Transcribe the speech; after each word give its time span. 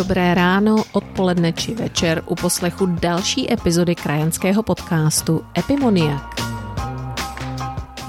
Dobré 0.00 0.32
ráno, 0.32 0.80
odpoledne 0.96 1.52
či 1.52 1.76
večer 1.76 2.24
u 2.24 2.32
poslechu 2.32 2.86
další 2.86 3.52
epizody 3.52 3.94
krajanského 3.94 4.62
podcastu 4.62 5.44
Epimoniak. 5.58 6.40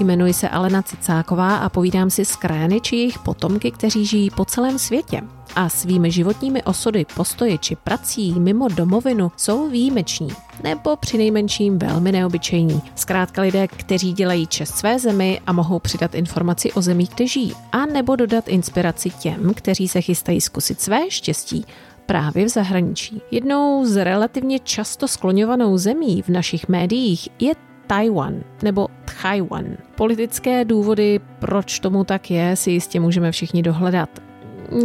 Jmenuji 0.00 0.32
se 0.32 0.48
Alena 0.48 0.82
Cicáková 0.82 1.56
a 1.56 1.68
povídám 1.68 2.10
si 2.10 2.24
s 2.24 2.36
krajany 2.36 2.80
či 2.80 2.96
jejich 2.96 3.18
potomky, 3.18 3.70
kteří 3.70 4.06
žijí 4.06 4.30
po 4.30 4.44
celém 4.44 4.78
světě 4.78 5.22
a 5.56 5.68
svými 5.68 6.10
životními 6.10 6.62
osudy, 6.62 7.06
postoji 7.16 7.58
či 7.58 7.76
prací 7.76 8.40
mimo 8.40 8.68
domovinu 8.68 9.32
jsou 9.36 9.68
výjimeční 9.68 10.28
nebo 10.62 10.96
přinejmenším 10.96 11.78
velmi 11.78 12.12
neobyčejní. 12.12 12.82
Zkrátka 12.94 13.42
lidé, 13.42 13.68
kteří 13.68 14.12
dělají 14.12 14.46
čest 14.46 14.74
své 14.74 14.98
zemi 14.98 15.40
a 15.46 15.52
mohou 15.52 15.78
přidat 15.78 16.14
informaci 16.14 16.72
o 16.72 16.82
zemí, 16.82 17.08
kde 17.14 17.26
žijí, 17.26 17.52
a 17.72 17.86
nebo 17.86 18.16
dodat 18.16 18.48
inspiraci 18.48 19.10
těm, 19.10 19.54
kteří 19.54 19.88
se 19.88 20.00
chystají 20.00 20.40
zkusit 20.40 20.80
své 20.80 21.10
štěstí 21.10 21.64
právě 22.06 22.44
v 22.44 22.48
zahraničí. 22.48 23.20
Jednou 23.30 23.84
z 23.84 24.04
relativně 24.04 24.58
často 24.58 25.08
skloňovanou 25.08 25.78
zemí 25.78 26.22
v 26.22 26.28
našich 26.28 26.68
médiích 26.68 27.28
je 27.40 27.54
Taiwan 27.86 28.34
nebo 28.62 28.88
Taiwan. 29.22 29.64
Politické 29.94 30.64
důvody, 30.64 31.20
proč 31.38 31.80
tomu 31.80 32.04
tak 32.04 32.30
je, 32.30 32.56
si 32.56 32.70
jistě 32.70 33.00
můžeme 33.00 33.32
všichni 33.32 33.62
dohledat. 33.62 34.31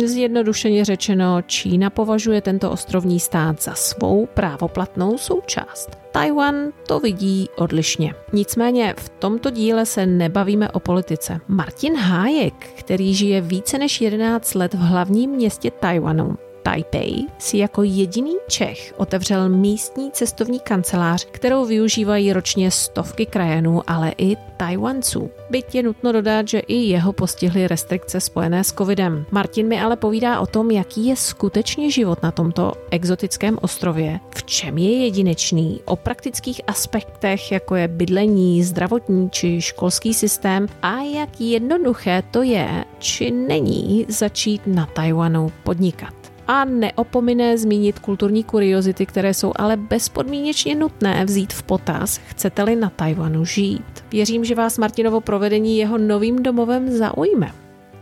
Zjednodušeně 0.05 0.86
řečeno, 0.86 1.41
Čína 1.41 1.90
považuje 1.90 2.41
tento 2.41 2.72
ostrovní 2.72 3.20
stát 3.20 3.62
za 3.63 3.74
svou 3.74 4.26
právoplatnou 4.26 5.18
součást. 5.18 5.90
Taiwan 6.12 6.55
to 6.88 6.99
vidí 6.99 7.49
odlišně. 7.57 8.13
Nicméně 8.34 8.93
v 8.98 9.10
tomto 9.10 9.49
díle 9.49 9.85
se 9.85 10.05
nebavíme 10.05 10.70
o 10.70 10.80
politice. 10.80 11.40
Martin 11.48 11.96
Hájek, 11.96 12.54
který 12.80 13.13
žije 13.13 13.41
více 13.41 13.77
než 13.77 14.02
11 14.02 14.55
let 14.55 14.74
v 14.74 14.77
hlavním 14.77 15.32
městě 15.32 15.71
Taiwanu, 15.71 16.38
Taipei 16.68 17.26
si 17.37 17.57
jako 17.57 17.84
jediný 17.84 18.34
Čech 18.48 18.93
otevřel 18.98 19.49
místní 19.49 20.12
cestovní 20.12 20.60
kancelář, 20.60 21.26
kterou 21.32 21.65
využívají 21.65 22.34
ročně 22.34 22.71
stovky 22.71 23.26
krajanů, 23.26 23.82
ale 23.87 24.13
i 24.18 24.35
Tajvanců. 24.57 25.29
Byť 25.49 25.76
je 25.76 25.84
nutno 25.84 26.12
dodat, 26.12 26.48
že 26.48 26.59
i 26.59 26.76
jeho 26.76 27.13
postihly 27.13 27.68
restrikce 27.68 28.21
spojené 28.21 28.63
s 28.63 28.74
covidem. 28.74 29.26
Martin 29.32 29.68
mi 29.68 29.82
ale 29.82 29.96
povídá 29.96 30.40
o 30.40 30.46
tom, 30.46 30.71
jaký 30.71 31.05
je 31.05 31.15
skutečně 31.15 31.91
život 31.91 32.24
na 32.24 32.32
tomto 32.32 32.74
exotickém 32.91 33.57
ostrově, 33.62 34.20
v 34.35 34.43
čem 34.43 34.77
je 34.77 35.04
jedinečný, 35.04 35.81
o 35.85 35.96
praktických 35.96 36.62
aspektech, 36.68 37.52
jako 37.52 37.76
je 37.76 37.87
bydlení, 37.87 38.63
zdravotní 38.63 39.29
či 39.29 39.62
školský 39.62 40.13
systém 40.13 40.68
a 40.81 40.98
jak 41.02 41.41
jednoduché 41.41 42.24
to 42.31 42.41
je, 42.41 42.85
či 42.99 43.31
není 43.31 44.05
začít 44.09 44.62
na 44.65 44.85
Tajvanu 44.85 45.52
podnikat 45.63 46.16
a 46.48 46.65
neopomine 46.65 47.57
zmínit 47.57 47.99
kulturní 47.99 48.43
kuriozity, 48.43 49.05
které 49.05 49.34
jsou 49.34 49.51
ale 49.55 49.77
bezpodmínečně 49.77 50.76
nutné 50.76 51.26
vzít 51.26 51.53
v 51.53 51.63
potaz, 51.63 52.17
chcete-li 52.17 52.76
na 52.76 52.90
Tajvanu 52.90 53.45
žít. 53.45 54.03
Věřím, 54.12 54.45
že 54.45 54.55
vás 54.55 54.77
Martinovo 54.77 55.21
provedení 55.21 55.77
jeho 55.77 55.98
novým 55.98 56.43
domovem 56.43 56.91
zaujme. 56.91 57.51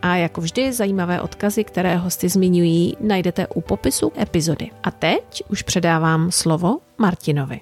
A 0.02 0.16
jako 0.16 0.42
vždy 0.42 0.74
zajímavé 0.74 1.22
odkazy, 1.22 1.64
které 1.64 1.98
hosty 1.98 2.30
zmiňují, 2.30 2.98
najdete 3.00 3.48
u 3.48 3.62
popisu 3.62 4.12
epizody. 4.20 4.70
A 4.84 4.92
teď 4.92 5.44
už 5.50 5.62
předávám 5.62 6.32
slovo 6.32 6.78
Martinovi. 6.98 7.62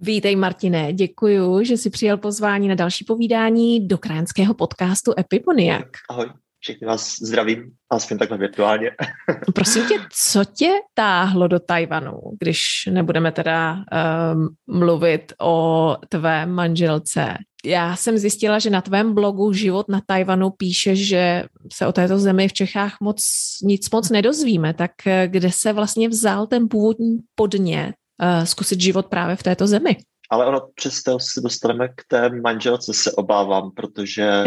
Vítej 0.00 0.36
Martine, 0.36 0.92
děkuji, 0.92 1.64
že 1.64 1.76
jsi 1.76 1.90
přijal 1.90 2.16
pozvání 2.16 2.68
na 2.68 2.74
další 2.74 3.04
povídání 3.04 3.88
do 3.88 3.98
krajanského 3.98 4.54
podcastu 4.54 5.12
Epiponiak. 5.18 5.86
Ahoj 6.10 6.26
všechny 6.66 6.86
vás 6.86 7.16
zdravím, 7.22 7.70
aspoň 7.90 8.18
takhle 8.18 8.38
virtuálně. 8.38 8.90
Prosím 9.54 9.88
tě, 9.88 9.94
co 10.12 10.44
tě 10.44 10.70
táhlo 10.94 11.48
do 11.48 11.60
Tajvanu, 11.60 12.12
když 12.40 12.60
nebudeme 12.90 13.32
teda 13.32 13.74
um, 13.74 14.48
mluvit 14.78 15.32
o 15.40 15.96
tvé 16.08 16.46
manželce? 16.46 17.34
Já 17.64 17.96
jsem 17.96 18.18
zjistila, 18.18 18.58
že 18.58 18.70
na 18.70 18.80
tvém 18.80 19.14
blogu 19.14 19.52
Život 19.52 19.88
na 19.88 20.00
Tajvanu 20.06 20.50
píše, 20.50 20.96
že 20.96 21.44
se 21.72 21.86
o 21.86 21.92
této 21.92 22.18
zemi 22.18 22.48
v 22.48 22.52
Čechách 22.52 22.96
moc 23.00 23.20
nic 23.62 23.90
moc 23.90 24.10
nedozvíme. 24.10 24.74
Tak 24.74 24.90
eh, 25.06 25.28
kde 25.28 25.50
se 25.52 25.72
vlastně 25.72 26.08
vzal 26.08 26.46
ten 26.46 26.68
původní 26.68 27.18
podnět 27.34 27.92
uh, 28.22 28.44
zkusit 28.44 28.80
život 28.80 29.06
právě 29.06 29.36
v 29.36 29.42
této 29.42 29.66
zemi? 29.66 29.96
Ale 30.30 30.46
ono 30.46 30.60
přesto 30.74 31.18
se 31.20 31.40
dostaneme 31.40 31.88
k 31.88 32.04
té 32.08 32.28
manželce, 32.28 32.94
se 32.94 33.12
obávám, 33.12 33.70
protože 33.70 34.44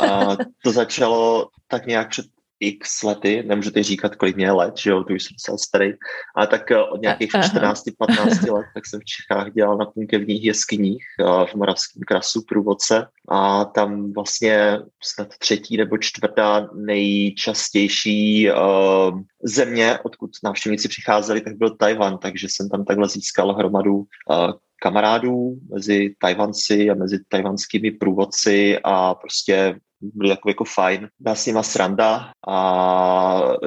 uh, 0.00 0.36
to 0.64 0.72
začalo 0.72 1.48
tak 1.68 1.86
nějak 1.86 2.08
před 2.08 2.26
x 2.60 3.02
lety, 3.02 3.42
nemůžu 3.46 3.70
teď 3.70 3.84
říkat, 3.84 4.16
kolik 4.16 4.36
mě 4.36 4.52
let, 4.52 4.78
že 4.78 4.90
jo, 4.90 5.04
tu 5.04 5.14
už 5.14 5.22
jsem 5.22 5.34
docela 5.34 5.58
starý, 5.58 5.92
ale 6.36 6.46
tak 6.46 6.70
uh, 6.70 6.94
od 6.94 7.00
nějakých 7.00 7.32
14-15 7.32 8.54
let, 8.54 8.66
tak 8.74 8.86
jsem 8.86 9.00
v 9.00 9.04
Čechách 9.04 9.52
dělal 9.52 9.76
na 9.76 9.86
punkevních 9.86 10.44
jeskyních 10.44 11.04
uh, 11.20 11.46
v 11.46 11.54
Moravském 11.54 12.02
krasu 12.06 12.42
průvodce. 12.48 13.06
A 13.28 13.64
tam 13.64 14.12
vlastně 14.12 14.78
snad 15.02 15.28
třetí 15.38 15.76
nebo 15.76 15.98
čtvrtá 15.98 16.68
nejčastější 16.74 18.50
uh, 18.50 19.20
země, 19.42 19.98
odkud 20.02 20.30
návštěvníci 20.44 20.88
přicházeli, 20.88 21.40
tak 21.40 21.56
byl 21.56 21.76
Tajvan, 21.76 22.18
takže 22.18 22.46
jsem 22.50 22.68
tam 22.68 22.84
takhle 22.84 23.08
získal 23.08 23.54
hromadu 23.54 23.94
uh, 23.94 24.06
kamarádů 24.84 25.56
mezi 25.72 26.14
Tajvanci 26.18 26.90
a 26.90 26.94
mezi 26.94 27.18
tajvanskými 27.28 27.90
průvodci 27.90 28.78
a 28.84 29.14
prostě 29.14 29.80
byli 30.00 30.30
jako, 30.30 30.48
jako 30.48 30.64
fajn. 30.64 31.08
Byla 31.18 31.34
s 31.34 31.46
nima 31.46 31.62
sranda 31.62 32.32
a 32.48 32.58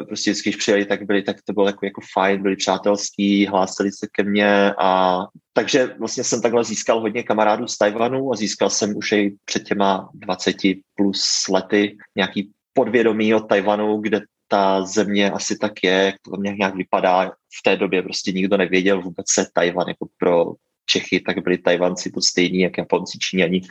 prostě 0.08 0.32
vždycky, 0.32 0.50
když 0.50 0.56
přijeli, 0.56 0.86
tak 0.86 1.06
byli, 1.06 1.22
tak 1.22 1.38
to 1.46 1.54
bylo 1.54 1.68
jako, 1.68 1.86
jako 1.86 2.02
fajn, 2.14 2.42
byli 2.42 2.56
přátelský, 2.56 3.46
hlásili 3.46 3.92
se 3.92 4.08
ke 4.12 4.24
mně 4.24 4.74
a 4.80 5.20
takže 5.54 5.96
vlastně 6.00 6.24
jsem 6.24 6.42
takhle 6.42 6.64
získal 6.64 7.00
hodně 7.00 7.24
kamarádů 7.24 7.68
z 7.68 7.78
Tajvanu 7.78 8.34
a 8.34 8.36
získal 8.36 8.70
jsem 8.70 8.98
už 8.98 9.12
i 9.12 9.36
před 9.46 9.64
těma 9.64 10.10
20 10.14 10.56
plus 10.96 11.46
lety 11.50 11.98
nějaký 12.16 12.52
podvědomí 12.74 13.34
od 13.34 13.50
Tajvanu, 13.50 13.98
kde 13.98 14.22
ta 14.48 14.86
země 14.86 15.32
asi 15.32 15.58
tak 15.58 15.84
je, 15.84 15.92
jak 15.92 16.16
to 16.22 16.42
nějak 16.42 16.76
vypadá. 16.76 17.30
V 17.30 17.64
té 17.64 17.78
době 17.78 18.02
prostě 18.02 18.32
nikdo 18.32 18.58
nevěděl 18.58 19.02
vůbec 19.02 19.26
se 19.32 19.46
Tajvan 19.54 19.88
jako 19.88 20.08
pro 20.18 20.54
Čechy, 20.90 21.20
tak 21.20 21.44
byli 21.44 21.58
Tajvanci 21.58 22.12
to 22.12 22.22
stejní, 22.22 22.60
jak 22.60 22.78
Japonci, 22.78 23.20
Číňani. 23.20 23.62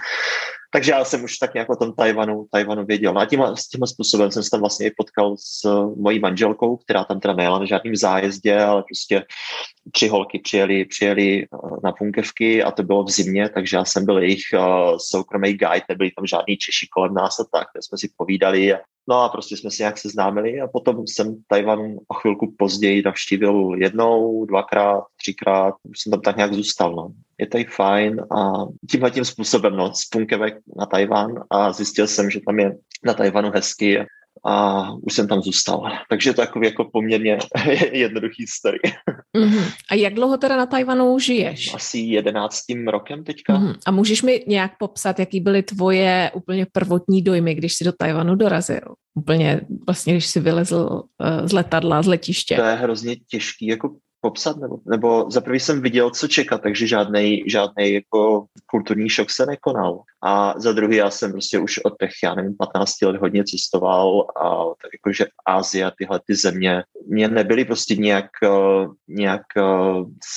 Takže 0.77 0.93
já 0.93 1.05
jsem 1.05 1.25
už 1.25 1.39
tak 1.39 1.55
nějak 1.55 1.71
o 1.71 1.77
tom 1.77 1.93
Tajvanu, 1.93 2.47
Tajvanu 2.51 2.85
věděl. 2.85 3.15
No 3.15 3.21
a 3.21 3.27
tím, 3.27 3.43
s 3.43 3.69
tím 3.69 3.87
způsobem 3.87 4.31
jsem 4.31 4.43
se 4.43 4.51
tam 4.51 4.61
vlastně 4.61 4.87
i 4.87 4.91
potkal 4.97 5.37
s 5.37 5.65
mojí 5.97 6.19
manželkou, 6.19 6.77
která 6.77 7.05
tam 7.05 7.21
teda 7.21 7.35
nejela 7.35 7.59
na 7.59 7.65
žádným 7.65 7.97
zájezdě, 7.97 8.59
ale 8.59 8.83
prostě 8.83 9.25
tři 9.93 10.09
holky 10.09 10.39
přijeli, 10.39 10.85
přijeli 10.85 11.43
eh, 11.43 11.47
na 11.85 11.93
punkevky 11.93 12.63
a 12.63 12.71
to 12.71 12.83
bylo 12.83 13.05
v 13.05 13.11
zimě, 13.11 13.49
takže 13.49 13.77
já 13.77 13.85
jsem 13.85 14.05
byl 14.05 14.19
jejich 14.19 14.43
uh, 14.55 14.97
soukromý 15.11 15.53
guide, 15.53 15.85
nebyli 15.89 16.11
tam 16.11 16.27
žádní 16.27 16.57
Češi 16.57 16.87
kolem 16.93 17.15
nás 17.15 17.41
a 17.41 17.45
tak, 17.53 17.67
kde 17.73 17.83
jsme 17.83 17.99
si 17.99 18.09
povídali 18.17 18.75
a 18.75 18.79
No 19.09 19.23
a 19.23 19.29
prostě 19.29 19.57
jsme 19.57 19.71
se 19.71 19.83
nějak 19.83 19.99
seznámili 19.99 20.61
a 20.61 20.67
potom 20.67 21.07
jsem 21.07 21.37
Tajvan 21.47 21.81
o 22.09 22.15
chvilku 22.15 22.55
později 22.59 23.03
navštívil 23.05 23.75
jednou, 23.77 24.45
dvakrát, 24.45 25.05
třikrát, 25.17 25.75
už 25.83 26.01
jsem 26.01 26.11
tam 26.11 26.21
tak 26.21 26.37
nějak 26.37 26.55
zůstal. 26.55 26.95
No. 26.95 27.09
Je 27.41 27.47
tady 27.47 27.65
fajn 27.65 28.21
a 28.21 28.53
tímhle 28.91 29.11
tím 29.11 29.25
způsobem 29.25 29.77
no, 29.77 29.93
z 29.95 30.05
punkevek 30.05 30.55
na 30.79 30.87
Tajvan 30.87 31.35
a 31.51 31.73
zjistil 31.73 32.07
jsem, 32.07 32.31
že 32.31 32.41
tam 32.47 32.59
je 32.59 32.77
na 33.05 33.15
Tajvanu 33.15 33.51
hezky 33.51 34.07
a 34.45 34.87
už 35.03 35.15
jsem 35.15 35.29
tam 35.29 35.43
zůstal. 35.43 35.83
Takže 36.11 36.33
to 36.33 36.41
je 36.41 36.47
takový 36.47 36.67
jako 36.67 36.85
poměrně 36.93 37.39
jednoduchý 37.93 38.47
story. 38.47 38.79
Mm-hmm. 39.37 39.73
A 39.91 39.95
jak 39.95 40.15
dlouho 40.15 40.37
teda 40.37 40.57
na 40.57 40.67
Tajvanu 40.67 41.19
žiješ? 41.19 41.75
Asi 41.75 41.99
jedenáctým 41.99 42.89
rokem 42.89 43.25
teďka. 43.25 43.55
Mm-hmm. 43.55 43.75
A 43.87 43.91
můžeš 43.91 44.23
mi 44.23 44.45
nějak 44.47 44.73
popsat, 44.79 45.19
jaký 45.19 45.41
byly 45.41 45.63
tvoje 45.63 46.31
úplně 46.35 46.67
prvotní 46.73 47.23
dojmy, 47.23 47.55
když 47.55 47.75
jsi 47.75 47.85
do 47.85 47.93
Tajvanu 47.93 48.35
dorazil? 48.35 48.95
Úplně 49.15 49.61
vlastně, 49.87 50.13
když 50.13 50.27
jsi 50.27 50.41
vylezl 50.41 51.03
uh, 51.03 51.47
z 51.47 51.53
letadla, 51.53 52.03
z 52.03 52.07
letiště. 52.07 52.57
To 52.57 52.63
je 52.63 52.75
hrozně 52.75 53.17
těžký 53.17 53.67
jako 53.67 53.97
popsat, 54.27 54.57
nebo, 54.57 54.79
nebo 54.87 55.31
za 55.31 55.41
prvý 55.41 55.61
jsem 55.61 55.83
viděl, 55.83 56.11
co 56.11 56.29
čekat, 56.29 56.63
takže 56.63 56.87
žádný 56.87 57.45
žádný 57.47 57.93
jako 57.93 58.47
kulturní 58.67 59.09
šok 59.09 59.31
se 59.31 59.47
nekonal. 59.47 60.03
A 60.23 60.55
za 60.59 60.73
druhý 60.73 60.97
já 60.97 61.11
jsem 61.11 61.33
prostě 61.33 61.59
už 61.59 61.79
od 61.79 61.95
těch, 62.01 62.11
já 62.25 62.35
nevím, 62.35 62.57
15 62.59 63.03
let 63.03 63.17
hodně 63.17 63.45
cestoval 63.45 64.27
a 64.43 64.65
tak 64.83 64.91
jakože 64.93 65.27
Ázie 65.47 65.93
tyhle 65.99 66.21
ty 66.27 66.35
země 66.35 66.83
mě 67.07 67.29
nebyly 67.29 67.65
prostě 67.65 67.97
nějak, 67.97 68.31
eh, 68.43 68.87
nějak 69.09 69.43
eh, 69.57 69.63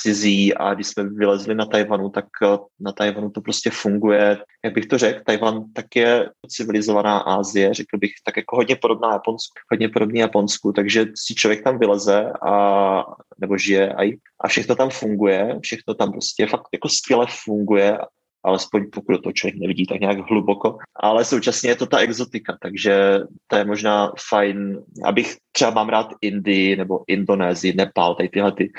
cizí 0.02 0.54
a 0.54 0.74
když 0.74 0.86
jsme 0.86 1.04
vylezli 1.04 1.54
na 1.54 1.66
Tajvanu, 1.66 2.10
tak 2.10 2.24
eh, 2.42 2.58
na 2.80 2.92
Tajvanu 2.92 3.30
to 3.30 3.40
prostě 3.40 3.70
funguje. 3.70 4.38
Jak 4.64 4.74
bych 4.74 4.86
to 4.86 4.98
řekl, 4.98 5.20
Tajvan 5.26 5.64
tak 5.72 5.86
je 5.96 6.30
civilizovaná 6.48 7.18
Ázie, 7.18 7.74
řekl 7.74 7.98
bych, 7.98 8.10
tak 8.24 8.36
jako 8.36 8.56
hodně 8.56 8.76
podobná 8.76 9.12
Japonsku, 9.12 9.54
hodně 9.70 9.88
podobný 9.88 10.20
Japonsku, 10.20 10.72
takže 10.72 11.06
si 11.16 11.34
člověk 11.34 11.64
tam 11.64 11.78
vyleze 11.78 12.32
a 12.46 13.04
nebo 13.40 13.58
žije 13.58 13.92
a, 13.92 14.18
a 14.40 14.48
všechno 14.48 14.74
tam 14.76 14.90
funguje, 14.90 15.58
všechno 15.62 15.94
tam 15.94 16.12
prostě 16.12 16.46
fakt 16.46 16.68
jako 16.72 16.88
skvěle 16.88 17.26
funguje 17.44 17.98
alespoň 18.44 18.90
pokud 18.90 19.22
to 19.22 19.32
člověk 19.32 19.60
nevidí 19.60 19.86
tak 19.86 20.00
nějak 20.00 20.18
hluboko, 20.18 20.78
ale 20.96 21.24
současně 21.24 21.70
je 21.70 21.76
to 21.76 21.86
ta 21.86 21.98
exotika, 21.98 22.58
takže 22.62 23.18
to 23.46 23.56
je 23.56 23.64
možná 23.64 24.12
fajn, 24.28 24.82
abych 25.04 25.36
třeba 25.52 25.70
mám 25.70 25.88
rád 25.88 26.06
Indii 26.20 26.76
nebo 26.76 27.04
Indonésii, 27.06 27.74
Nepál, 27.74 28.14
tady 28.14 28.28
tyhle 28.28 28.52
ty 28.52 28.72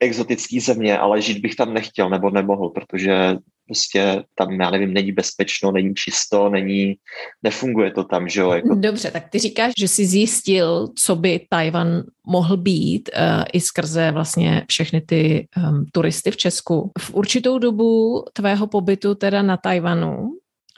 exotické 0.00 0.60
země, 0.60 0.98
ale 0.98 1.22
žít 1.22 1.38
bych 1.38 1.54
tam 1.54 1.74
nechtěl 1.74 2.10
nebo 2.10 2.30
nemohl, 2.30 2.68
protože 2.68 3.36
prostě 3.66 4.22
tam, 4.34 4.60
já 4.60 4.70
nevím, 4.70 4.94
není 4.94 5.12
bezpečno, 5.12 5.72
není 5.72 5.94
čisto, 5.94 6.48
není, 6.48 6.94
nefunguje 7.42 7.90
to 7.90 8.04
tam, 8.04 8.28
že 8.28 8.40
jo. 8.40 8.52
Jako... 8.52 8.74
Dobře, 8.74 9.10
tak 9.10 9.28
ty 9.30 9.38
říkáš, 9.38 9.72
že 9.78 9.88
jsi 9.88 10.06
zjistil, 10.06 10.88
co 10.98 11.16
by 11.16 11.46
Tajvan 11.48 12.02
mohl 12.26 12.56
být 12.56 13.10
uh, 13.16 13.44
i 13.52 13.60
skrze 13.60 14.10
vlastně 14.10 14.64
všechny 14.68 15.00
ty 15.00 15.46
um, 15.56 15.86
turisty 15.92 16.30
v 16.30 16.36
Česku. 16.36 16.92
V 16.98 17.14
určitou 17.14 17.58
dobu 17.58 18.24
tvého 18.32 18.66
pobytu 18.66 19.14
teda 19.14 19.42
na 19.42 19.56
Tajvanu 19.56 20.28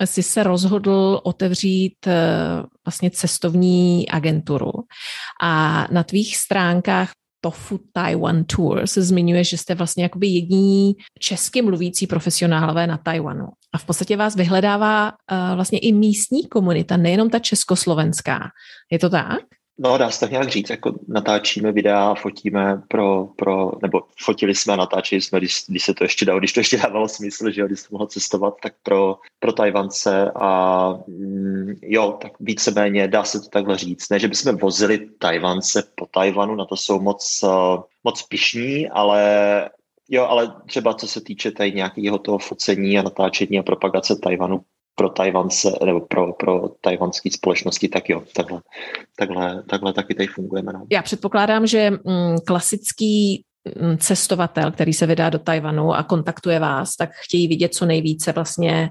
jsi 0.04 0.22
se 0.22 0.42
rozhodl 0.42 1.20
otevřít 1.22 2.06
uh, 2.06 2.12
vlastně 2.86 3.10
cestovní 3.10 4.08
agenturu 4.08 4.72
a 5.42 5.86
na 5.90 6.02
tvých 6.02 6.36
stránkách 6.36 7.10
Tofu 7.40 7.80
Taiwan 7.92 8.44
Tour 8.44 8.86
se 8.86 9.02
zmiňuje, 9.02 9.44
že 9.44 9.58
jste 9.58 9.74
vlastně 9.74 10.02
jakoby 10.02 10.26
jediní 10.26 10.94
česky 11.18 11.62
mluvící 11.62 12.06
profesionálové 12.06 12.86
na 12.86 12.96
Tajvanu. 12.96 13.46
A 13.74 13.78
v 13.78 13.84
podstatě 13.84 14.16
vás 14.16 14.36
vyhledává 14.36 15.12
uh, 15.12 15.54
vlastně 15.54 15.78
i 15.78 15.92
místní 15.92 16.48
komunita, 16.48 16.96
nejenom 16.96 17.30
ta 17.30 17.38
československá. 17.38 18.40
Je 18.92 18.98
to 18.98 19.10
tak? 19.10 19.40
No, 19.80 19.98
dá 19.98 20.10
se 20.10 20.20
tak 20.20 20.30
nějak 20.30 20.48
říct, 20.48 20.70
jako 20.70 20.92
natáčíme 21.08 21.72
videa, 21.72 22.14
fotíme 22.14 22.82
pro, 22.88 23.28
pro 23.36 23.72
nebo 23.82 24.02
fotili 24.24 24.54
jsme 24.54 24.72
a 24.72 24.76
natáčeli 24.76 25.20
jsme, 25.20 25.38
když, 25.38 25.64
když 25.68 25.84
se 25.84 25.94
to 25.94 26.04
ještě 26.04 26.24
dalo, 26.24 26.38
když 26.38 26.52
to 26.52 26.60
ještě 26.60 26.76
dávalo 26.76 27.08
smysl, 27.08 27.50
že 27.50 27.66
když 27.66 27.80
se 27.80 27.88
mohlo 27.90 28.06
cestovat, 28.06 28.54
tak 28.62 28.72
pro, 28.82 29.18
pro 29.38 29.52
Tajvance 29.52 30.30
a 30.34 30.88
mm, 31.06 31.74
jo, 31.82 32.18
tak 32.22 32.32
víceméně 32.40 33.08
dá 33.08 33.24
se 33.24 33.40
to 33.40 33.48
takhle 33.48 33.78
říct. 33.78 34.10
Ne, 34.10 34.18
že 34.18 34.28
bychom 34.28 34.56
vozili 34.56 35.08
Tajvance 35.18 35.82
po 35.94 36.06
Tajvanu, 36.06 36.54
na 36.54 36.64
to 36.64 36.76
jsou 36.76 37.00
moc, 37.00 37.40
uh, 37.42 37.82
moc 38.04 38.22
pišní, 38.22 38.88
ale 38.88 39.70
Jo, 40.10 40.24
ale 40.24 40.54
třeba 40.66 40.94
co 40.94 41.08
se 41.08 41.20
týče 41.20 41.50
tady 41.50 41.72
nějakého 41.72 42.18
toho 42.18 42.38
focení 42.38 42.98
a 42.98 43.02
natáčení 43.02 43.58
a 43.58 43.62
propagace 43.62 44.16
Tajvanu 44.22 44.60
pro 44.98 45.08
Tajvance, 45.08 45.72
nebo 45.84 46.00
pro, 46.00 46.32
pro 46.32 46.68
tajvanské 46.80 47.30
společnosti, 47.30 47.88
tak 47.88 48.08
jo, 48.08 48.22
takhle, 48.36 48.60
takhle, 49.18 49.62
takhle 49.62 49.92
taky 49.92 50.14
tady 50.14 50.26
fungujeme. 50.26 50.72
No. 50.72 50.86
Já 50.92 51.02
předpokládám, 51.02 51.66
že 51.66 51.90
mm, 51.90 52.36
klasický 52.46 53.44
mm, 53.80 53.98
cestovatel, 53.98 54.72
který 54.72 54.92
se 54.92 55.06
vydá 55.06 55.30
do 55.30 55.38
Tajvanu 55.38 55.94
a 55.94 56.02
kontaktuje 56.02 56.60
vás, 56.60 56.96
tak 56.96 57.10
chtějí 57.12 57.48
vidět 57.48 57.74
co 57.74 57.86
nejvíce 57.86 58.32
vlastně 58.32 58.90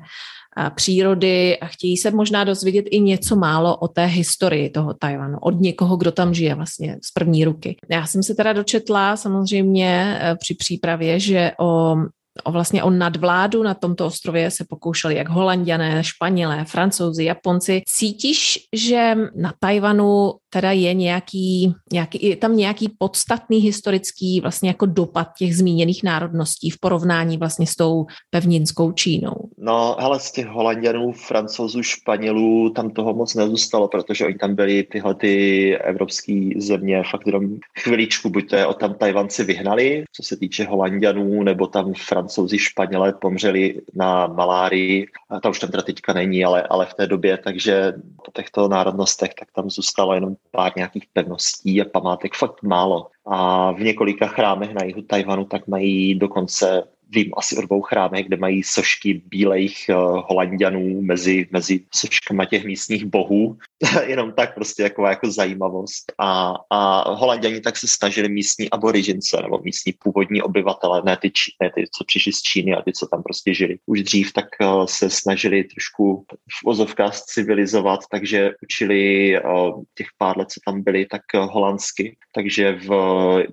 přírody 0.76 1.60
a 1.60 1.68
chtějí 1.68 1.98
se 1.98 2.12
možná 2.12 2.44
dozvědět 2.44 2.86
i 2.92 3.00
něco 3.00 3.36
málo 3.36 3.78
o 3.78 3.88
té 3.88 4.06
historii 4.06 4.70
toho 4.70 4.94
Tajvanu, 4.94 5.38
od 5.42 5.60
někoho, 5.60 5.98
kdo 5.98 6.12
tam 6.12 6.34
žije 6.34 6.56
vlastně 6.56 6.98
z 7.04 7.12
první 7.12 7.46
ruky. 7.46 7.76
Já 7.90 8.06
jsem 8.06 8.24
se 8.24 8.36
teda 8.36 8.54
dočetla 8.54 9.18
samozřejmě 9.18 10.20
e, 10.22 10.36
při 10.36 10.56
přípravě, 10.56 11.20
že 11.20 11.52
o 11.60 11.96
o 12.44 12.52
vlastně 12.52 12.84
o 12.84 12.90
nadvládu 12.90 13.64
na 13.64 13.74
tomto 13.74 14.06
ostrově 14.06 14.52
se 14.52 14.66
pokoušeli 14.70 15.16
jak 15.16 15.30
holanděné, 15.30 16.04
španělé, 16.04 16.66
francouzi, 16.66 17.24
japonci. 17.24 17.82
Cítíš, 17.88 18.60
že 18.74 19.16
na 19.36 19.54
Tajvanu 19.60 20.34
teda 20.50 20.72
je 20.72 20.94
nějaký, 20.94 21.74
nějaký, 21.94 22.28
je 22.28 22.36
tam 22.36 22.58
nějaký 22.58 22.90
podstatný 22.98 23.58
historický 23.58 24.42
vlastně 24.42 24.70
jako 24.70 24.86
dopad 24.86 25.28
těch 25.38 25.58
zmíněných 25.58 26.04
národností 26.04 26.70
v 26.70 26.80
porovnání 26.80 27.38
vlastně 27.38 27.68
s 27.68 27.76
tou 27.76 28.06
pevninskou 28.30 28.92
Čínou? 28.92 29.36
No, 29.58 29.96
hele, 30.00 30.20
z 30.20 30.32
těch 30.32 30.48
Holanděnů, 30.48 31.12
Francouzů, 31.12 31.84
Španělů 31.84 32.70
tam 32.70 32.90
toho 32.90 33.14
moc 33.14 33.36
nezůstalo, 33.36 33.88
protože 33.88 34.26
oni 34.26 34.36
tam 34.36 34.56
byli 34.56 34.84
tyhle 34.84 35.16
ty 35.16 35.78
evropské 35.78 36.50
země 36.58 37.04
fakt 37.12 37.28
jenom 37.28 37.44
chviličku, 37.80 38.30
buď 38.30 38.50
to 38.50 38.56
je 38.56 38.66
od 38.66 38.80
tam 38.80 38.94
Tajvanci 38.94 39.44
vyhnali, 39.44 40.04
co 40.12 40.24
se 40.24 40.38
týče 40.38 40.66
Holanděnů, 40.66 41.44
nebo 41.44 41.68
tam 41.68 41.94
Francouzi, 42.28 42.60
Španělé 42.60 43.14
pomřeli 43.14 43.82
na 43.94 44.28
malárii, 44.28 45.08
a 45.30 45.40
ta 45.40 45.50
už 45.50 45.60
tam 45.60 45.72
teda 45.72 45.84
teďka 45.84 46.14
není, 46.14 46.46
ale, 46.46 46.64
ale 46.64 46.86
v 46.86 46.94
té 46.94 47.08
době, 47.08 47.38
takže 47.38 47.94
po 48.26 48.32
těchto 48.32 48.68
národnostech 48.68 49.34
tak 49.34 49.48
tam 49.56 49.70
zůstalo 49.70 50.14
jenom 50.14 50.36
pár 50.52 50.72
nějakých 50.76 51.06
pevností 51.14 51.82
a 51.82 51.86
památek, 51.86 52.36
fakt 52.36 52.64
málo. 52.64 53.08
A 53.26 53.72
v 53.72 53.80
několika 53.80 54.28
chrámech 54.28 54.74
na 54.74 54.86
jihu 54.86 55.02
Tajvanu 55.02 55.46
tak 55.46 55.68
mají 55.68 56.16
dokonce 56.16 56.84
vím 57.10 57.32
asi 57.38 57.58
o 57.58 57.62
dvou 57.62 57.82
chrámech, 57.82 58.26
kde 58.26 58.38
mají 58.38 58.64
sošky 58.64 59.22
bílejch 59.26 59.74
uh, 59.90 59.96
holandianů 60.26 61.02
mezi, 61.02 61.48
mezi 61.52 61.80
soškama 61.96 62.46
těch 62.46 62.66
místních 62.66 63.06
bohů. 63.06 63.58
Jenom 64.06 64.32
tak 64.32 64.56
prostě 64.56 64.84
jako, 64.84 65.06
jako 65.06 65.32
zajímavost. 65.32 66.14
A, 66.18 66.54
a 66.70 67.12
holanděni 67.12 67.62
tak 67.62 67.78
se 67.78 67.88
snažili 67.88 68.30
místní 68.30 68.70
aborižince 68.70 69.42
nebo 69.42 69.60
místní 69.64 69.94
původní 70.04 70.42
obyvatele, 70.42 71.02
ne 71.06 71.18
ty, 71.18 71.32
ne 71.62 71.72
ty, 71.76 71.84
co 71.98 72.04
přišli 72.04 72.34
z 72.34 72.42
Číny 72.42 72.76
a 72.76 72.82
ty, 72.82 72.94
co 72.94 73.08
tam 73.08 73.24
prostě 73.24 73.54
žili. 73.54 73.78
Už 73.86 74.04
dřív 74.04 74.34
tak 74.34 74.46
uh, 74.62 74.86
se 74.86 75.10
snažili 75.10 75.64
trošku 75.64 76.26
v 76.30 76.68
ozovkách 76.68 77.16
civilizovat, 77.16 78.00
takže 78.12 78.52
učili 78.64 79.34
uh, 79.42 79.84
těch 79.96 80.08
pár 80.18 80.38
let, 80.38 80.52
co 80.52 80.60
tam 80.66 80.84
byli, 80.84 81.06
tak 81.06 81.22
holandsky. 81.34 82.18
Takže 82.34 82.74
v 82.74 82.90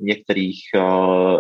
některých 0.01 0.61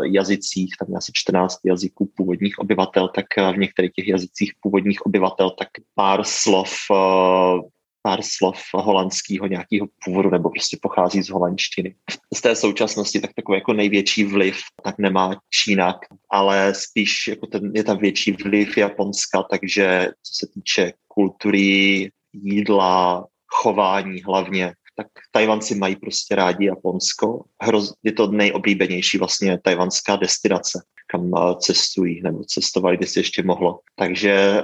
jazycích, 0.02 0.74
tam 0.78 0.96
asi 0.96 1.12
14 1.14 1.60
jazyků, 1.64 2.03
jazyků 2.04 2.12
původních 2.16 2.58
obyvatel, 2.58 3.08
tak 3.08 3.26
eh, 3.38 3.52
v 3.52 3.58
některých 3.58 3.92
těch 3.92 4.08
jazycích 4.08 4.52
původních 4.60 5.06
obyvatel, 5.06 5.50
tak 5.50 5.68
pár 5.94 6.24
slov 6.24 6.72
eh, 6.92 7.60
pár 8.06 8.20
slov 8.22 8.60
holandského 8.74 9.46
nějakého 9.46 9.86
původu 10.04 10.30
nebo 10.30 10.50
prostě 10.50 10.76
pochází 10.82 11.22
z 11.22 11.30
holandštiny. 11.30 11.94
Z 12.34 12.40
té 12.40 12.56
současnosti 12.56 13.20
tak 13.20 13.30
takový 13.34 13.58
jako 13.58 13.72
největší 13.72 14.24
vliv 14.24 14.56
tak 14.84 14.98
nemá 14.98 15.36
Čína, 15.50 15.98
ale 16.30 16.74
spíš 16.74 17.28
jako 17.28 17.46
ten, 17.46 17.72
je 17.74 17.84
tam 17.84 17.98
větší 17.98 18.32
vliv 18.32 18.76
Japonska, 18.76 19.42
takže 19.50 20.08
co 20.22 20.32
se 20.34 20.46
týče 20.54 20.92
kultury, 21.08 22.10
jídla, 22.32 23.24
chování 23.46 24.22
hlavně, 24.22 24.72
tak 24.96 25.06
Tajvanci 25.32 25.74
mají 25.74 25.96
prostě 25.96 26.34
rádi 26.34 26.66
Japonsko. 26.66 27.44
Hroz, 27.62 27.94
je 28.02 28.12
to 28.12 28.26
nejoblíbenější 28.26 29.18
vlastně 29.18 29.58
tajvanská 29.62 30.16
destinace 30.16 30.82
kam 31.06 31.30
eh, 31.36 31.54
cestují 31.58 32.22
nebo 32.22 32.44
cestovali, 32.44 32.96
by 32.96 33.06
se 33.06 33.20
ještě 33.20 33.42
mohlo. 33.42 33.80
Takže 33.96 34.32
eh, 34.32 34.62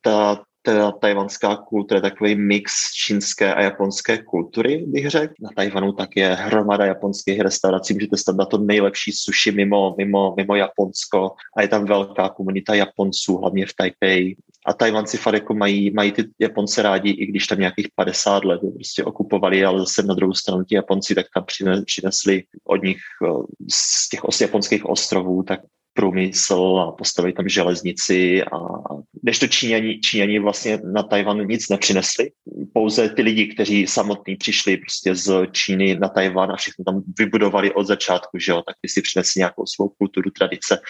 ta, 0.00 0.44
ta 0.72 0.92
tajvanská 0.92 1.56
kultura 1.56 1.98
je 1.98 2.02
takový 2.02 2.34
mix 2.34 2.72
čínské 2.92 3.54
a 3.54 3.62
japonské 3.62 4.18
kultury, 4.18 4.84
bych 4.86 5.10
řekl. 5.10 5.34
Na 5.40 5.50
Tajvanu 5.56 5.92
tak 5.92 6.16
je 6.16 6.34
hromada 6.34 6.84
japonských 6.84 7.40
restaurací, 7.40 7.94
můžete 7.94 8.16
tam 8.26 8.36
na 8.36 8.44
to 8.44 8.58
nejlepší 8.58 9.12
sushi 9.12 9.52
mimo, 9.52 9.94
mimo, 9.98 10.34
mimo 10.36 10.54
Japonsko 10.56 11.30
a 11.56 11.62
je 11.62 11.68
tam 11.68 11.84
velká 11.84 12.28
komunita 12.28 12.74
Japonců, 12.74 13.36
hlavně 13.36 13.66
v 13.66 13.74
Taipei. 13.74 14.36
A 14.66 14.72
Tajvanci 14.72 15.16
fakt 15.16 15.34
jako 15.34 15.54
mají, 15.54 15.90
mají 15.90 16.12
ty 16.12 16.24
Japonce 16.38 16.82
rádi, 16.82 17.10
i 17.10 17.26
když 17.26 17.46
tam 17.46 17.58
nějakých 17.58 17.88
50 17.94 18.44
let 18.44 18.60
prostě 18.74 19.04
okupovali, 19.04 19.64
ale 19.64 19.78
zase 19.78 20.02
na 20.02 20.14
druhou 20.14 20.34
stranu 20.34 20.64
ti 20.64 20.74
Japonci 20.74 21.14
tak 21.14 21.26
tam 21.34 21.44
přinesli 21.84 22.42
od 22.64 22.82
nich 22.82 22.98
eh, 23.24 23.28
z 23.72 24.08
těch 24.08 24.24
os, 24.24 24.40
japonských 24.40 24.86
ostrovů, 24.86 25.42
tak 25.42 25.60
průmysl 25.96 26.84
a 26.88 26.92
postavili 26.92 27.32
tam 27.32 27.48
železnici 27.48 28.42
a 28.42 28.58
než 29.22 29.38
to 29.38 29.46
Číňani, 29.46 30.00
Číňani 30.00 30.38
vlastně 30.38 30.78
na 30.92 31.02
Tajvan 31.02 31.46
nic 31.46 31.68
nepřinesli. 31.68 32.30
Pouze 32.74 33.08
ty 33.08 33.22
lidi, 33.22 33.46
kteří 33.46 33.86
samotní 33.86 34.36
přišli 34.36 34.76
prostě 34.76 35.14
z 35.14 35.46
Číny 35.52 35.98
na 35.98 36.08
Tajvan 36.08 36.52
a 36.52 36.56
všechno 36.56 36.84
tam 36.84 37.02
vybudovali 37.18 37.72
od 37.72 37.86
začátku, 37.86 38.38
že 38.38 38.52
jo, 38.52 38.62
tak 38.66 38.76
ty 38.80 38.88
si 38.88 39.02
přinesli 39.02 39.38
nějakou 39.38 39.66
svou 39.66 39.88
kulturu, 39.88 40.30
tradice, 40.30 40.80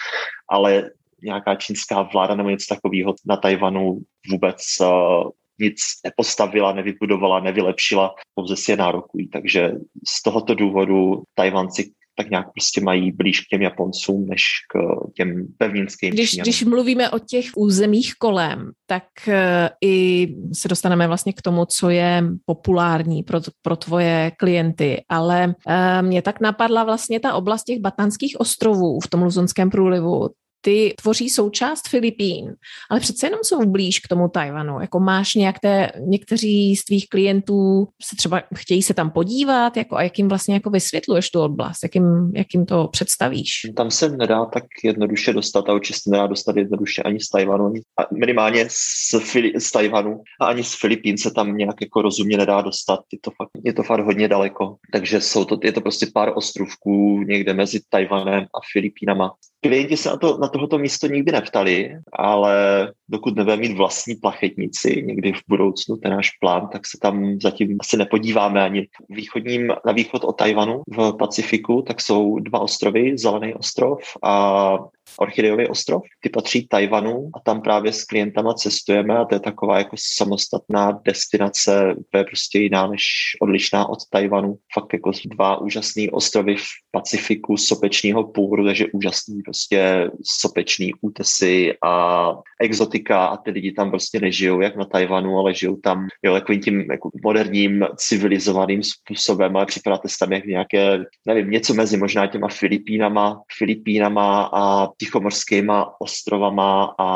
ale 0.49 0.89
nějaká 1.23 1.55
čínská 1.55 2.01
vláda 2.01 2.35
nebo 2.35 2.49
něco 2.49 2.75
takového 2.75 3.15
na 3.25 3.37
Tajvanu 3.37 3.99
vůbec 4.31 4.61
uh, 4.81 5.29
nic 5.59 5.79
nepostavila, 6.05 6.73
nevybudovala, 6.73 7.39
nevylepšila, 7.39 8.15
pouze 8.35 8.55
si 8.55 8.71
je 8.71 8.77
nárokují. 8.77 9.27
Takže 9.27 9.71
z 10.07 10.23
tohoto 10.23 10.55
důvodu 10.55 11.23
Tajvanci 11.35 11.91
tak 12.17 12.29
nějak 12.29 12.45
prostě 12.53 12.81
mají 12.81 13.11
blíž 13.11 13.39
k 13.39 13.47
těm 13.47 13.61
Japoncům 13.61 14.25
než 14.29 14.43
k 14.73 14.79
těm 15.15 15.47
pevninským. 15.57 16.13
Když, 16.13 16.37
když 16.37 16.63
mluvíme 16.63 17.09
o 17.09 17.19
těch 17.19 17.45
územích 17.55 18.13
kolem, 18.19 18.71
tak 18.85 19.03
eh, 19.27 19.69
i 19.81 20.27
se 20.53 20.67
dostaneme 20.67 21.07
vlastně 21.07 21.33
k 21.33 21.41
tomu, 21.41 21.65
co 21.65 21.89
je 21.89 22.23
populární 22.45 23.23
pro, 23.23 23.39
pro 23.61 23.75
tvoje 23.75 24.31
klienty, 24.37 25.03
ale 25.09 25.55
eh, 25.67 26.01
mě 26.01 26.21
tak 26.21 26.41
napadla 26.41 26.83
vlastně 26.83 27.19
ta 27.19 27.33
oblast 27.33 27.63
těch 27.63 27.79
Batanských 27.79 28.39
ostrovů 28.39 28.99
v 28.99 29.07
tom 29.07 29.23
Luzonském 29.23 29.69
průlivu, 29.69 30.29
ty 30.61 30.93
tvoří 31.01 31.29
součást 31.29 31.87
Filipín, 31.89 32.55
ale 32.89 32.99
přece 32.99 33.27
jenom 33.27 33.39
jsou 33.43 33.65
blíž 33.65 33.99
k 33.99 34.07
tomu 34.07 34.29
Tajvanu. 34.29 34.81
Jako 34.81 34.99
máš 34.99 35.35
nějaké, 35.35 35.91
někteří 35.99 36.75
z 36.75 36.85
tvých 36.85 37.09
klientů 37.09 37.87
se 38.01 38.15
třeba 38.15 38.41
chtějí 38.55 38.83
se 38.83 38.93
tam 38.93 39.11
podívat, 39.11 39.77
jako 39.77 39.95
a 39.95 40.03
jak 40.03 40.17
jim 40.17 40.27
vlastně 40.27 40.53
jako 40.53 40.69
vysvětluješ 40.69 41.29
tu 41.29 41.41
oblast, 41.41 41.83
jak 41.83 41.95
jim, 41.95 42.31
jak 42.35 42.47
jim 42.53 42.65
to 42.65 42.87
představíš? 42.87 43.51
Tam 43.75 43.91
se 43.91 44.09
nedá 44.09 44.45
tak 44.45 44.63
jednoduše 44.83 45.33
dostat 45.33 45.69
a 45.69 45.73
určitě 45.73 45.99
se 46.03 46.09
nedá 46.09 46.27
dostat 46.27 46.55
jednoduše 46.55 47.03
ani 47.03 47.19
z 47.19 47.29
Tajvanu, 47.29 47.65
ani, 47.65 47.81
minimálně 48.19 48.67
z, 48.69 49.19
Fili, 49.19 49.53
z 49.59 49.71
Tajvanu 49.71 50.21
a 50.41 50.45
ani 50.45 50.63
z 50.63 50.79
Filipín 50.79 51.17
se 51.17 51.31
tam 51.31 51.57
nějak 51.57 51.75
jako 51.81 52.01
rozumně 52.01 52.37
nedá 52.37 52.61
dostat. 52.61 52.99
Je 53.13 53.19
to 53.21 53.31
fakt, 53.31 53.49
je 53.63 53.73
to 53.73 53.83
fakt 53.83 54.05
hodně 54.05 54.27
daleko. 54.27 54.75
Takže 54.91 55.21
jsou 55.21 55.45
to, 55.45 55.57
je 55.63 55.71
to 55.71 55.81
prostě 55.81 56.07
pár 56.13 56.31
ostrovků 56.35 57.23
někde 57.27 57.53
mezi 57.53 57.79
Tajvanem 57.89 58.43
a 58.43 58.59
Filipínama. 58.73 59.33
Klienti 59.61 59.97
se 59.97 60.09
na, 60.09 60.17
to, 60.17 60.37
na 60.37 60.46
tohoto 60.47 60.77
místo 60.77 61.07
nikdy 61.07 61.31
neptali, 61.31 61.97
ale 62.13 62.87
dokud 63.09 63.35
nebudeme 63.35 63.61
mít 63.61 63.77
vlastní 63.77 64.15
plachetnici 64.15 65.03
někdy 65.05 65.33
v 65.33 65.41
budoucnu, 65.47 65.97
ten 65.97 66.11
náš 66.11 66.29
plán, 66.29 66.67
tak 66.71 66.87
se 66.87 66.97
tam 67.01 67.39
zatím 67.41 67.77
asi 67.79 67.97
nepodíváme 67.97 68.63
ani. 68.63 68.87
Východním, 69.09 69.67
na 69.85 69.93
východ 69.93 70.23
od 70.23 70.33
Tajvanu 70.33 70.81
v 70.87 71.13
Pacifiku, 71.19 71.81
tak 71.87 72.01
jsou 72.01 72.39
dva 72.39 72.59
ostrovy, 72.59 73.17
Zelený 73.17 73.53
ostrov 73.53 73.99
a 74.23 74.77
Orchideový 75.17 75.67
ostrov, 75.67 76.01
ty 76.19 76.29
patří 76.29 76.67
Tajvanu 76.67 77.29
a 77.33 77.39
tam 77.39 77.61
právě 77.61 77.93
s 77.93 78.03
klientama 78.03 78.53
cestujeme 78.53 79.17
a 79.17 79.25
to 79.25 79.35
je 79.35 79.39
taková 79.39 79.77
jako 79.77 79.95
samostatná 79.99 81.01
destinace, 81.05 81.95
to 82.11 82.17
je 82.17 82.23
prostě 82.23 82.59
jiná 82.59 82.87
než 82.87 83.03
odlišná 83.41 83.89
od 83.89 83.99
Tajvanu. 84.09 84.57
Fakt 84.73 84.93
jako 84.93 85.11
dva 85.25 85.61
úžasné 85.61 86.03
ostrovy 86.11 86.55
v 86.55 86.65
Pacifiku 86.91 87.57
sopečního 87.57 88.23
původu, 88.23 88.65
takže 88.65 88.85
úžasný 88.93 89.41
prostě 89.41 90.09
sopečný 90.39 90.93
útesy 91.01 91.73
a 91.85 92.33
exotika 92.61 93.25
a 93.25 93.37
ty 93.37 93.51
lidi 93.51 93.71
tam 93.71 93.89
prostě 93.89 94.19
nežijou 94.19 94.61
jak 94.61 94.75
na 94.75 94.85
Tajvanu, 94.85 95.37
ale 95.37 95.53
žijou 95.53 95.75
tam 95.75 96.07
jo, 96.23 96.33
takovým 96.33 96.61
tím 96.61 96.91
jako 96.91 97.09
moderním 97.23 97.85
civilizovaným 97.95 98.83
způsobem, 98.83 99.57
ale 99.57 99.65
připadáte 99.65 100.07
tam 100.19 100.33
jak 100.33 100.45
nějaké, 100.45 101.03
nevím, 101.25 101.51
něco 101.51 101.73
mezi 101.73 101.97
možná 101.97 102.27
těma 102.27 102.47
Filipínama, 102.47 103.41
Filipínama 103.57 104.49
a 104.53 104.87
tichomorskýma 104.97 106.01
ostrovama 106.01 106.93
a, 106.97 107.11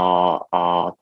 a 0.51 0.61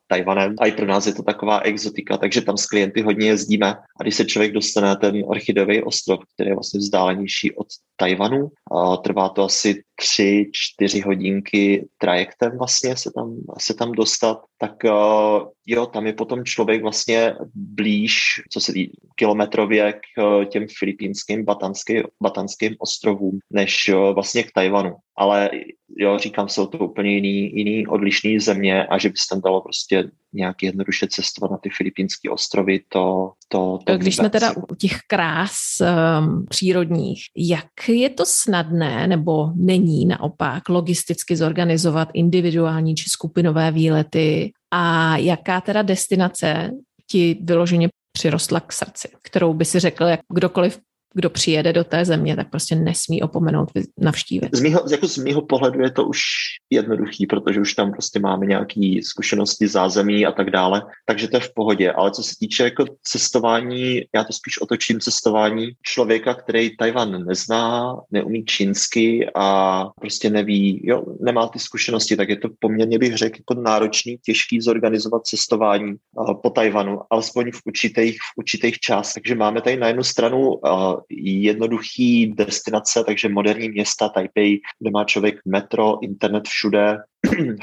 Tajvanem. 0.09 0.55
A 0.59 0.65
i 0.65 0.71
pro 0.71 0.85
nás 0.85 1.07
je 1.07 1.13
to 1.13 1.23
taková 1.23 1.59
exotika, 1.59 2.17
takže 2.17 2.41
tam 2.41 2.57
s 2.57 2.65
klienty 2.65 3.01
hodně 3.01 3.27
jezdíme. 3.27 3.73
A 3.73 4.03
když 4.03 4.15
se 4.15 4.25
člověk 4.25 4.51
dostane 4.51 4.87
na 4.87 4.95
ten 4.95 5.23
orchidový 5.25 5.83
ostrov, 5.83 6.19
který 6.33 6.49
je 6.49 6.55
vlastně 6.55 6.77
vzdálenější 6.77 7.55
od 7.55 7.67
Tajvanu, 7.97 8.49
a 8.71 8.97
trvá 8.97 9.29
to 9.29 9.43
asi 9.43 9.83
tři, 9.95 10.49
čtyři 10.51 11.01
hodinky 11.01 11.87
trajektem 11.97 12.57
vlastně 12.57 12.97
se 12.97 13.11
tam, 13.15 13.37
se 13.59 13.73
tam 13.73 13.91
dostat, 13.91 14.41
tak 14.57 14.83
jo, 15.67 15.85
tam 15.85 16.07
je 16.07 16.13
potom 16.13 16.45
člověk 16.45 16.81
vlastně 16.81 17.35
blíž, 17.55 18.17
co 18.51 18.59
se 18.59 18.73
tý, 18.73 18.89
kilometrově 19.15 19.93
k 19.93 20.23
uh, 20.23 20.45
těm 20.45 20.65
filipínským, 20.79 21.45
batanským, 21.45 22.03
batanským 22.23 22.75
ostrovům, 22.79 23.39
než 23.51 23.89
uh, 23.89 24.13
vlastně 24.13 24.43
k 24.43 24.51
Tajvanu. 24.51 24.95
Ale 25.17 25.49
jo, 25.97 26.17
říkám, 26.17 26.49
jsou 26.49 26.65
to 26.65 26.77
úplně 26.77 27.11
jiný, 27.11 27.57
jiný 27.57 27.87
odlišný 27.87 28.39
země 28.39 28.85
a 28.85 28.97
že 28.97 29.09
by 29.09 29.15
se 29.15 29.25
tam 29.29 29.41
dalo 29.41 29.61
prostě 29.61 29.98
nějak 30.33 30.63
jednoduše 30.63 31.07
cestovat 31.07 31.51
na 31.51 31.57
ty 31.57 31.69
filipínské 31.69 32.29
ostrovy, 32.29 32.79
to, 32.89 33.31
to, 33.47 33.79
to 33.85 33.97
Když 33.97 34.15
jsme 34.15 34.29
teda 34.29 34.51
u 34.71 34.75
těch 34.75 34.97
krás 35.07 35.57
um, 35.81 36.45
přírodních, 36.49 37.21
jak 37.37 37.89
je 37.89 38.09
to 38.09 38.23
snadné 38.25 39.07
nebo 39.07 39.51
není 39.55 40.05
naopak 40.05 40.69
logisticky 40.69 41.35
zorganizovat 41.35 42.09
individuální 42.13 42.95
či 42.95 43.09
skupinové 43.09 43.71
výlety? 43.71 44.51
A 44.71 45.17
jaká 45.17 45.61
teda 45.61 45.81
destinace 45.81 46.71
ti 47.11 47.39
vyloženě 47.41 47.89
přirostla 48.11 48.59
k 48.59 48.73
srdci, 48.73 49.09
kterou 49.21 49.53
by 49.53 49.65
si 49.65 49.79
řekl, 49.79 50.03
jak 50.03 50.19
kdokoliv 50.33 50.79
kdo 51.13 51.29
přijede 51.29 51.73
do 51.73 51.83
té 51.83 52.05
země, 52.05 52.35
tak 52.35 52.49
prostě 52.49 52.75
nesmí 52.75 53.21
opomenout 53.21 53.69
navštívit. 53.97 54.49
Z 54.55 54.61
mýho, 54.61 54.83
jako 54.91 55.07
z 55.07 55.17
mýho 55.17 55.41
pohledu 55.41 55.81
je 55.81 55.91
to 55.91 56.05
už 56.05 56.21
jednoduchý, 56.69 57.25
protože 57.25 57.61
už 57.61 57.73
tam 57.73 57.91
prostě 57.91 58.19
máme 58.19 58.45
nějaké 58.45 58.99
zkušenosti, 59.03 59.67
zázemí 59.67 60.25
a 60.25 60.31
tak 60.31 60.49
dále, 60.49 60.81
takže 61.05 61.27
to 61.27 61.37
je 61.37 61.41
v 61.41 61.53
pohodě. 61.53 61.91
Ale 61.91 62.11
co 62.11 62.23
se 62.23 62.35
týče 62.39 62.63
jako 62.63 62.85
cestování, 63.03 64.01
já 64.15 64.23
to 64.23 64.33
spíš 64.33 64.61
otočím 64.61 64.99
cestování 64.99 65.71
člověka, 65.83 66.33
který 66.33 66.77
Tajvan 66.77 67.25
nezná, 67.25 67.95
neumí 68.11 68.45
čínsky 68.45 69.27
a 69.35 69.85
prostě 69.99 70.29
neví, 70.29 70.81
jo, 70.83 71.03
nemá 71.21 71.47
ty 71.47 71.59
zkušenosti, 71.59 72.15
tak 72.15 72.29
je 72.29 72.37
to 72.37 72.49
poměrně 72.59 72.99
bych 72.99 73.17
řekl 73.17 73.37
jako 73.39 73.61
náročný, 73.61 74.17
těžký 74.17 74.61
zorganizovat 74.61 75.25
cestování 75.25 75.95
po 76.43 76.49
Tajvanu, 76.49 76.99
alespoň 77.09 77.51
v 77.51 77.61
určitých, 77.65 78.17
v 78.17 78.37
určitých 78.37 78.79
částech. 78.79 79.23
Takže 79.23 79.35
máme 79.35 79.61
tady 79.61 79.77
na 79.77 79.87
jednu 79.87 80.03
stranu 80.03 80.59
jednoduchý 81.09 82.33
destinace, 82.33 83.03
takže 83.03 83.29
moderní 83.29 83.69
města 83.69 84.09
Taipei, 84.09 84.61
kde 84.79 84.91
má 84.91 85.03
člověk 85.03 85.35
metro, 85.45 86.03
internet 86.03 86.47
všude, 86.47 86.97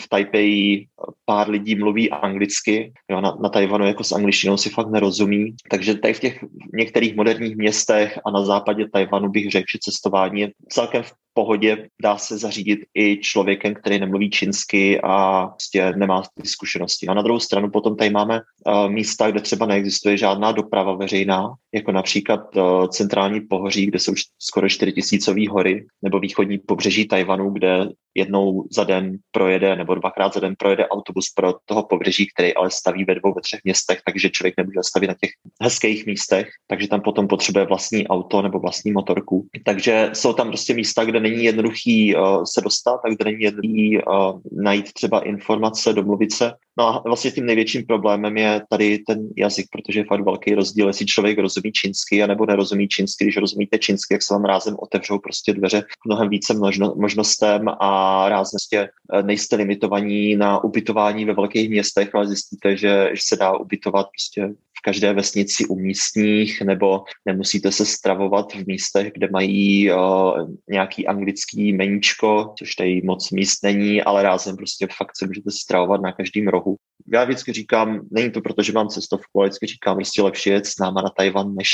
v 0.00 0.08
Taipei 0.08 0.86
pár 1.24 1.50
lidí 1.50 1.74
mluví 1.74 2.10
anglicky, 2.10 2.92
jo, 3.10 3.20
na, 3.20 3.36
na 3.42 3.48
Tajvanu 3.48 3.86
jako 3.86 4.04
s 4.04 4.12
angličtinou 4.12 4.56
si 4.56 4.70
fakt 4.70 4.90
nerozumí, 4.90 5.54
takže 5.70 5.94
tady 5.94 6.14
v 6.14 6.20
těch 6.20 6.44
některých 6.74 7.16
moderních 7.16 7.56
městech 7.56 8.18
a 8.26 8.30
na 8.30 8.44
západě 8.44 8.88
Tajvanu 8.88 9.28
bych 9.28 9.50
řekl, 9.50 9.66
že 9.72 9.78
cestování 9.82 10.40
je 10.40 10.50
celkem 10.68 11.02
v 11.02 11.12
pohodě, 11.36 11.88
dá 12.02 12.18
se 12.18 12.38
zařídit 12.38 12.80
i 12.94 13.16
člověkem, 13.16 13.74
který 13.74 13.98
nemluví 13.98 14.30
čínsky 14.30 15.00
a 15.00 15.46
prostě 15.46 15.92
nemá 15.96 16.22
ty 16.22 16.48
zkušenosti. 16.48 17.06
A 17.06 17.14
na 17.14 17.22
druhou 17.22 17.40
stranu 17.40 17.70
potom 17.70 17.96
tady 17.96 18.10
máme 18.10 18.40
uh, 18.40 18.88
místa, 18.88 19.30
kde 19.30 19.40
třeba 19.40 19.66
neexistuje 19.66 20.16
žádná 20.16 20.52
doprava 20.52 20.96
veřejná, 20.96 21.54
jako 21.74 21.92
například 21.92 22.56
uh, 22.56 22.86
centrální 22.88 23.40
pohoří, 23.40 23.86
kde 23.86 23.98
jsou 23.98 24.14
skoro 24.38 24.68
4000 24.68 25.48
hory, 25.48 25.86
nebo 26.02 26.18
východní 26.18 26.58
pobřeží 26.58 27.08
Tajvanu, 27.08 27.50
kde 27.50 27.88
jednou 28.14 28.64
za 28.70 28.84
den 28.84 29.18
projede 29.46 29.76
nebo 29.76 29.94
dvakrát 29.94 30.34
za 30.34 30.40
den 30.40 30.54
projede 30.58 30.88
autobus 30.88 31.30
pro 31.30 31.54
toho 31.64 31.82
pobřeží, 31.82 32.26
který 32.34 32.54
ale 32.54 32.70
staví 32.70 33.04
ve 33.04 33.14
dvou, 33.14 33.34
ve 33.34 33.40
třech 33.40 33.60
městech, 33.64 34.02
takže 34.06 34.30
člověk 34.30 34.54
nemůže 34.56 34.80
stavit 34.82 35.08
na 35.08 35.14
těch 35.20 35.30
hezkých 35.62 36.06
místech, 36.06 36.48
takže 36.66 36.88
tam 36.88 37.00
potom 37.00 37.28
potřebuje 37.28 37.66
vlastní 37.66 38.08
auto 38.08 38.42
nebo 38.42 38.58
vlastní 38.58 38.92
motorku. 38.92 39.46
Takže 39.64 40.10
jsou 40.12 40.32
tam 40.32 40.48
prostě 40.48 40.74
místa, 40.74 41.04
kde 41.04 41.20
není 41.20 41.44
jednoduchý 41.44 42.16
uh, 42.16 42.44
se 42.54 42.60
dostat, 42.60 42.98
tak 43.02 43.14
kde 43.14 43.24
není 43.24 43.42
jednoduchý 43.42 43.98
uh, 43.98 44.40
najít 44.52 44.92
třeba 44.92 45.20
informace, 45.20 45.92
domluvit 45.92 46.32
se. 46.32 46.52
No 46.78 46.86
a 46.86 47.02
vlastně 47.06 47.30
tím 47.30 47.46
největším 47.46 47.86
problémem 47.86 48.36
je 48.36 48.62
tady 48.70 48.98
ten 48.98 49.28
jazyk, 49.36 49.66
protože 49.72 50.00
je 50.00 50.04
fakt 50.04 50.24
velký 50.24 50.54
rozdíl, 50.54 50.86
jestli 50.86 51.06
člověk 51.06 51.38
rozumí 51.38 51.72
čínsky 51.72 52.22
anebo 52.22 52.46
nerozumí 52.46 52.88
čínsky. 52.88 53.24
Když 53.24 53.36
rozumíte 53.36 53.78
čínsky, 53.78 54.14
jak 54.14 54.22
se 54.22 54.34
vám 54.34 54.44
rázem 54.44 54.76
otevřou 54.78 55.18
prostě 55.18 55.52
dveře 55.52 55.84
mnohem 56.06 56.28
více 56.28 56.54
možno, 56.54 56.94
možnostem 56.96 57.68
a 57.80 58.28
rázem 58.28 58.56
prostě 58.56 58.88
nejste 59.22 59.56
limitovaní 59.56 60.36
na 60.36 60.64
ubytování 60.64 61.24
ve 61.24 61.34
velkých 61.34 61.70
městech, 61.70 62.14
ale 62.14 62.26
zjistíte, 62.26 62.76
že, 62.76 63.10
že 63.14 63.22
se 63.24 63.36
dá 63.36 63.56
ubytovat 63.56 64.06
prostě 64.06 64.54
každé 64.86 65.12
vesnici 65.12 65.66
u 65.66 65.78
místních, 65.78 66.62
nebo 66.62 67.04
nemusíte 67.24 67.72
se 67.72 67.86
stravovat 67.86 68.54
v 68.54 68.66
místech, 68.66 69.12
kde 69.14 69.28
mají 69.30 69.92
uh, 69.92 69.98
nějaký 70.70 71.06
anglický 71.06 71.72
meníčko, 71.72 72.54
což 72.58 72.74
tady 72.74 73.02
moc 73.04 73.30
míst 73.30 73.62
není, 73.62 74.02
ale 74.02 74.22
rázem 74.22 74.56
prostě 74.56 74.86
fakt 74.96 75.16
se 75.18 75.26
můžete 75.26 75.50
stravovat 75.50 76.00
na 76.00 76.12
každém 76.12 76.48
rohu. 76.48 76.76
Já 77.12 77.24
vždycky 77.24 77.52
říkám, 77.52 78.00
není 78.10 78.30
to 78.30 78.40
proto, 78.40 78.62
že 78.62 78.72
mám 78.72 78.88
cestovku, 78.88 79.40
ale 79.40 79.48
vždycky 79.48 79.66
říkám, 79.66 79.96
prostě 79.96 80.22
lepší 80.22 80.50
jet 80.50 80.66
s 80.66 80.78
náma 80.78 81.02
na 81.02 81.10
Tajvan, 81.10 81.54
než 81.54 81.68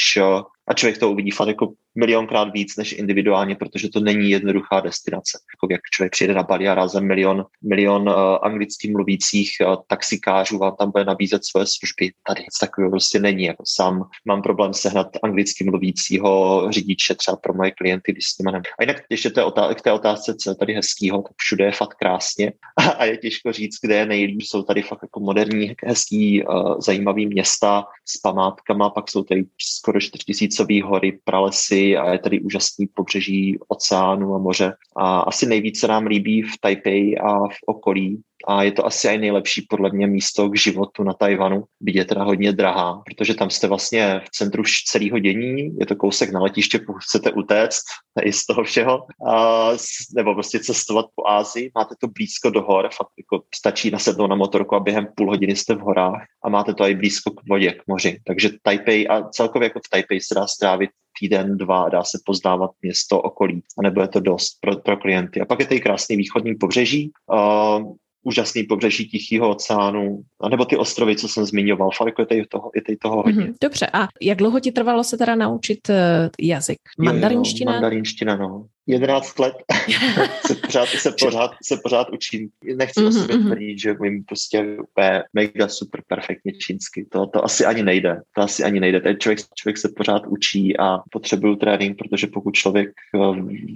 a 0.68 0.74
člověk 0.74 0.98
to 0.98 1.10
uvidí 1.10 1.30
fakt 1.30 1.48
jako 1.48 1.72
milionkrát 1.94 2.52
víc 2.52 2.76
než 2.76 2.92
individuálně, 2.92 3.56
protože 3.56 3.88
to 3.88 4.00
není 4.00 4.30
jednoduchá 4.30 4.80
destinace. 4.80 5.38
Jako 5.54 5.72
jak 5.72 5.80
člověk 5.92 6.12
přijede 6.12 6.34
na 6.34 6.42
Bali 6.42 6.68
a 6.68 6.74
rázem 6.74 7.06
milion, 7.06 7.44
milion 7.62 8.08
uh, 8.08 8.14
anglicky 8.42 8.90
mluvících 8.90 9.50
uh, 9.60 9.76
taxikářů 9.86 10.58
vám 10.58 10.76
tam 10.78 10.90
bude 10.90 11.04
nabízet 11.04 11.44
svoje 11.44 11.66
služby. 11.68 12.12
Tady 12.26 12.40
nic 12.40 12.58
takového 12.60 12.90
prostě 12.90 13.18
není. 13.18 13.44
Jako 13.44 13.62
sám 13.66 14.02
mám 14.24 14.42
problém 14.42 14.74
sehnat 14.74 15.06
anglicky 15.22 15.64
mluvícího 15.64 16.66
řidiče 16.70 17.14
třeba 17.14 17.36
pro 17.36 17.54
moje 17.54 17.70
klienty, 17.70 18.12
když 18.12 18.24
s 18.24 18.38
nimi 18.38 18.52
nem. 18.52 18.62
A 18.78 18.82
jinak 18.82 18.96
ještě 19.10 19.30
té 19.30 19.44
otázce, 19.44 19.74
k 19.74 19.82
té 19.82 19.92
otázce, 19.92 20.34
co 20.34 20.50
je 20.50 20.54
tady 20.54 20.74
hezkýho, 20.74 21.22
tak 21.22 21.32
všude 21.36 21.64
je 21.64 21.72
fakt 21.72 21.94
krásně 21.94 22.52
a 22.98 23.04
je 23.04 23.16
těžko 23.16 23.52
říct, 23.52 23.78
kde 23.82 23.94
je 23.94 24.06
nejlíp. 24.06 24.42
Jsou 24.42 24.62
tady 24.62 24.82
fakt 24.82 25.02
jako 25.02 25.20
moderní, 25.20 25.74
hezký, 25.86 26.44
uh, 26.44 26.80
zajímavý 26.80 27.26
města 27.26 27.84
s 28.08 28.20
památkama, 28.20 28.90
pak 28.90 29.10
jsou 29.10 29.22
tady 29.22 29.44
skoro 29.58 30.00
4000 30.00 30.82
hory, 30.82 31.18
pralesy, 31.24 31.81
A 31.96 32.12
je 32.12 32.18
tady 32.18 32.40
úžasný 32.40 32.86
pobřeží 32.94 33.58
oceánu 33.68 34.34
a 34.34 34.38
moře. 34.38 34.72
A 34.96 35.20
asi 35.20 35.46
nejvíce 35.46 35.88
nám 35.88 36.06
líbí 36.06 36.42
v 36.42 36.60
Taipei 36.60 37.18
a 37.18 37.48
v 37.48 37.56
okolí, 37.66 38.22
a 38.48 38.62
je 38.62 38.72
to 38.72 38.86
asi 38.86 39.08
i 39.08 39.18
nejlepší 39.18 39.66
podle 39.68 39.90
mě 39.92 40.06
místo 40.06 40.48
k 40.48 40.58
životu 40.58 41.02
na 41.02 41.12
Tajvanu, 41.12 41.64
byť 41.80 41.94
je 41.94 42.04
teda 42.04 42.22
hodně 42.22 42.52
drahá, 42.52 43.02
protože 43.06 43.34
tam 43.34 43.50
jste 43.50 43.68
vlastně 43.68 44.20
v 44.24 44.30
centru 44.30 44.62
celého 44.86 45.18
dění, 45.18 45.78
je 45.78 45.86
to 45.86 45.96
kousek 45.96 46.32
na 46.32 46.40
letiště, 46.40 46.78
pokud 46.78 47.02
chcete 47.02 47.32
utéct 47.32 47.82
i 48.22 48.32
z 48.32 48.46
toho 48.46 48.64
všeho, 48.64 49.06
a, 49.28 49.70
nebo 50.16 50.34
prostě 50.34 50.58
cestovat 50.58 51.06
po 51.14 51.28
Ázii, 51.28 51.70
máte 51.74 51.94
to 52.00 52.08
blízko 52.08 52.50
do 52.50 52.62
hor, 52.62 52.88
fakt 52.96 53.10
jako 53.18 53.44
stačí 53.54 53.90
nasednout 53.90 54.30
na 54.30 54.36
motorku 54.36 54.74
a 54.74 54.80
během 54.80 55.06
půl 55.16 55.30
hodiny 55.30 55.56
jste 55.56 55.74
v 55.74 55.80
horách. 55.80 56.22
A 56.44 56.48
máte 56.48 56.74
to 56.74 56.84
i 56.84 56.94
blízko 56.94 57.30
k 57.30 57.48
vodě, 57.48 57.72
k 57.72 57.82
moři. 57.86 58.20
Takže 58.26 58.50
Taipei 58.62 59.08
a 59.08 59.28
celkově 59.28 59.66
jako 59.66 59.78
v 59.78 59.90
Taipei 59.90 60.20
se 60.20 60.34
dá 60.34 60.46
strávit 60.46 60.90
týden, 61.22 61.58
dva 61.58 61.82
a 61.82 61.88
dá 61.88 62.04
se 62.04 62.18
poznávat 62.26 62.70
město 62.82 63.20
okolí 63.20 63.62
a 63.78 63.82
nebude 63.82 64.08
to 64.08 64.20
dost 64.20 64.60
pro, 64.60 64.76
pro 64.76 64.96
klienty. 64.96 65.40
A 65.40 65.44
pak 65.44 65.60
je 65.60 65.66
tady 65.66 65.80
krásný 65.80 66.16
východní 66.16 66.54
pobřeží, 66.54 67.10
uh, 67.32 67.92
úžasný 68.22 68.62
pobřeží 68.62 69.08
Tichého 69.08 69.50
oceánu, 69.50 70.22
nebo 70.50 70.64
ty 70.64 70.76
ostrovy, 70.76 71.16
co 71.16 71.28
jsem 71.28 71.44
zmiňoval. 71.44 71.90
Fakt 71.96 72.18
je 72.18 72.26
tady 72.26 72.46
toho, 72.46 72.70
je 72.74 72.82
tady 72.82 72.96
toho 72.96 73.16
hodně. 73.16 73.32
Mm-hmm, 73.32 73.54
dobře, 73.60 73.86
a 73.92 74.08
jak 74.22 74.38
dlouho 74.38 74.60
ti 74.60 74.72
trvalo 74.72 75.04
se 75.04 75.16
teda 75.16 75.34
naučit 75.34 75.88
uh, 75.88 75.96
jazyk? 76.40 76.78
Mandarinština? 76.98 77.72
Jo, 77.72 77.76
jo, 77.76 77.80
mandarinština, 77.80 78.36
no. 78.36 78.66
11 78.86 79.38
let 79.38 79.54
se, 80.46 80.54
pořád, 80.54 80.88
se, 80.88 81.12
pořád, 81.20 81.50
se 81.64 81.76
pořád 81.82 82.10
učím. 82.10 82.48
Nechci 82.76 83.00
mm-hmm. 83.00 83.08
o 83.08 83.12
sobě 83.12 83.36
mhm. 83.36 83.46
tvrdit, 83.46 83.78
že 83.78 83.92
umím 83.92 84.24
prostě 84.24 84.76
úplně 84.82 85.22
mega 85.32 85.68
super 85.68 86.02
perfektně 86.06 86.52
čínsky. 86.52 87.06
To, 87.12 87.26
to 87.26 87.44
asi 87.44 87.64
ani 87.64 87.82
nejde. 87.82 88.20
To 88.34 88.42
asi 88.42 88.64
ani 88.64 88.80
nejde. 88.80 89.00
Ten 89.00 89.16
člověk, 89.20 89.38
člověk 89.54 89.78
se 89.78 89.88
pořád 89.96 90.26
učí 90.26 90.78
a 90.78 90.98
potřebuje 91.10 91.56
trénink, 91.56 91.98
protože 91.98 92.26
pokud 92.26 92.54
člověk 92.54 92.88
eh, 93.14 93.18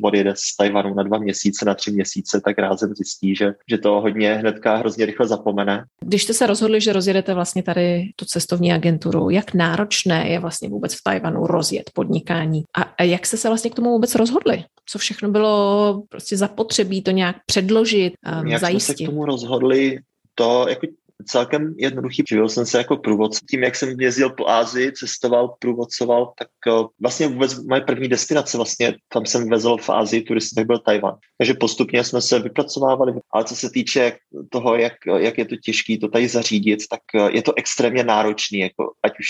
odjede 0.03 0.33
z 0.37 0.57
Tajvanu 0.57 0.95
na 0.95 1.03
dva 1.03 1.19
měsíce, 1.19 1.65
na 1.65 1.75
tři 1.75 1.91
měsíce, 1.91 2.41
tak 2.45 2.59
rázem 2.59 2.95
zjistí, 2.95 3.37
že, 3.37 3.53
že 3.71 3.79
to 3.79 4.01
hodně 4.01 4.35
hnedka 4.35 4.77
hrozně 4.77 5.07
rychle 5.07 5.27
zapomene. 5.27 5.85
Když 6.01 6.23
jste 6.23 6.35
se 6.35 6.47
rozhodli, 6.47 6.81
že 6.81 6.93
rozjedete 6.93 7.35
vlastně 7.35 7.63
tady 7.63 8.11
tu 8.17 8.25
cestovní 8.25 8.73
agenturu, 8.73 9.31
jak 9.31 9.55
náročné 9.55 10.29
je 10.29 10.39
vlastně 10.39 10.69
vůbec 10.69 10.95
v 10.95 11.03
Tajvanu 11.03 11.47
rozjet 11.47 11.91
podnikání 11.95 12.65
a, 12.75 12.83
a 12.83 13.03
jak 13.03 13.27
jste 13.27 13.37
se 13.37 13.49
vlastně 13.49 13.71
k 13.71 13.75
tomu 13.75 13.91
vůbec 13.91 14.15
rozhodli? 14.15 14.65
co 14.87 14.96
všechno 14.99 15.31
bylo 15.31 16.03
prostě 16.09 16.37
zapotřebí 16.37 17.03
to 17.03 17.11
nějak 17.11 17.37
předložit, 17.47 18.13
um, 18.41 18.47
jak 18.47 18.61
zajistit. 18.61 18.89
Jak 18.91 18.97
jsme 18.97 19.05
se 19.05 19.05
k 19.05 19.07
tomu 19.07 19.25
rozhodli, 19.25 19.99
to 20.35 20.67
jako 20.69 20.87
celkem 21.25 21.75
jednoduchý. 21.79 22.23
Živil 22.29 22.49
jsem 22.49 22.67
se 22.67 22.79
jako 22.79 22.97
průvodce. 22.97 23.41
Tím, 23.51 23.63
jak 23.63 23.77
jsem 23.77 24.01
jezdil 24.01 24.31
po 24.31 24.49
Ázii, 24.49 24.93
cestoval, 24.93 25.55
průvodcoval, 25.59 26.33
tak 26.39 26.49
uh, 26.67 26.87
vlastně 27.01 27.29
vůbec 27.29 27.65
moje 27.65 27.81
první 27.81 28.09
destinace, 28.09 28.57
vlastně 28.57 28.95
tam 29.09 29.27
jsem 29.27 29.51
vezl 29.51 29.77
v 29.77 29.91
Ázii 29.91 30.23
turisty, 30.23 30.55
tak 30.55 30.67
byl 30.67 30.79
Tajvan. 30.79 31.15
Takže 31.39 31.55
postupně 31.55 32.05
jsme 32.05 32.21
se 32.23 32.39
vypracovávali, 32.39 33.13
ale 33.31 33.45
co 33.45 33.57
se 33.57 33.71
týče 33.71 34.13
toho, 34.51 34.77
jak, 34.77 34.93
jak 35.17 35.39
je 35.39 35.45
to 35.45 35.57
těžké 35.57 35.99
to 35.99 36.09
tady 36.09 36.29
zařídit, 36.29 36.81
tak 36.91 37.01
uh, 37.15 37.29
je 37.35 37.43
to 37.43 37.53
extrémně 37.57 38.05
náročný, 38.05 38.59
jako 38.59 38.93
ať 39.03 39.13
už 39.21 39.27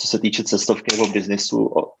co 0.00 0.08
se 0.08 0.18
týče 0.18 0.44
cestovky 0.44 0.96
nebo 0.96 1.06
biznisu 1.06 1.66
o, 1.66 1.92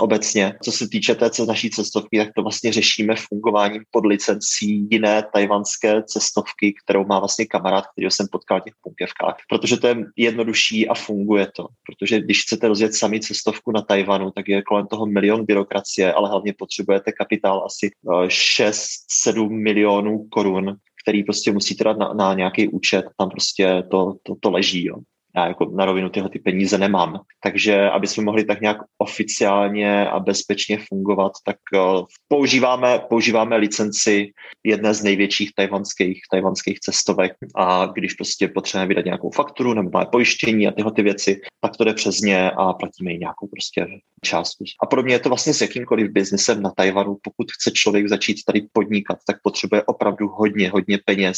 obecně. 0.00 0.54
Co 0.62 0.72
se 0.72 0.88
týče 0.88 1.14
té 1.14 1.30
naší 1.48 1.70
cestovky, 1.70 2.18
tak 2.18 2.28
to 2.36 2.42
vlastně 2.42 2.72
řešíme 2.72 3.14
fungováním 3.28 3.82
pod 3.90 4.06
licencí 4.06 4.88
jiné 4.90 5.22
tajvanské 5.32 6.02
cestovky, 6.02 6.74
kterou 6.84 7.04
má 7.04 7.18
vlastně 7.18 7.46
kamarád, 7.46 7.84
který 7.86 8.10
jsem 8.10 8.26
potkal 8.32 8.60
punkevkách, 8.82 9.36
protože 9.48 9.76
to 9.76 9.86
je 9.86 9.96
jednodušší 10.16 10.88
a 10.88 10.94
funguje 10.94 11.46
to. 11.56 11.66
Protože 11.86 12.20
když 12.20 12.42
chcete 12.42 12.68
rozjet 12.68 12.94
sami 12.94 13.20
cestovku 13.20 13.72
na 13.72 13.82
Tajvanu, 13.82 14.30
tak 14.30 14.48
je 14.48 14.62
kolem 14.62 14.86
toho 14.86 15.06
milion 15.06 15.44
byrokracie, 15.44 16.12
ale 16.12 16.28
hlavně 16.28 16.54
potřebujete 16.58 17.12
kapitál 17.12 17.64
asi 17.66 17.90
6-7 18.04 19.46
eh, 19.46 19.48
milionů 19.48 20.26
korun, 20.30 20.76
který 21.02 21.24
prostě 21.24 21.52
musíte 21.52 21.84
dát 21.84 21.98
na, 21.98 22.12
na 22.12 22.34
nějaký 22.34 22.68
účet, 22.68 23.04
tam 23.18 23.30
prostě 23.30 23.82
to, 23.90 24.14
to, 24.22 24.34
to 24.40 24.50
leží. 24.50 24.86
Jo 24.86 24.96
já 25.36 25.46
jako 25.46 25.70
na 25.74 25.84
rovinu 25.84 26.08
tyhle 26.08 26.28
ty 26.28 26.38
peníze 26.38 26.78
nemám. 26.78 27.20
Takže 27.42 27.90
aby 27.90 28.06
jsme 28.06 28.24
mohli 28.24 28.44
tak 28.44 28.60
nějak 28.60 28.76
oficiálně 28.98 30.08
a 30.08 30.20
bezpečně 30.20 30.78
fungovat, 30.88 31.32
tak 31.44 31.56
uh, 31.74 32.04
používáme, 32.28 32.98
používáme 33.08 33.56
licenci 33.56 34.32
jedné 34.64 34.94
z 34.94 35.02
největších 35.02 35.50
tajvanských, 35.56 36.20
tajvanských 36.30 36.80
cestovek 36.80 37.32
a 37.56 37.86
když 37.86 38.14
prostě 38.14 38.48
potřebujeme 38.48 38.88
vydat 38.88 39.04
nějakou 39.04 39.30
fakturu 39.30 39.74
nebo 39.74 39.90
máme 39.90 40.06
pojištění 40.12 40.68
a 40.68 40.72
tyhle 40.72 40.92
ty 40.92 41.02
věci, 41.02 41.40
tak 41.60 41.76
to 41.76 41.84
jde 41.84 41.94
přes 41.94 42.18
ně 42.18 42.50
a 42.50 42.72
platíme 42.72 43.12
i 43.12 43.18
nějakou 43.18 43.46
prostě 43.46 43.86
částku. 44.22 44.64
A 44.82 44.86
podobně 44.86 45.14
je 45.14 45.18
to 45.18 45.28
vlastně 45.28 45.54
s 45.54 45.60
jakýmkoliv 45.60 46.10
biznesem 46.10 46.62
na 46.62 46.70
Tajvanu. 46.76 47.16
Pokud 47.22 47.52
chce 47.52 47.70
člověk 47.70 48.08
začít 48.08 48.36
tady 48.46 48.66
podnikat, 48.72 49.18
tak 49.26 49.36
potřebuje 49.42 49.82
opravdu 49.82 50.28
hodně, 50.28 50.70
hodně 50.70 50.98
peněz 51.04 51.36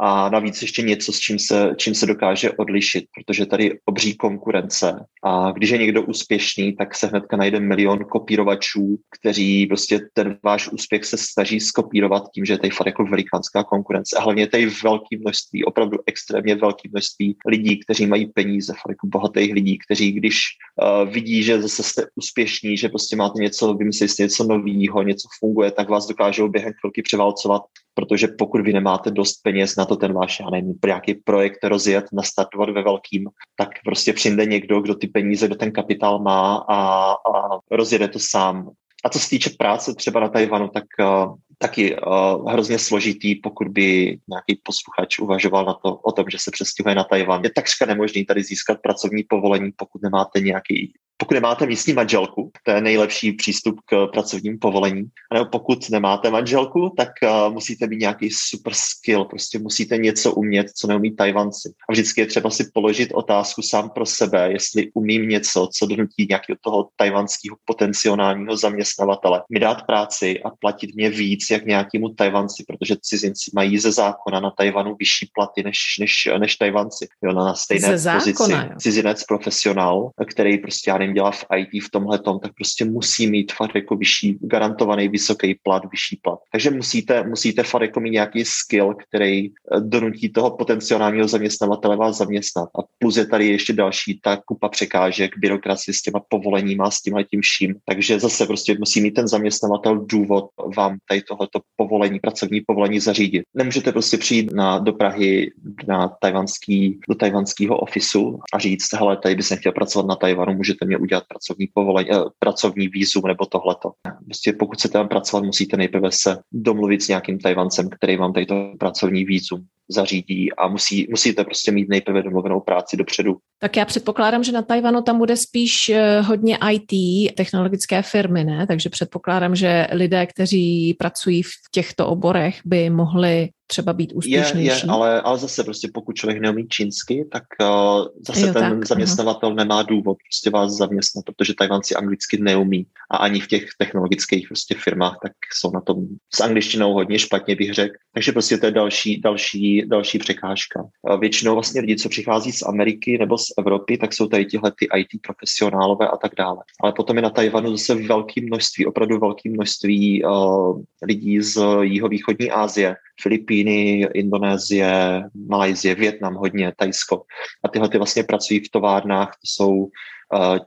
a 0.00 0.28
navíc 0.28 0.62
ještě 0.62 0.82
něco, 0.82 1.12
s 1.12 1.18
čím 1.18 1.38
se, 1.38 1.74
čím 1.76 1.94
se 1.94 2.06
dokáže 2.06 2.50
odlišit, 2.52 3.04
protože 3.14 3.46
tady 3.46 3.78
obří 3.84 4.16
konkurence. 4.16 5.06
A 5.24 5.50
když 5.50 5.70
je 5.70 5.78
někdo 5.78 6.02
úspěšný, 6.02 6.76
tak 6.76 6.94
se 6.94 7.06
hnedka 7.06 7.36
najde 7.36 7.60
milion 7.60 7.98
kopírovačů, 7.98 8.98
kteří 9.20 9.66
prostě 9.66 10.00
ten 10.12 10.38
váš 10.42 10.68
úspěch 10.68 11.04
se 11.04 11.16
snaží 11.18 11.60
skopírovat 11.60 12.22
tím, 12.34 12.44
že 12.44 12.52
je 12.52 12.58
tady 12.58 12.70
fakt 12.70 12.86
jako 12.86 13.04
velikánská 13.04 13.64
konkurence. 13.64 14.16
A 14.16 14.22
hlavně 14.22 14.46
tady 14.46 14.66
velké 14.66 15.18
množství, 15.18 15.64
opravdu 15.64 15.98
extrémně 16.06 16.54
velké 16.54 16.88
množství 16.88 17.36
lidí, 17.46 17.80
kteří 17.80 18.06
mají 18.06 18.26
peníze, 18.26 18.72
fakt 18.72 18.88
jako 18.88 19.06
bohatých 19.06 19.52
lidí, 19.52 19.78
kteří 19.78 20.12
když 20.12 20.40
uh, 20.82 21.10
vidí, 21.10 21.42
že 21.42 21.62
zase 21.62 21.82
jste 21.82 22.06
úspěšní, 22.14 22.76
že 22.76 22.88
prostě 22.88 23.16
máte 23.16 23.42
něco, 23.42 23.74
vymyslíte 23.74 24.22
něco 24.22 24.44
nového, 24.44 25.02
něco 25.02 25.28
funguje, 25.38 25.70
tak 25.70 25.88
vás 25.88 26.06
dokážou 26.06 26.48
během 26.48 26.72
chvilky 26.80 27.02
převálcovat 27.02 27.62
protože 27.94 28.28
pokud 28.28 28.60
vy 28.60 28.72
nemáte 28.72 29.10
dost 29.10 29.42
peněz 29.42 29.76
na 29.76 29.84
to 29.84 29.96
ten 29.96 30.12
váš, 30.12 30.40
já 30.40 30.50
nevím, 30.50 30.74
nějaký 30.86 31.14
projekt 31.14 31.64
rozjet, 31.64 32.04
nastartovat 32.12 32.70
ve 32.70 32.82
velkým, 32.82 33.28
tak 33.56 33.68
prostě 33.84 34.12
přijde 34.12 34.46
někdo, 34.46 34.80
kdo 34.80 34.94
ty 34.94 35.06
peníze, 35.06 35.46
kdo 35.46 35.54
ten 35.56 35.72
kapitál 35.72 36.18
má 36.18 36.56
a, 36.68 37.10
a 37.12 37.58
rozjede 37.70 38.08
to 38.08 38.18
sám. 38.18 38.70
A 39.04 39.08
co 39.08 39.18
se 39.18 39.30
týče 39.30 39.50
práce 39.58 39.94
třeba 39.94 40.20
na 40.20 40.28
Tajvanu, 40.28 40.68
tak 40.68 40.84
uh, 41.00 41.34
taky 41.58 41.96
uh, 41.96 42.52
hrozně 42.52 42.78
složitý, 42.78 43.34
pokud 43.34 43.68
by 43.68 44.18
nějaký 44.28 44.60
posluchač 44.62 45.18
uvažoval 45.18 45.64
na 45.64 45.74
to, 45.74 45.94
o 45.94 46.12
tom, 46.12 46.24
že 46.30 46.38
se 46.40 46.50
přestěhuje 46.50 46.94
na 46.94 47.04
Tajvan. 47.04 47.44
Je 47.44 47.50
takřka 47.50 47.86
nemožný 47.86 48.24
tady 48.24 48.42
získat 48.42 48.78
pracovní 48.82 49.22
povolení, 49.28 49.72
pokud 49.76 50.02
nemáte 50.02 50.40
nějaký 50.40 50.92
pokud 51.16 51.34
nemáte 51.34 51.66
místní 51.66 51.92
manželku, 51.92 52.50
to 52.64 52.70
je 52.70 52.80
nejlepší 52.80 53.32
přístup 53.32 53.80
k 53.84 54.06
pracovním 54.12 54.58
povolení. 54.58 55.04
A 55.30 55.34
nebo 55.34 55.46
pokud 55.46 55.90
nemáte 55.90 56.30
manželku, 56.30 56.92
tak 56.96 57.08
uh, 57.22 57.52
musíte 57.52 57.86
mít 57.86 58.00
nějaký 58.00 58.30
super 58.30 58.72
skill, 58.74 59.24
prostě 59.24 59.58
musíte 59.58 59.96
něco 59.96 60.32
umět, 60.34 60.70
co 60.70 60.86
neumí 60.86 61.16
Tajvanci. 61.16 61.72
A 61.88 61.92
vždycky 61.92 62.20
je 62.20 62.26
třeba 62.26 62.50
si 62.50 62.70
položit 62.74 63.10
otázku 63.12 63.62
sám 63.62 63.90
pro 63.90 64.06
sebe, 64.06 64.52
jestli 64.52 64.90
umím 64.94 65.28
něco, 65.28 65.68
co 65.72 65.86
donutí 65.86 66.26
nějakého 66.30 66.56
toho 66.60 66.88
tajvanského 66.96 67.56
potenciálního 67.64 68.56
zaměstnavatele 68.56 69.42
mi 69.50 69.60
dát 69.60 69.82
práci 69.86 70.42
a 70.42 70.50
platit 70.50 70.94
mě 70.94 71.10
víc 71.10 71.50
jak 71.50 71.66
nějakému 71.66 72.08
Tajvanci, 72.08 72.64
protože 72.68 72.96
cizinci 73.00 73.50
mají 73.54 73.78
ze 73.78 73.92
zákona 73.92 74.40
na 74.40 74.50
Tajvanu 74.50 74.96
vyšší 74.98 75.30
platy 75.34 75.62
než, 75.62 75.78
než, 76.00 76.28
než 76.38 76.56
Tajvanci. 76.56 77.08
Jo, 77.24 77.32
na 77.32 77.54
stejné 77.54 77.98
ze 77.98 78.12
pozici. 78.12 78.32
Zákona, 78.32 78.64
jo. 78.64 78.78
Cizinec 78.78 79.24
profesionál, 79.24 80.10
který 80.30 80.58
prostě 80.58 80.90
já 80.90 80.98
nevím, 81.04 81.14
dělá 81.14 81.30
v 81.30 81.44
IT 81.56 81.84
v 81.84 81.90
tomhle 81.90 82.18
tom, 82.18 82.40
tak 82.40 82.52
prostě 82.54 82.84
musí 82.84 83.26
mít 83.26 83.52
fakt 83.52 83.74
jako 83.74 83.96
vyšší, 83.96 84.38
garantovaný 84.40 85.08
vysoký 85.08 85.54
plat, 85.62 85.82
vyšší 85.92 86.20
plat. 86.22 86.38
Takže 86.52 86.70
musíte, 86.70 87.24
musíte 87.24 87.62
fakt 87.62 87.82
jako 87.82 88.00
mít 88.00 88.10
nějaký 88.10 88.44
skill, 88.44 88.94
který 89.08 89.46
eh, 89.46 89.50
donutí 89.80 90.28
toho 90.28 90.56
potenciálního 90.56 91.28
zaměstnavatele 91.28 91.96
vás 91.96 92.16
zaměstnat. 92.16 92.68
A 92.78 92.82
plus 92.98 93.16
je 93.16 93.26
tady 93.26 93.48
ještě 93.48 93.72
další 93.72 94.20
ta 94.22 94.36
kupa 94.36 94.68
překážek, 94.68 95.38
byrokracie 95.38 95.94
s 95.94 96.02
těma 96.02 96.20
povoleníma, 96.28 96.90
s 96.90 97.00
tímhle 97.02 97.24
tím 97.24 97.40
vším. 97.40 97.74
Takže 97.84 98.20
zase 98.20 98.46
prostě 98.46 98.76
musí 98.78 99.00
mít 99.00 99.10
ten 99.14 99.28
zaměstnavatel 99.28 99.98
důvod 99.98 100.44
vám 100.76 100.96
tady 101.08 101.22
tohleto 101.22 101.60
povolení, 101.76 102.20
pracovní 102.20 102.60
povolení 102.66 103.00
zařídit. 103.00 103.42
Nemůžete 103.54 103.92
prostě 103.92 104.18
přijít 104.18 104.52
na, 104.52 104.78
do 104.78 104.92
Prahy 104.92 105.50
na 105.88 106.08
tajvanský, 106.20 107.00
do 107.08 107.14
tajvanského 107.14 107.78
ofisu 107.78 108.38
a 108.54 108.58
říct, 108.58 108.92
hele, 108.92 109.16
tady 109.16 109.34
bys 109.34 109.52
chtěl 109.56 109.72
pracovat 109.72 110.06
na 110.06 110.16
Tajvanu, 110.16 110.54
můžete 110.54 110.86
mě 110.86 110.93
udělat 110.98 111.24
pracovní 111.28 111.66
povolení, 111.74 112.10
eh, 112.12 112.16
pracovní 112.38 112.88
výzum 112.88 113.22
nebo 113.26 113.46
tohleto. 113.46 113.92
Prostě 114.24 114.52
pokud 114.52 114.74
chcete 114.74 114.92
tam 114.92 115.08
pracovat, 115.08 115.44
musíte 115.44 115.76
nejprve 115.76 116.12
se 116.12 116.38
domluvit 116.52 117.02
s 117.02 117.08
nějakým 117.08 117.38
Tajvancem, 117.38 117.88
který 117.90 118.16
vám 118.16 118.32
tady 118.32 118.46
to 118.46 118.72
pracovní 118.78 119.24
výzum 119.24 119.66
zařídí 119.90 120.52
a 120.52 120.68
musí, 120.68 121.06
musíte 121.10 121.44
prostě 121.44 121.72
mít 121.72 121.88
nejprve 121.88 122.22
domluvenou 122.22 122.60
práci 122.60 122.96
dopředu. 122.96 123.36
Tak 123.60 123.76
já 123.76 123.84
předpokládám, 123.84 124.44
že 124.44 124.52
na 124.52 124.62
Tajvanu 124.62 125.02
tam 125.02 125.18
bude 125.18 125.36
spíš 125.36 125.88
eh, 125.88 126.20
hodně 126.20 126.58
IT, 126.72 127.34
technologické 127.34 128.02
firmy, 128.02 128.44
ne? 128.44 128.66
Takže 128.66 128.88
předpokládám, 128.88 129.56
že 129.56 129.86
lidé, 129.92 130.26
kteří 130.26 130.94
pracují 130.98 131.42
v 131.42 131.50
těchto 131.72 132.06
oborech, 132.06 132.60
by 132.64 132.90
mohli 132.90 133.48
třeba 133.66 133.92
být 133.92 134.12
úspěšnější. 134.12 134.66
Je, 134.66 134.72
je 134.72 134.90
ale, 134.90 135.20
ale 135.20 135.38
zase 135.38 135.64
prostě 135.64 135.88
pokud 135.94 136.16
člověk 136.16 136.40
neumí 136.40 136.68
čínsky, 136.68 137.24
tak 137.32 137.42
uh, 137.60 138.06
zase 138.26 138.46
jo, 138.46 138.52
ten 138.52 138.62
tak, 138.62 138.86
zaměstnavatel 138.86 139.48
aha. 139.48 139.56
nemá 139.56 139.82
důvod 139.82 140.16
prostě 140.30 140.50
vás 140.50 140.72
zaměstnat, 140.72 141.24
protože 141.24 141.54
Tajvanci 141.54 141.94
anglicky 141.94 142.38
neumí 142.40 142.86
a 143.10 143.16
ani 143.16 143.40
v 143.40 143.48
těch 143.48 143.66
technologických 143.78 144.48
prostě 144.48 144.74
firmách 144.78 145.16
tak 145.22 145.32
jsou 145.52 145.70
na 145.72 145.80
tom 145.80 145.96
s 146.34 146.40
angličtinou 146.40 146.92
hodně 146.92 147.18
špatně 147.18 147.56
bych 147.56 147.74
řekl. 147.74 147.94
Takže 148.14 148.32
prostě 148.32 148.58
to 148.58 148.66
je 148.66 148.72
další, 148.72 149.20
další, 149.20 149.73
další 149.82 150.18
překážka. 150.18 150.84
Většinou 151.18 151.54
vlastně 151.54 151.80
lidi, 151.80 151.96
co 151.96 152.08
přichází 152.08 152.52
z 152.52 152.62
Ameriky 152.62 153.18
nebo 153.18 153.38
z 153.38 153.46
Evropy, 153.58 153.98
tak 153.98 154.12
jsou 154.12 154.26
tady 154.26 154.46
tyhle 154.46 154.72
ty 154.78 154.88
IT 154.96 155.20
profesionálové 155.22 156.08
a 156.08 156.16
tak 156.16 156.32
dále. 156.38 156.58
Ale 156.82 156.92
potom 156.92 157.16
je 157.16 157.22
na 157.22 157.30
Tajvanu 157.30 157.70
zase 157.70 157.94
velké 157.94 158.40
množství, 158.40 158.86
opravdu 158.86 159.18
velké 159.18 159.50
množství 159.50 160.24
uh, 160.24 160.82
lidí 161.02 161.40
z 161.40 161.58
jihovýchodní 161.80 162.50
Asie, 162.50 162.96
Filipíny, 163.22 164.06
Indonésie, 164.14 165.22
Malajzie, 165.48 165.94
Větnam 165.94 166.34
hodně, 166.34 166.72
Tajsko. 166.76 167.22
A 167.64 167.68
tyhle 167.68 167.88
ty 167.88 167.98
vlastně 167.98 168.22
pracují 168.22 168.60
v 168.60 168.70
továrnách, 168.70 169.28
to 169.28 169.46
jsou 169.46 169.74
uh, 169.74 169.88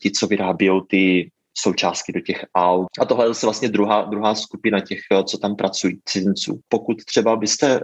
ti, 0.01 0.11
co 0.11 0.27
vyrábějí 0.27 0.81
ty 0.87 1.31
součástky 1.59 2.11
do 2.13 2.19
těch 2.19 2.45
aut. 2.55 2.87
A 2.99 3.05
tohle 3.05 3.25
je 3.25 3.27
zase 3.27 3.45
vlastně 3.45 3.69
druhá, 3.69 4.01
druhá 4.01 4.35
skupina 4.35 4.79
těch, 4.79 4.99
eh, 5.11 5.23
co 5.23 5.37
tam 5.37 5.55
pracují, 5.55 5.99
cizinců. 6.05 6.59
Pokud 6.69 7.05
třeba 7.05 7.35
byste 7.35 7.79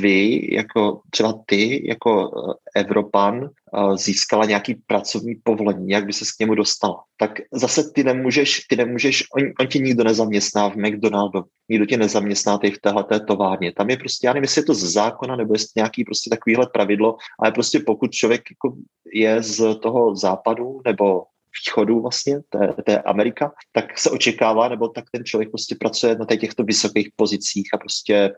vy, 0.00 0.48
jako 0.54 1.00
třeba 1.10 1.40
ty, 1.46 1.88
jako 1.88 2.30
eh, 2.74 2.80
Evropan, 2.80 3.44
eh, 3.44 3.96
získala 3.96 4.44
nějaký 4.44 4.74
pracovní 4.86 5.34
povolení, 5.42 5.88
jak 5.88 6.06
by 6.06 6.12
se 6.12 6.24
k 6.24 6.40
němu 6.40 6.54
dostala, 6.54 7.02
tak 7.16 7.30
zase 7.52 7.90
ty 7.90 8.04
nemůžeš, 8.04 8.60
ty 8.68 8.76
nemůžeš, 8.76 9.24
on, 9.36 9.42
on 9.60 9.66
tě 9.66 9.78
nikdo 9.78 10.04
nezaměstná 10.04 10.70
v 10.70 10.76
McDonaldu, 10.76 11.44
nikdo 11.68 11.86
tě 11.86 11.96
nezaměstná 11.96 12.58
ty 12.58 12.70
v 12.70 12.78
téhle 12.78 13.04
továrně. 13.26 13.72
Tam 13.72 13.90
je 13.90 13.96
prostě, 13.96 14.26
já 14.26 14.32
nevím, 14.32 14.44
jestli 14.44 14.60
je 14.60 14.64
to 14.64 14.74
z 14.74 14.92
zákona, 14.92 15.36
nebo 15.36 15.54
jestli 15.54 15.72
nějaký 15.76 16.04
prostě 16.04 16.30
takovýhle 16.30 16.66
pravidlo, 16.72 17.16
ale 17.40 17.52
prostě 17.52 17.80
pokud 17.86 18.12
člověk 18.12 18.42
jako 18.50 18.76
je 19.14 19.42
z 19.42 19.74
toho 19.74 20.16
západu 20.16 20.80
nebo 20.84 21.22
východu 21.66 22.02
vlastně, 22.02 22.40
to 22.48 22.90
je, 22.90 23.02
Amerika, 23.02 23.52
tak 23.72 23.98
se 23.98 24.10
očekává, 24.10 24.68
nebo 24.68 24.88
tak 24.88 25.04
ten 25.12 25.24
člověk 25.24 25.50
prostě 25.50 25.76
pracuje 25.80 26.16
na 26.18 26.36
těchto 26.36 26.64
vysokých 26.64 27.08
pozicích 27.16 27.68
a 27.74 27.78
prostě 27.78 28.32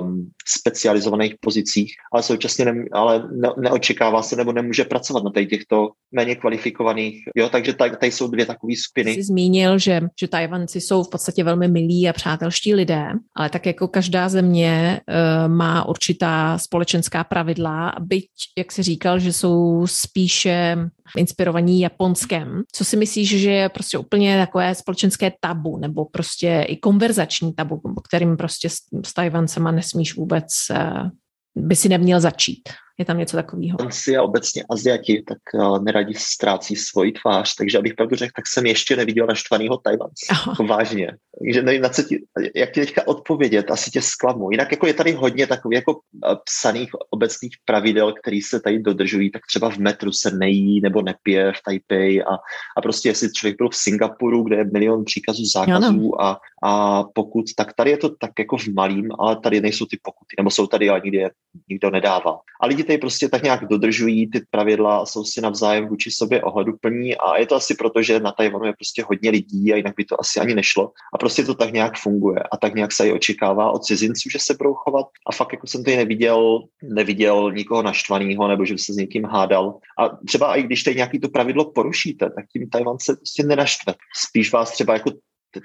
um, 0.00 0.30
specializovaných 0.46 1.34
pozicích, 1.40 1.92
ale 2.12 2.22
současně 2.22 2.64
ne, 2.64 2.84
ale 2.92 3.28
ne, 3.32 3.48
neočekává 3.58 4.22
se 4.22 4.36
nebo 4.36 4.52
nemůže 4.52 4.84
pracovat 4.84 5.24
na 5.24 5.44
těchto 5.44 5.88
méně 6.12 6.34
kvalifikovaných. 6.34 7.22
Jo, 7.36 7.48
takže 7.48 7.72
tady, 7.72 7.96
tady 7.96 8.12
jsou 8.12 8.28
dvě 8.28 8.46
takové 8.46 8.72
skupiny. 8.76 9.14
Jsi 9.14 9.22
zmínil, 9.22 9.78
že, 9.78 10.00
že 10.20 10.28
Tajvanci 10.28 10.80
jsou 10.80 11.02
v 11.02 11.10
podstatě 11.10 11.44
velmi 11.44 11.68
milí 11.68 12.08
a 12.08 12.12
přátelští 12.12 12.74
lidé, 12.74 13.06
ale 13.36 13.50
tak 13.50 13.66
jako 13.66 13.88
každá 13.88 14.28
země 14.28 15.00
uh, 15.08 15.52
má 15.52 15.88
určitá 15.88 16.58
společenská 16.58 17.24
pravidla, 17.24 17.94
byť, 18.00 18.26
jak 18.58 18.72
jsi 18.72 18.82
říkal, 18.82 19.18
že 19.18 19.32
jsou 19.32 19.86
spíše 19.86 20.76
inspirovaní 21.16 21.80
Japonskem. 21.80 22.57
Co 22.72 22.84
si 22.84 22.96
myslíš, 22.96 23.40
že 23.40 23.50
je 23.50 23.68
prostě 23.68 23.98
úplně 23.98 24.38
takové 24.38 24.74
společenské 24.74 25.32
tabu 25.40 25.78
nebo 25.78 26.04
prostě 26.04 26.64
i 26.68 26.76
konverzační 26.76 27.54
tabu, 27.54 27.80
kterým 28.08 28.36
prostě 28.36 28.68
s, 28.68 28.76
s 29.04 29.14
Tajvancema 29.14 29.70
nesmíš 29.70 30.16
vůbec, 30.16 30.46
uh, 30.70 31.08
by 31.56 31.76
si 31.76 31.88
neměl 31.88 32.20
začít? 32.20 32.68
Je 32.98 33.04
tam 33.04 33.18
něco 33.18 33.36
takového? 33.36 33.78
Tanci 33.78 34.16
a 34.16 34.22
obecně 34.22 34.64
Aziati 34.70 35.22
tak 35.28 35.38
uh, 35.54 35.84
neradi 35.84 36.14
ztrácí 36.14 36.76
svoji 36.76 37.12
tvář, 37.12 37.54
takže 37.54 37.78
abych 37.78 37.94
pravdu 37.94 38.16
řekl, 38.16 38.32
tak 38.36 38.46
jsem 38.46 38.66
ještě 38.66 38.96
neviděl 38.96 39.26
naštvanýho 39.26 39.76
Tajvance. 39.76 40.26
Jako 40.48 40.64
vážně. 40.66 41.12
Takže 41.40 41.62
nevím, 41.62 41.82
na 41.82 41.88
co 41.88 42.02
ti, 42.02 42.24
jak 42.54 42.72
ti 42.72 42.80
teďka 42.80 43.08
odpovědět, 43.08 43.70
asi 43.70 43.90
tě 43.90 44.02
zklamu. 44.02 44.50
Jinak 44.50 44.70
jako 44.70 44.86
je 44.86 44.94
tady 44.94 45.12
hodně 45.12 45.46
takových 45.46 45.76
jako 45.76 45.92
uh, 45.94 46.00
psaných 46.44 46.90
obecných 47.10 47.52
pravidel, 47.64 48.12
které 48.12 48.40
se 48.48 48.60
tady 48.60 48.78
dodržují, 48.78 49.30
tak 49.30 49.42
třeba 49.48 49.70
v 49.70 49.78
metru 49.78 50.12
se 50.12 50.30
nejí 50.30 50.80
nebo 50.80 51.02
nepije 51.02 51.52
v 51.52 51.62
Taipei 51.64 52.22
a, 52.22 52.34
a 52.76 52.80
prostě 52.82 53.08
jestli 53.08 53.32
člověk 53.32 53.56
byl 53.56 53.68
v 53.68 53.76
Singapuru, 53.76 54.42
kde 54.42 54.56
je 54.56 54.64
milion 54.64 55.04
příkazů 55.04 55.44
zákazů 55.44 56.22
a, 56.22 56.40
a 56.62 57.02
pokud, 57.04 57.44
tak 57.56 57.72
tady 57.72 57.90
je 57.90 57.96
to 57.96 58.08
tak 58.08 58.30
jako 58.38 58.56
v 58.56 58.68
malým, 58.68 59.08
ale 59.18 59.40
tady 59.40 59.60
nejsou 59.60 59.86
ty 59.86 59.98
pokuty, 60.02 60.34
nebo 60.38 60.50
jsou 60.50 60.66
tady, 60.66 60.88
ale 60.88 61.00
nikdy 61.04 61.18
je 61.18 61.30
nikdo 61.68 61.90
nedává. 61.90 62.38
A 62.60 62.66
lidi 62.66 62.84
tady 62.88 62.98
prostě 62.98 63.28
tak 63.28 63.42
nějak 63.42 63.68
dodržují 63.68 64.30
ty 64.30 64.40
pravidla 64.50 64.98
a 64.98 65.06
jsou 65.06 65.24
si 65.24 65.40
navzájem 65.40 65.88
vůči 65.88 66.10
sobě 66.10 66.42
ohleduplní 66.42 67.16
a 67.16 67.36
je 67.36 67.46
to 67.46 67.54
asi 67.54 67.74
proto, 67.74 68.02
že 68.02 68.20
na 68.20 68.32
Tajvanu 68.32 68.64
je 68.64 68.72
prostě 68.72 69.04
hodně 69.08 69.30
lidí 69.30 69.72
a 69.72 69.76
jinak 69.76 69.94
by 69.96 70.04
to 70.04 70.20
asi 70.20 70.40
ani 70.40 70.54
nešlo. 70.54 70.92
A 71.14 71.18
prostě 71.18 71.44
to 71.44 71.54
tak 71.54 71.72
nějak 71.72 71.98
funguje 71.98 72.38
a 72.52 72.56
tak 72.56 72.74
nějak 72.74 72.92
se 72.92 73.08
i 73.08 73.12
očekává 73.12 73.70
od 73.70 73.84
cizinců, 73.84 74.30
že 74.30 74.38
se 74.38 74.54
budou 74.54 74.74
chovat 74.74 75.06
a 75.26 75.32
fakt 75.32 75.52
jako 75.52 75.66
jsem 75.66 75.84
tady 75.84 75.96
neviděl, 75.96 76.62
neviděl 76.82 77.52
nikoho 77.52 77.82
naštvaného 77.82 78.48
nebo 78.48 78.64
že 78.64 78.74
by 78.74 78.78
se 78.78 78.92
s 78.92 78.96
někým 78.96 79.24
hádal. 79.24 79.78
A 79.98 80.08
třeba 80.26 80.56
i 80.56 80.62
když 80.62 80.82
tady 80.82 80.96
nějaký 80.96 81.20
to 81.20 81.28
pravidlo 81.28 81.70
porušíte, 81.70 82.30
tak 82.30 82.44
tím 82.52 82.70
Tajvan 82.70 82.96
se 83.00 83.16
prostě 83.16 83.42
nenaštve. 83.42 83.94
Spíš 84.16 84.52
vás 84.52 84.70
třeba 84.70 84.92
jako 84.92 85.10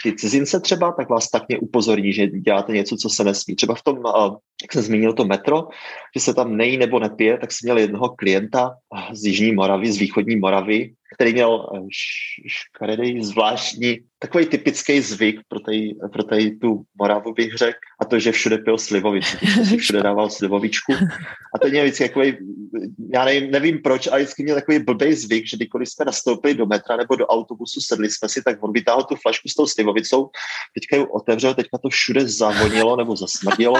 ty 0.03 0.15
cizince 0.15 0.59
třeba, 0.59 0.91
tak 0.91 1.09
vás 1.09 1.29
takně 1.29 1.59
upozorní, 1.59 2.13
že 2.13 2.27
děláte 2.27 2.73
něco, 2.73 2.95
co 2.95 3.09
se 3.09 3.23
nesmí. 3.23 3.55
Třeba 3.55 3.75
v 3.75 3.81
tom, 3.81 3.97
jak 4.61 4.73
jsem 4.73 4.81
zmínil 4.81 5.13
to 5.13 5.25
metro, 5.25 5.67
že 6.15 6.21
se 6.21 6.33
tam 6.33 6.57
nejí 6.57 6.77
nebo 6.77 6.99
nepije, 6.99 7.37
tak 7.37 7.51
jsem 7.51 7.67
měl 7.67 7.77
jednoho 7.77 8.09
klienta 8.09 8.75
z 9.13 9.25
Jižní 9.25 9.51
Moravy, 9.51 9.91
z 9.91 9.97
východní 9.97 10.35
Moravy, 10.35 10.93
který 11.13 11.33
měl 11.33 11.69
eh, 11.75 11.79
škaredý, 12.47 13.23
zvláštní, 13.23 13.99
takový 14.19 14.45
typický 14.45 15.01
zvyk 15.01 15.41
pro, 15.47 15.59
tej, 15.59 15.95
pro 16.11 16.23
tej 16.23 16.57
tu 16.57 16.83
Moravu 16.99 17.33
bych 17.33 17.53
řekl, 17.53 17.79
a 18.01 18.05
to, 18.05 18.19
že 18.19 18.31
všude 18.31 18.57
pil 18.57 18.77
slivovici, 18.77 19.37
si 19.69 19.77
všude 19.77 20.03
dával 20.03 20.29
slivovičku. 20.29 20.93
A 21.55 21.59
to 21.61 21.67
měl 21.67 21.83
vždycky 21.83 22.07
takový, 22.07 22.37
já 23.13 23.25
nevím, 23.25 23.51
nevím 23.51 23.81
proč, 23.81 24.07
ale 24.07 24.19
vždycky 24.19 24.43
měl 24.43 24.55
takový 24.55 24.79
blbý 24.79 25.13
zvyk, 25.13 25.47
že 25.47 25.57
kdykoliv 25.57 25.89
jsme 25.89 26.05
nastoupili 26.05 26.53
do 26.53 26.65
metra 26.65 26.97
nebo 26.97 27.15
do 27.15 27.27
autobusu, 27.27 27.81
sedli 27.81 28.09
jsme 28.09 28.29
si, 28.29 28.43
tak 28.43 28.63
on 28.63 28.73
vytáhl 28.73 29.03
tu 29.03 29.15
flašku 29.15 29.49
s 29.49 29.53
tou 29.53 29.67
slivovicou, 29.67 30.29
teďka 30.73 30.95
ji 30.95 31.05
otevřel, 31.05 31.53
teďka 31.53 31.77
to 31.77 31.89
všude 31.89 32.27
zavonilo 32.27 32.95
nebo 32.95 33.15
zasmrdilo 33.15 33.75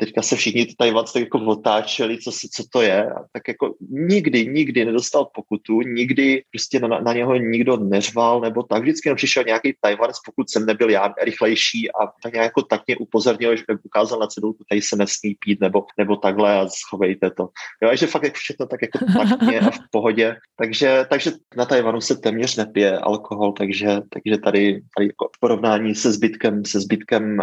teďka 0.00 0.22
se 0.22 0.36
všichni 0.36 0.66
tady 0.78 0.92
tak 0.92 1.22
jako 1.22 1.38
otáčeli, 1.38 2.18
co, 2.18 2.30
co 2.32 2.64
to 2.72 2.82
je. 2.82 3.10
A 3.10 3.18
tak 3.32 3.48
jako 3.48 3.74
nikdy, 3.90 4.46
nikdy 4.46 4.84
nedostal 4.84 5.28
pokutu, 5.34 5.80
nikdy 5.80 6.42
prostě 6.50 6.80
na, 6.80 7.00
na 7.00 7.12
něho 7.12 7.36
nikdo 7.36 7.76
neřval 7.76 8.40
nebo 8.40 8.62
tak. 8.62 8.82
Vždycky 8.82 9.08
jenom 9.08 9.16
přišel 9.16 9.44
nějaký 9.46 9.74
Tajvanec, 9.80 10.16
pokud 10.26 10.50
jsem 10.50 10.66
nebyl 10.66 10.90
já 10.90 11.14
rychlejší 11.22 11.92
a 11.92 12.06
tak 12.22 12.32
nějak 12.32 12.44
jako 12.44 12.62
tak 12.62 12.82
mě 12.86 12.96
upozornil, 12.96 13.56
že 13.56 13.64
ukázal 13.84 14.18
na 14.18 14.26
cedulku, 14.26 14.64
tady 14.68 14.82
se 14.82 14.96
nesmí 14.96 15.36
pít 15.44 15.60
nebo, 15.60 15.84
nebo 15.98 16.16
takhle 16.16 16.58
a 16.58 16.68
schovejte 16.68 17.30
to. 17.30 17.48
Jo, 17.82 17.96
že 17.96 18.06
fakt 18.06 18.34
všechno 18.34 18.66
tak 18.66 18.82
jako 18.82 18.98
taktně 19.18 19.60
a 19.60 19.70
v 19.70 19.78
pohodě. 19.90 20.36
Takže, 20.56 21.06
takže 21.10 21.32
na 21.56 21.64
Tajvanu 21.64 22.00
se 22.00 22.16
téměř 22.16 22.56
nepije 22.56 22.98
alkohol, 22.98 23.52
takže, 23.52 23.86
takže 23.86 24.38
tady, 24.38 24.82
tady 24.96 25.06
jako 25.06 25.30
porovnání 25.40 25.94
se 25.94 26.12
zbytkem, 26.12 26.64
se 26.64 26.80
zbytkem 26.80 27.38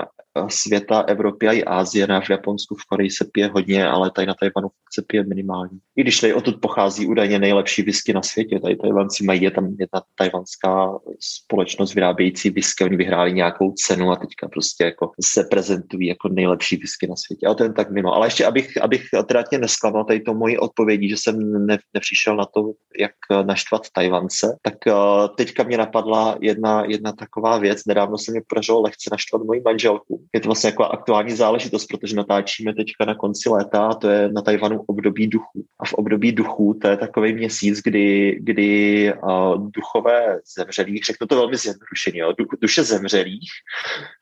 světa, 0.50 1.00
Evropy 1.02 1.48
a 1.48 1.52
i 1.52 1.64
Ázie, 1.64 2.08
na 2.08 2.22
v 2.22 2.30
Japonsku, 2.30 2.76
v 2.76 2.86
Koreji 2.90 3.10
se 3.10 3.26
pije 3.32 3.48
hodně, 3.48 3.88
ale 3.88 4.12
tady 4.12 4.28
na 4.28 4.34
Tajvanu 4.34 4.68
se 4.94 5.02
pije 5.08 5.24
minimálně. 5.24 5.78
I 5.96 6.02
když 6.02 6.20
tady 6.20 6.34
odtud 6.34 6.62
pochází 6.62 7.08
údajně 7.08 7.40
nejlepší 7.40 7.82
whisky 7.82 8.14
na 8.14 8.22
světě, 8.22 8.60
tady 8.60 8.76
Tajvanci 8.76 9.24
mají, 9.24 9.42
je 9.42 9.52
tam 9.52 9.76
jedna 9.80 10.02
tajvanská 10.16 11.00
společnost 11.20 11.94
vyrábějící 11.94 12.50
whisky, 12.50 12.84
oni 12.84 12.98
vyhráli 12.98 13.34
nějakou 13.34 13.72
cenu 13.72 14.12
a 14.12 14.16
teďka 14.16 14.48
prostě 14.48 14.84
jako 14.84 15.12
se 15.26 15.44
prezentují 15.44 16.08
jako 16.08 16.30
nejlepší 16.30 16.78
whisky 16.78 17.08
na 17.08 17.16
světě. 17.16 17.48
Ale 17.48 17.56
to 17.56 17.64
jen 17.64 17.74
tak 17.74 17.92
mimo. 17.92 18.14
Ale 18.14 18.28
ještě, 18.28 18.46
abych, 18.46 18.82
abych 18.82 19.04
teda 19.28 19.44
tě 19.44 19.58
nesklamal 19.58 20.06
tady 20.06 20.20
to 20.20 20.34
moji 20.34 20.58
odpovědí, 20.58 21.10
že 21.10 21.18
jsem 21.18 21.66
ne, 21.66 21.78
nepřišel 21.94 22.36
na 22.36 22.46
to, 22.46 22.72
jak 23.00 23.12
naštvat 23.44 23.82
Tajvance, 23.94 24.58
tak 24.62 24.74
uh, 24.88 25.28
teďka 25.38 25.64
mě 25.64 25.78
napadla 25.78 26.38
jedna, 26.42 26.86
jedna 26.86 27.12
taková 27.12 27.58
věc. 27.58 27.86
Nedávno 27.86 28.18
se 28.18 28.32
mi 28.32 28.42
podařilo 28.48 28.82
lehce 28.82 29.10
naštvat 29.12 29.42
moji 29.44 29.62
manželku. 29.66 30.27
Je 30.34 30.40
to 30.40 30.48
vlastně 30.48 30.68
jako 30.68 30.84
aktuální 30.84 31.36
záležitost, 31.36 31.86
protože 31.86 32.16
natáčíme 32.16 32.74
teďka 32.74 33.06
na 33.06 33.16
konci 33.16 33.50
léta 33.50 33.88
a 33.88 33.94
to 33.94 34.10
je 34.10 34.32
na 34.32 34.42
Tajvanu 34.42 34.84
období 34.88 35.28
duchů. 35.28 35.66
A 35.80 35.86
v 35.86 35.94
období 35.94 36.32
duchů 36.32 36.80
to 36.82 36.88
je 36.88 36.98
takový 36.98 37.34
měsíc, 37.34 37.82
kdy, 37.84 38.38
kdy 38.42 39.14
uh, 39.14 39.72
duchové 39.72 40.40
zemřelých, 40.58 41.04
řeknu 41.04 41.28
to 41.28 41.36
velmi 41.36 41.58
zjednodušeně, 41.58 42.20
jo, 42.20 42.34
duše 42.62 42.84
zemřelých 42.84 43.50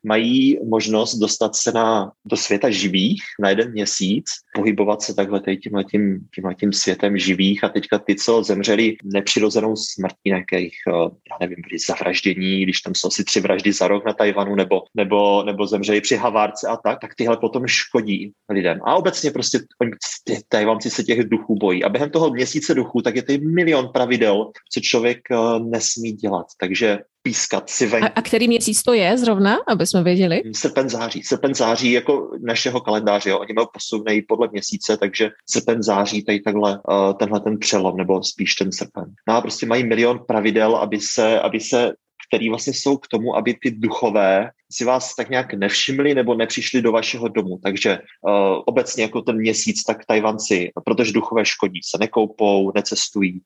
mají 0.03 0.59
možnost 0.67 1.15
dostat 1.15 1.55
se 1.55 1.71
na, 1.71 2.11
do 2.25 2.37
světa 2.37 2.69
živých 2.69 3.23
na 3.39 3.49
jeden 3.49 3.71
měsíc, 3.71 4.25
pohybovat 4.55 5.01
se 5.01 5.15
takhle 5.15 5.41
tímhle 5.63 5.83
tím, 5.83 6.19
světem 6.71 7.17
živých 7.17 7.63
a 7.63 7.69
teďka 7.69 7.99
ty, 7.99 8.15
co 8.15 8.43
zemřeli 8.43 8.95
nepřirozenou 9.03 9.75
smrtí 9.75 10.19
nějakých, 10.25 10.73
eh, 10.87 10.91
já 11.31 11.37
nevím, 11.39 11.57
byli 11.67 11.79
zavraždění, 11.87 12.63
když 12.63 12.81
tam 12.81 12.95
jsou 12.95 13.07
asi 13.07 13.23
tři 13.23 13.39
vraždy 13.39 13.73
za 13.73 13.87
rok 13.87 14.05
na 14.05 14.13
Tajvanu, 14.13 14.55
nebo, 14.55 14.81
nebo, 14.95 15.43
nebo 15.43 15.67
zemřeli 15.67 15.94
při 16.01 16.15
Havárce 16.15 16.67
a 16.67 16.77
tak, 16.77 16.99
tak 17.01 17.15
tyhle 17.15 17.37
potom 17.37 17.67
škodí 17.67 18.31
lidem. 18.49 18.79
A 18.83 18.95
obecně 18.95 19.31
prostě 19.31 19.59
oni, 19.81 19.91
ty 20.23 20.41
Tajvanci 20.49 20.89
se 20.89 21.03
těch 21.03 21.29
duchů 21.29 21.55
bojí. 21.55 21.83
A 21.83 21.89
během 21.89 22.09
toho 22.09 22.29
měsíce 22.29 22.73
duchů, 22.73 23.01
tak 23.01 23.15
je 23.15 23.23
to 23.23 23.33
milion 23.53 23.89
pravidel, 23.93 24.51
co 24.73 24.79
člověk 24.79 25.19
uh, 25.31 25.69
nesmí 25.69 26.11
dělat. 26.11 26.45
Takže 26.59 26.99
pískat 27.21 27.69
si 27.69 27.87
venku. 27.87 28.05
A, 28.05 28.11
a 28.15 28.21
který 28.21 28.47
měsíc 28.47 28.83
to 28.83 28.93
je 28.93 29.17
zrovna, 29.17 29.57
aby 29.67 29.87
jsme 29.87 30.03
věděli? 30.03 30.41
Srpen 30.55 30.89
září. 30.89 31.23
Srpen 31.23 31.55
září 31.55 31.91
jako 31.91 32.31
našeho 32.41 32.81
kalendáře. 32.81 33.29
Jo. 33.29 33.39
Oni 33.39 33.53
mají 33.53 33.67
posunej 33.73 34.21
podle 34.21 34.49
měsíce, 34.51 34.97
takže 34.97 35.29
srpen 35.49 35.83
září 35.83 36.23
tady 36.23 36.39
takhle 36.39 36.79
uh, 36.89 37.13
tenhle 37.19 37.39
ten 37.39 37.59
přelom, 37.59 37.97
nebo 37.97 38.23
spíš 38.23 38.55
ten 38.55 38.71
srpen. 38.71 39.05
No 39.27 39.33
a 39.33 39.41
prostě 39.41 39.65
mají 39.65 39.83
milion 39.83 40.19
pravidel, 40.27 40.75
aby 40.75 40.99
se, 40.99 41.39
aby 41.39 41.59
se 41.59 41.93
který 42.27 42.49
vlastně 42.49 42.73
jsou 42.73 42.97
k 42.97 43.07
tomu, 43.07 43.35
aby 43.35 43.53
ty 43.53 43.71
duchové 43.71 44.49
si 44.71 44.85
vás 44.85 45.15
tak 45.15 45.29
nějak 45.29 45.53
nevšimli 45.53 46.15
nebo 46.15 46.35
nepřišli 46.35 46.81
do 46.81 46.91
vašeho 46.91 47.27
domu. 47.27 47.59
Takže 47.63 47.99
uh, 47.99 48.31
obecně 48.65 49.03
jako 49.03 49.21
ten 49.21 49.37
měsíc, 49.37 49.83
tak 49.83 50.05
Tajvanci, 50.05 50.71
protože 50.85 51.11
duchové 51.11 51.45
škodí, 51.45 51.79
se 51.85 51.97
nekoupou, 51.97 52.71
necestují, 52.75 53.41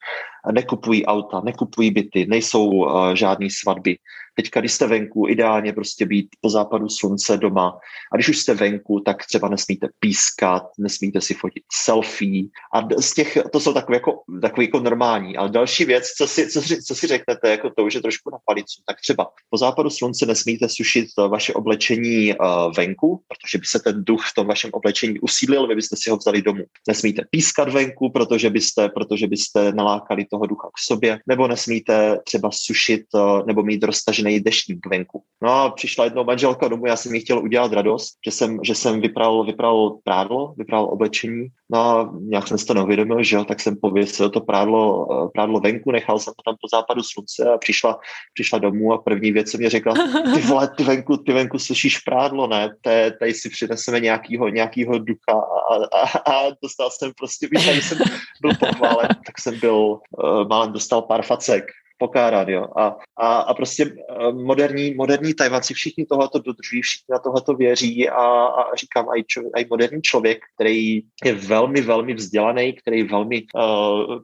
nekupují 0.51 1.05
auta, 1.05 1.41
nekupují 1.45 1.91
byty, 1.91 2.25
nejsou 2.25 2.69
uh, 2.69 3.13
žádné 3.13 3.47
svatby. 3.51 3.97
Teďka, 4.39 4.59
když 4.59 4.73
jste 4.73 4.87
venku, 4.87 5.27
ideálně 5.29 5.73
prostě 5.73 6.05
být 6.05 6.27
po 6.41 6.49
západu 6.49 6.89
slunce 6.89 7.37
doma. 7.37 7.79
A 8.13 8.15
když 8.15 8.29
už 8.29 8.37
jste 8.37 8.53
venku, 8.53 8.99
tak 8.99 9.25
třeba 9.25 9.49
nesmíte 9.49 9.87
pískat, 9.99 10.63
nesmíte 10.77 11.21
si 11.21 11.33
fotit 11.33 11.63
selfie. 11.83 12.43
A 12.73 13.01
z 13.01 13.13
těch, 13.13 13.37
to 13.51 13.59
jsou 13.59 13.73
takové 13.73 13.95
jako, 13.95 14.11
takové 14.41 14.63
jako 14.63 14.79
normální. 14.79 15.37
Ale 15.37 15.49
další 15.49 15.85
věc, 15.85 16.07
co 16.17 16.27
si, 16.27 16.49
co, 16.49 16.61
si, 16.61 16.83
co 16.83 16.95
si 16.95 17.07
řeknete, 17.07 17.49
jako 17.49 17.69
to 17.69 17.83
už 17.83 17.93
je 17.93 18.01
trošku 18.01 18.29
na 18.31 18.37
palicu, 18.45 18.81
tak 18.87 18.97
třeba 19.01 19.27
po 19.49 19.57
západu 19.57 19.89
slunce 19.89 20.25
nesmíte 20.25 20.69
sušit 20.69 21.07
vaše 21.29 21.53
oblečení 21.53 22.33
uh, 22.33 22.73
venku, 22.77 23.21
protože 23.27 23.57
by 23.57 23.65
se 23.65 23.79
ten 23.79 24.03
duch 24.03 24.23
v 24.31 24.33
tom 24.35 24.47
vašem 24.47 24.69
oblečení 24.73 25.19
usídlil, 25.19 25.67
vy 25.67 25.75
byste 25.75 25.95
si 25.99 26.09
ho 26.09 26.17
vzali 26.17 26.41
domů. 26.41 26.63
Nesmíte 26.87 27.21
pískat 27.29 27.69
venku, 27.69 28.09
protože 28.09 28.49
byste, 28.49 28.89
protože 28.89 29.27
byste 29.27 29.71
nalákali 29.71 30.25
toho 30.25 30.45
ducha 30.45 30.67
k 30.67 30.79
sobě, 30.79 31.19
nebo 31.27 31.47
nesmíte 31.47 32.19
třeba 32.25 32.49
sušit 32.53 33.03
uh, 33.13 33.45
nebo 33.47 33.63
mít 33.63 33.83
roztažený 33.83 34.28
deštník 34.37 34.85
venku. 34.85 35.23
No 35.41 35.51
a 35.51 35.71
přišla 35.71 36.03
jednou 36.03 36.23
manželka 36.23 36.67
domů, 36.67 36.85
já 36.85 36.95
jsem 36.95 37.15
jí 37.15 37.21
chtěl 37.21 37.39
udělat 37.39 37.73
radost, 37.73 38.13
že 38.25 38.31
jsem, 38.31 38.59
že 38.63 38.75
jsem 38.75 39.01
vypral, 39.01 39.43
vypral 39.43 39.97
prádlo, 40.03 40.53
vypral 40.57 40.85
oblečení, 40.85 41.47
no 41.69 41.79
a 41.79 42.13
nějak 42.19 42.47
jsem 42.47 42.57
si 42.57 42.65
to 42.65 42.73
neuvědomil, 42.73 43.23
že 43.23 43.35
jo, 43.35 43.45
tak 43.45 43.59
jsem 43.59 43.75
pověsil 43.81 44.29
to 44.29 44.41
prádlo, 44.41 45.05
uh, 45.05 45.29
prádlo 45.33 45.59
venku, 45.59 45.91
nechal 45.91 46.19
jsem 46.19 46.33
to 46.33 46.51
tam 46.51 46.55
po 46.61 46.67
západu 46.77 47.01
slunce 47.03 47.53
a 47.53 47.57
přišla, 47.57 47.99
přišla 48.33 48.59
domů 48.59 48.93
a 48.93 48.97
první 48.97 49.31
věc, 49.31 49.51
co 49.51 49.57
mě 49.57 49.69
řekla, 49.69 49.93
ty 50.35 50.41
vole, 50.41 50.69
ty 50.77 50.83
venku, 50.83 51.17
ty 51.17 51.33
venku 51.33 51.59
slyšíš 51.59 51.99
prádlo, 51.99 52.47
ne? 52.47 52.75
Té, 52.81 53.11
tady 53.19 53.33
si 53.33 53.49
přineseme 53.49 53.99
nějakýho, 53.99 54.49
nějakýho 54.49 54.99
ducha 54.99 55.41
a, 55.71 55.75
a, 55.75 56.31
a 56.31 56.49
dostal 56.63 56.89
jsem 56.91 57.11
prostě, 57.17 57.47
víš, 57.51 57.87
jsem 57.87 57.97
byl 58.41 58.51
pochválen, 58.59 59.07
tak 59.07 59.39
jsem 59.39 59.59
byl, 59.59 59.75
uh, 59.75 60.47
málem 60.47 60.73
dostal 60.73 61.01
pár 61.01 61.21
facek 61.21 61.65
pokárat, 61.99 62.49
jo. 62.49 62.65
A, 62.77 62.95
a, 63.17 63.37
a 63.39 63.53
prostě 63.53 63.83
eh, 63.85 64.31
moderní, 64.31 64.93
moderní 64.93 65.33
Tajvanci 65.33 65.73
všichni 65.73 66.05
tohleto 66.05 66.39
dodržují, 66.39 66.81
všichni 66.81 67.11
na 67.11 67.19
tohleto 67.19 67.53
věří 67.53 68.09
a, 68.09 68.23
a 68.45 68.75
říkám, 68.75 69.05
i, 69.17 69.23
čo, 69.23 69.41
i 69.57 69.65
moderní 69.69 70.01
člověk, 70.01 70.39
který 70.55 71.01
je 71.25 71.33
velmi, 71.33 71.81
velmi 71.81 72.13
vzdělaný, 72.13 72.73
který 72.73 73.03
velmi 73.03 73.43
uh, 73.55 74.17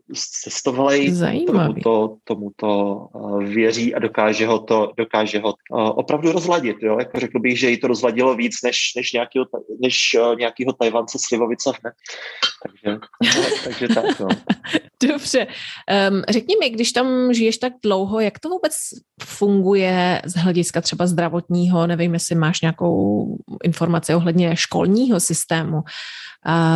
cestovalý, 0.44 1.20
tomuto, 1.46 2.18
tomuto 2.24 2.96
uh, 3.14 3.44
věří 3.44 3.96
a 3.96 4.00
dokáže 4.00 4.48
ho 4.48 4.60
to, 4.60 4.92
dokáže 4.98 5.40
ho 5.40 5.54
uh, 5.70 6.00
opravdu 6.00 6.32
rozladit, 6.32 6.78
jo. 6.80 7.00
Jako 7.00 7.20
řekl 7.20 7.40
bych, 7.40 7.60
že 7.60 7.70
jí 7.70 7.78
to 7.78 7.88
rozladilo 7.88 8.36
víc, 8.36 8.62
než, 8.64 8.78
než 8.96 9.14
nějakýho, 9.14 9.46
než 9.82 10.18
uh, 10.20 10.36
nějakýho 10.36 10.74
Tajvance 10.74 11.18
Slivovice 11.22 11.72
ne? 11.84 11.92
Takže, 12.64 13.00
takže 13.64 13.88
tak, 13.88 14.20
no. 14.20 14.28
Dobře. 15.08 15.48
Um, 16.10 16.24
řekni 16.30 16.56
mi, 16.60 16.70
když 16.70 16.92
tam 16.92 17.34
žiješ 17.34 17.58
tak 17.70 17.74
dlouho, 17.84 18.20
jak 18.20 18.40
to 18.40 18.50
vůbec 18.50 18.74
funguje 19.24 20.22
z 20.26 20.36
hlediska 20.36 20.82
třeba 20.82 21.08
zdravotního, 21.08 21.88
nevím, 21.88 22.14
jestli 22.14 22.36
máš 22.36 22.62
nějakou 22.62 23.26
informaci 23.64 24.16
ohledně 24.16 24.56
školního 24.56 25.20
systému 25.20 25.84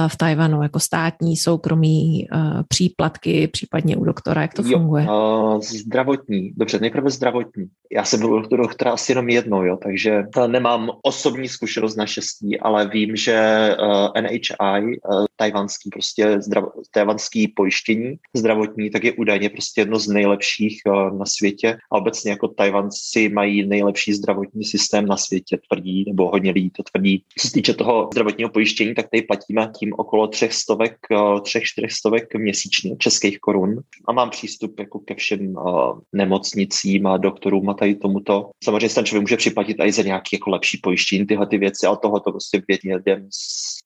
v 0.08 0.17
Tajvanu, 0.17 0.63
jako 0.63 0.79
státní, 0.79 1.38
soukromí 1.38 2.27
příplatky, 2.67 3.47
případně 3.47 3.97
u 3.97 4.03
doktora, 4.03 4.41
jak 4.41 4.53
to 4.53 4.62
jo, 4.65 4.79
funguje? 4.79 5.08
Uh, 5.10 5.62
zdravotní, 5.62 6.51
dobře, 6.58 6.79
nejprve 6.79 7.10
zdravotní. 7.10 7.65
Já 7.91 8.03
jsem 8.03 8.19
byl 8.19 8.34
u 8.34 8.55
doktora 8.55 8.91
asi 8.91 9.12
jenom 9.12 9.29
jednou, 9.29 9.63
jo, 9.63 9.77
takže 9.84 10.23
nemám 10.47 10.89
osobní 11.01 11.47
zkušenost 11.47 11.95
naštěstí, 11.95 12.60
ale 12.60 12.88
vím, 12.88 13.15
že 13.15 13.69
uh, 13.82 14.21
NHI, 14.21 14.97
uh, 15.12 15.25
tajvanský 15.36 15.89
prostě 15.89 16.41
zdrav, 16.41 16.63
tajvanský 16.91 17.47
pojištění 17.47 18.15
zdravotní, 18.36 18.89
tak 18.89 19.03
je 19.03 19.13
údajně 19.13 19.49
prostě 19.49 19.82
jedno 19.82 19.99
z 19.99 20.08
nejlepších 20.08 20.82
uh, 20.86 21.19
na 21.19 21.25
světě 21.25 21.77
a 21.91 21.95
obecně 21.95 22.32
jako 22.32 22.47
Tajvanci 22.47 23.29
mají 23.29 23.67
nejlepší 23.67 24.13
zdravotní 24.13 24.65
systém 24.65 25.05
na 25.05 25.17
světě, 25.17 25.58
tvrdí, 25.69 26.03
nebo 26.08 26.29
hodně 26.29 26.51
lidí 26.51 26.69
to 26.69 26.84
tvrdí. 26.84 27.23
Co 27.38 27.47
se 27.47 27.53
týče 27.53 27.73
toho 27.73 28.10
zdravotního 28.13 28.49
pojištění, 28.49 28.95
tak 28.95 29.10
tady 29.12 29.21
platíme 29.21 29.59
tím 29.65 29.93
okolo 29.98 30.28
třech 30.28 30.54
stovek, 30.54 30.95
třech, 31.43 31.63
čtyřech 31.63 31.91
stovek 31.91 32.36
měsíčně 32.36 32.95
českých 32.98 33.39
korun 33.39 33.76
a 34.08 34.12
mám 34.13 34.30
přístup 34.30 34.80
jako 34.80 35.00
ke 35.00 35.15
všem 35.15 35.56
uh, 35.56 36.00
nemocnicím 36.13 37.08
a 37.08 37.17
doktorům 37.17 37.69
a 37.69 37.74
tady 37.74 37.95
tomuto. 37.95 38.50
Samozřejmě 38.63 38.89
ten 38.89 39.06
člověk 39.06 39.22
může 39.22 39.38
připlatit 39.38 39.78
i 39.80 39.91
za 39.91 40.02
nějaký 40.02 40.30
jako 40.36 40.50
lepší 40.50 40.80
pojištění, 40.84 41.26
tyhle 41.26 41.48
ty 41.48 41.58
věci, 41.58 41.88
ale 41.88 41.98
tohle 42.02 42.19
to 42.19 42.32
prostě 42.32 42.62
vědně 42.67 42.95
lidem 42.95 43.28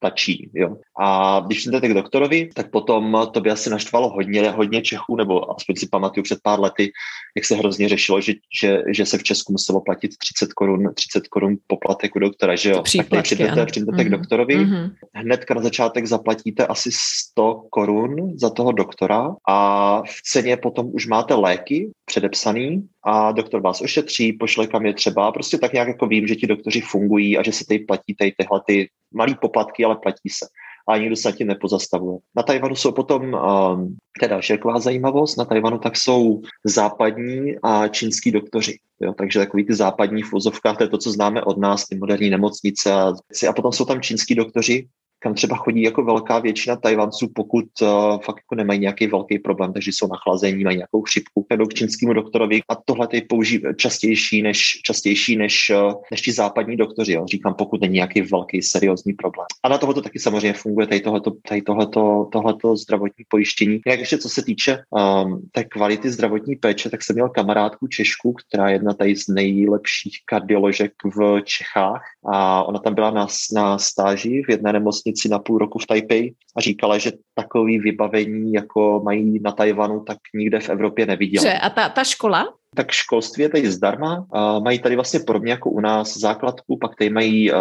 stačí. 0.03 0.49
Jo. 0.53 0.77
A 0.99 1.39
když 1.47 1.65
jdete 1.65 1.87
k 1.87 1.93
doktorovi, 1.93 2.49
tak 2.53 2.71
potom 2.71 3.27
to 3.33 3.41
by 3.41 3.51
asi 3.51 3.69
naštvalo 3.69 4.09
hodně, 4.09 4.49
hodně 4.49 4.81
Čechů, 4.81 5.15
nebo 5.15 5.55
aspoň 5.57 5.75
si 5.75 5.87
pamatuju 5.87 6.23
před 6.23 6.39
pár 6.43 6.59
lety, 6.59 6.91
jak 7.35 7.45
se 7.45 7.55
hrozně 7.55 7.89
řešilo, 7.89 8.21
že, 8.21 8.33
že, 8.61 8.81
že 8.93 9.05
se 9.05 9.17
v 9.17 9.23
Česku 9.23 9.51
muselo 9.51 9.81
platit 9.81 10.11
30 10.17 10.53
korun, 10.53 10.93
30 10.93 11.27
korun 11.27 11.55
poplatek 11.67 12.15
u 12.15 12.19
doktora, 12.19 12.55
že 12.55 12.69
jo. 12.69 12.83
Tak 12.97 13.09
tady 13.09 13.21
přijdete, 13.21 13.65
přijdete 13.65 13.91
mm-hmm. 13.91 14.05
k 14.05 14.09
mhm. 14.09 14.17
doktorovi, 14.17 14.57
mm-hmm. 14.57 14.91
hnedka 15.13 15.53
na 15.53 15.61
začátek 15.63 16.05
zaplatíte 16.05 16.67
asi 16.67 16.89
100 16.91 17.61
korun 17.69 18.37
za 18.37 18.49
toho 18.49 18.71
doktora 18.71 19.35
a 19.49 19.97
v 20.01 20.21
ceně 20.31 20.57
potom 20.57 20.89
už 20.93 21.07
máte 21.07 21.33
léky 21.33 21.91
předepsaný 22.05 22.87
a 23.03 23.31
doktor 23.31 23.61
vás 23.61 23.81
ošetří, 23.81 24.33
pošle 24.33 24.67
kam 24.67 24.85
je 24.85 24.93
třeba. 24.93 25.31
Prostě 25.31 25.57
tak 25.57 25.73
nějak 25.73 25.87
jako 25.87 26.07
vím, 26.07 26.27
že 26.27 26.35
ti 26.35 26.47
doktoři 26.47 26.81
fungují 26.81 27.37
a 27.37 27.43
že 27.43 27.51
se 27.51 27.65
tady 27.65 27.79
platí 27.79 28.15
tady 28.15 28.31
tyhle 28.37 28.61
ty 28.67 28.89
malý 29.13 29.35
poplatky, 29.41 29.85
ale 29.85 29.95
platí 29.95 30.29
se 30.29 30.45
a 30.87 30.97
nikdo 30.97 31.15
se 31.15 31.31
tím 31.31 31.47
nepozastavuje. 31.47 32.17
Na 32.35 32.43
Tajvanu 32.43 32.75
jsou 32.75 32.91
potom, 32.91 33.33
um, 33.33 33.97
teda 34.19 34.41
šerková 34.41 34.79
zajímavost, 34.79 35.37
na 35.37 35.45
Tajvanu 35.45 35.77
tak 35.77 35.97
jsou 35.97 36.41
západní 36.63 37.55
a 37.63 37.87
čínský 37.87 38.31
doktoři. 38.31 38.77
Jo, 39.01 39.13
takže 39.17 39.39
takový 39.39 39.65
ty 39.65 39.73
západní 39.73 40.23
v 40.23 40.31
to 40.77 40.83
je 40.83 40.89
to, 40.89 40.97
co 40.97 41.11
známe 41.11 41.43
od 41.43 41.57
nás, 41.57 41.87
ty 41.87 41.95
moderní 41.97 42.29
nemocnice 42.29 42.91
a, 42.91 43.13
a 43.49 43.53
potom 43.53 43.71
jsou 43.71 43.85
tam 43.85 44.01
čínský 44.01 44.35
doktoři, 44.35 44.87
kam 45.23 45.33
třeba 45.33 45.55
chodí 45.55 45.81
jako 45.81 46.03
velká 46.03 46.39
většina 46.39 46.75
Tajvanců, 46.75 47.27
pokud 47.35 47.65
uh, 47.81 47.87
fakt 48.19 48.37
jako 48.37 48.55
nemají 48.55 48.79
nějaký 48.79 49.07
velký 49.07 49.39
problém, 49.39 49.73
takže 49.73 49.91
jsou 49.91 50.07
nachlazení, 50.07 50.63
mají 50.63 50.77
nějakou 50.77 51.01
chřipku, 51.01 51.47
jdou 51.55 51.65
k 51.65 51.73
čínskému 51.73 52.13
doktorovi 52.13 52.61
a 52.69 52.75
tohle 52.75 53.07
je 53.11 53.21
použí 53.29 53.61
častější 53.77 54.41
než, 54.41 54.61
častější 54.83 55.37
než, 55.37 55.71
uh, 55.75 55.93
než 56.11 56.21
ti 56.21 56.31
západní 56.31 56.77
doktoři. 56.77 57.13
Jo. 57.13 57.25
Říkám, 57.25 57.53
pokud 57.53 57.81
není 57.81 57.93
nějaký 57.93 58.21
velký 58.21 58.61
seriózní 58.61 59.13
problém. 59.13 59.47
A 59.63 59.69
na 59.69 59.77
tohoto 59.77 60.01
taky 60.01 60.19
samozřejmě 60.19 60.53
funguje 60.53 60.87
tady 60.87 61.01
tohleto, 61.01 61.31
tady 61.47 61.61
tohleto, 61.61 62.29
tohleto 62.31 62.75
zdravotní 62.75 63.25
pojištění. 63.27 63.81
Jak 63.87 63.99
ještě 63.99 64.17
co 64.17 64.29
se 64.29 64.43
týče 64.45 64.83
um, 64.89 65.49
té 65.51 65.63
kvality 65.63 66.09
zdravotní 66.09 66.55
péče, 66.55 66.89
tak 66.89 67.03
jsem 67.03 67.13
měl 67.13 67.29
kamarádku 67.29 67.87
Češku, 67.87 68.33
která 68.33 68.69
je 68.69 68.75
jedna 68.75 68.93
tady 68.93 69.15
z 69.15 69.27
nejlepších 69.27 70.17
kardioložek 70.25 70.91
v 71.15 71.41
Čechách 71.41 72.01
a 72.33 72.63
ona 72.63 72.79
tam 72.79 72.95
byla 72.95 73.11
na, 73.11 73.27
na 73.53 73.77
stáži 73.77 74.41
v 74.47 74.49
jedné 74.49 74.73
nemocnici 74.73 75.12
nemocnici 75.13 75.29
na 75.29 75.39
půl 75.39 75.57
roku 75.57 75.79
v 75.79 75.87
Taipei 75.87 76.33
a 76.55 76.61
říkala, 76.61 76.97
že 76.97 77.11
takový 77.35 77.79
vybavení, 77.79 78.53
jako 78.53 79.01
mají 79.03 79.39
na 79.41 79.51
Tajvanu, 79.51 80.03
tak 80.03 80.17
nikde 80.33 80.59
v 80.59 80.69
Evropě 80.69 81.05
neviděla. 81.05 81.59
A 81.61 81.69
ta, 81.69 81.89
ta 81.89 82.03
škola? 82.03 82.53
Tak 82.75 82.91
školství 82.91 83.43
je 83.43 83.49
tady 83.49 83.71
zdarma. 83.71 84.25
Uh, 84.33 84.63
mají 84.63 84.79
tady 84.79 84.95
vlastně 84.95 85.19
podobně 85.19 85.51
jako 85.51 85.69
u 85.69 85.79
nás 85.79 86.17
základku, 86.17 86.77
pak 86.77 86.95
tady 86.95 87.09
mají 87.09 87.51
uh, 87.51 87.57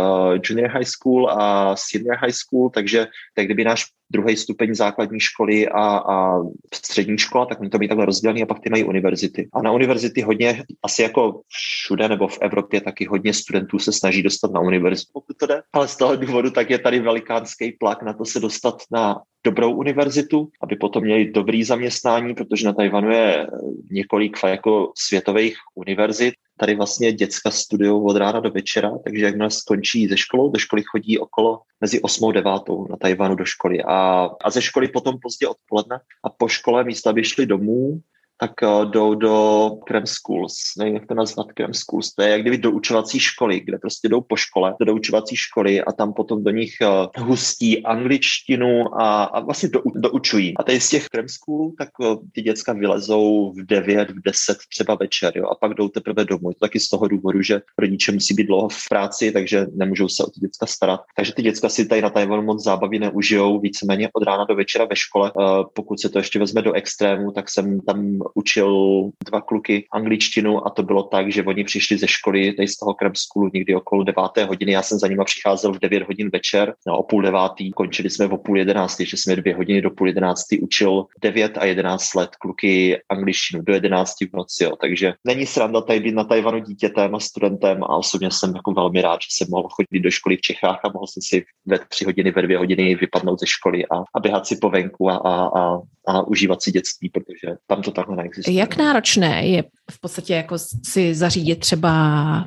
junior 0.48 0.70
high 0.70 0.84
school 0.84 1.30
a 1.30 1.76
senior 1.76 2.16
high 2.16 2.32
school, 2.32 2.70
takže 2.70 3.06
tak 3.36 3.44
kdyby 3.44 3.64
náš 3.64 3.84
druhý 4.12 4.36
stupeň 4.36 4.74
základní 4.74 5.20
školy 5.20 5.68
a, 5.68 5.98
a 5.98 6.42
střední 6.74 7.18
škola, 7.18 7.46
tak 7.46 7.60
oni 7.60 7.70
to 7.70 7.78
mají 7.78 7.88
takhle 7.88 8.06
rozdělený 8.06 8.42
a 8.42 8.46
pak 8.46 8.60
ty 8.60 8.70
mají 8.70 8.84
univerzity. 8.84 9.48
A 9.52 9.62
na 9.62 9.72
univerzity 9.72 10.22
hodně, 10.22 10.62
asi 10.82 11.02
jako 11.02 11.40
všude 11.48 12.08
nebo 12.08 12.28
v 12.28 12.38
Evropě, 12.40 12.80
taky 12.80 13.06
hodně 13.06 13.34
studentů 13.34 13.78
se 13.78 13.92
snaží 13.92 14.22
dostat 14.22 14.52
na 14.52 14.60
univerzitu, 14.60 15.10
pokud 15.12 15.36
to 15.36 15.46
jde. 15.46 15.62
Ale 15.72 15.88
z 15.88 15.96
toho 15.96 16.16
důvodu 16.16 16.50
tak 16.50 16.70
je 16.70 16.78
tady 16.78 17.00
velikánský 17.00 17.72
tlak 17.72 18.02
na 18.02 18.12
to 18.12 18.24
se 18.24 18.40
dostat 18.40 18.82
na 18.92 19.20
dobrou 19.44 19.72
univerzitu, 19.72 20.48
aby 20.62 20.76
potom 20.76 21.02
měli 21.02 21.32
dobrý 21.32 21.64
zaměstnání, 21.64 22.34
protože 22.34 22.66
na 22.66 22.72
Tajvanu 22.72 23.10
je 23.10 23.46
několik 23.90 24.36
jako 24.44 24.92
světových 24.96 25.56
univerzit. 25.74 26.34
Tady 26.56 26.74
vlastně 26.74 27.12
děcka 27.12 27.50
studují 27.50 27.90
od 27.90 28.16
rána 28.16 28.40
do 28.40 28.50
večera, 28.50 28.90
takže 29.04 29.24
jakmile 29.24 29.50
skončí 29.50 30.08
ze 30.08 30.16
školou, 30.16 30.50
do 30.50 30.58
školy 30.58 30.82
chodí 30.82 31.18
okolo 31.18 31.60
mezi 31.80 32.00
8 32.00 32.28
a 32.28 32.32
9 32.32 32.52
na 32.90 32.96
Tajvanu 32.96 33.34
do 33.34 33.44
školy. 33.44 33.82
A, 33.82 34.28
a 34.44 34.50
ze 34.50 34.62
školy 34.62 34.88
potom 34.88 35.18
pozdě 35.22 35.48
odpoledne 35.48 36.00
a 36.24 36.30
po 36.30 36.48
škole 36.48 36.84
místo, 36.84 37.10
aby 37.10 37.24
šli 37.24 37.46
domů, 37.46 38.00
tak 38.38 38.52
uh, 38.62 38.90
jdou 38.90 39.14
do 39.14 39.70
Krem 39.86 40.06
Schools, 40.06 40.54
nevím, 40.78 40.94
jak 40.94 41.06
to 41.06 41.14
nazvat, 41.14 41.52
Krem 41.52 41.74
Schools, 41.74 42.14
to 42.14 42.22
je 42.22 42.30
jak 42.30 42.40
kdyby 42.40 42.58
do 42.58 42.70
učovací 42.70 43.18
školy, 43.18 43.60
kde 43.60 43.78
prostě 43.78 44.08
jdou 44.08 44.20
po 44.20 44.36
škole, 44.36 44.74
do 44.84 44.94
učovací 44.94 45.36
školy 45.36 45.82
a 45.82 45.92
tam 45.92 46.12
potom 46.12 46.44
do 46.44 46.50
nich 46.50 46.72
uh, 46.82 47.26
hustí 47.26 47.84
angličtinu 47.84 49.00
a, 49.00 49.24
a 49.24 49.40
vlastně 49.40 49.68
do, 49.68 49.82
doučují. 49.94 50.56
A 50.56 50.62
tady 50.62 50.80
z 50.80 50.88
těch 50.88 51.06
Krem 51.06 51.28
School, 51.28 51.72
tak 51.78 51.88
uh, 51.98 52.16
ty 52.32 52.42
děcka 52.42 52.72
vylezou 52.72 53.52
v 53.52 53.66
9, 53.66 54.10
v 54.10 54.22
10 54.24 54.58
třeba 54.74 54.94
večer, 54.94 55.32
jo, 55.36 55.46
a 55.46 55.54
pak 55.54 55.74
jdou 55.74 55.88
teprve 55.88 56.24
domů. 56.24 56.50
Je 56.50 56.54
to 56.54 56.60
taky 56.60 56.80
z 56.80 56.88
toho 56.88 57.08
důvodu, 57.08 57.42
že 57.42 57.60
rodiče 57.78 58.12
musí 58.12 58.34
být 58.34 58.46
dlouho 58.46 58.68
v 58.68 58.88
práci, 58.88 59.32
takže 59.32 59.66
nemůžou 59.74 60.08
se 60.08 60.24
o 60.24 60.30
ty 60.30 60.40
děcka 60.40 60.66
starat. 60.66 61.00
Takže 61.16 61.34
ty 61.34 61.42
děcka 61.42 61.68
si 61.68 61.86
tady 61.86 62.02
na 62.02 62.10
Tajvanu 62.10 62.42
moc 62.42 62.64
zábavy 62.64 62.98
neužijou, 62.98 63.60
víceméně 63.60 64.08
od 64.12 64.22
rána 64.22 64.44
do 64.44 64.54
večera 64.54 64.84
ve 64.84 64.96
škole. 64.96 65.32
Pokud 65.74 66.00
se 66.00 66.08
to 66.08 66.18
ještě 66.18 66.38
vezme 66.38 66.62
do 66.62 66.72
extrému, 66.72 67.32
tak 67.32 67.50
jsem 67.50 67.80
tam 67.80 68.21
učil 68.34 69.02
dva 69.24 69.40
kluky 69.40 69.86
angličtinu 69.92 70.66
a 70.66 70.70
to 70.70 70.82
bylo 70.82 71.02
tak, 71.02 71.32
že 71.32 71.44
oni 71.44 71.64
přišli 71.64 71.98
ze 71.98 72.08
školy, 72.08 72.52
tady 72.52 72.68
z 72.68 72.76
toho 72.76 72.94
Krem 72.94 73.12
Schoolu 73.14 73.50
někdy 73.54 73.74
okolo 73.74 74.04
deváté 74.04 74.44
hodiny, 74.44 74.72
já 74.72 74.82
jsem 74.82 74.98
za 74.98 75.08
nima 75.08 75.24
přicházel 75.24 75.72
v 75.72 75.78
9 75.78 76.02
hodin 76.02 76.30
večer, 76.32 76.74
no, 76.86 76.98
o 76.98 77.02
půl 77.02 77.22
devátý, 77.22 77.70
končili 77.72 78.10
jsme 78.10 78.26
o 78.26 78.38
půl 78.38 78.58
jedenáctý, 78.58 79.06
že 79.06 79.16
jsme 79.16 79.36
dvě 79.36 79.54
hodiny 79.54 79.82
do 79.82 79.90
půl 79.90 80.06
jedenáctý 80.06 80.60
učil 80.60 81.04
9 81.20 81.58
a 81.58 81.64
11 81.64 82.14
let 82.14 82.30
kluky 82.36 83.00
angličtinu. 83.08 83.62
Do 83.62 83.72
jedenácti 83.72 84.26
v 84.26 84.32
noci, 84.32 84.64
jo. 84.64 84.76
takže 84.80 85.14
není 85.24 85.46
sranda 85.46 85.80
tady 85.80 86.00
být 86.00 86.14
na 86.14 86.24
Tajvanu 86.24 86.58
dítětem 86.58 87.14
a 87.14 87.20
studentem 87.20 87.84
a 87.84 87.96
osobně 87.96 88.30
jsem 88.30 88.56
jako 88.56 88.72
velmi 88.72 89.02
rád, 89.02 89.20
že 89.22 89.28
jsem 89.30 89.48
mohl 89.50 89.68
chodit 89.68 90.00
do 90.00 90.10
školy 90.10 90.36
v 90.36 90.40
Čechách 90.40 90.80
a 90.84 90.90
mohl 90.94 91.06
jsem 91.06 91.22
si 91.22 91.44
ve 91.66 91.78
tři 91.78 92.04
hodiny, 92.04 92.30
ve 92.30 92.42
dvě 92.42 92.58
hodiny 92.58 92.94
vypadnout 92.94 93.40
ze 93.40 93.46
školy 93.46 93.86
a, 93.86 93.96
a 94.14 94.20
běhat 94.20 94.46
si 94.46 94.56
po 94.56 94.70
venku 94.70 95.10
a, 95.10 95.16
a, 95.16 95.60
a, 95.60 95.80
a 96.08 96.22
užívat 96.22 96.62
si 96.62 96.72
dětství, 96.72 97.08
protože 97.08 97.56
tam 97.66 97.82
to 97.82 97.92
takhle 98.12 98.22
neexistuje. 98.22 98.58
Jak 98.58 98.76
náročné 98.76 99.46
je 99.46 99.62
v 99.90 100.00
podstatě 100.00 100.34
jako 100.34 100.56
si 100.84 101.14
zařídit 101.14 101.58
třeba 101.58 101.92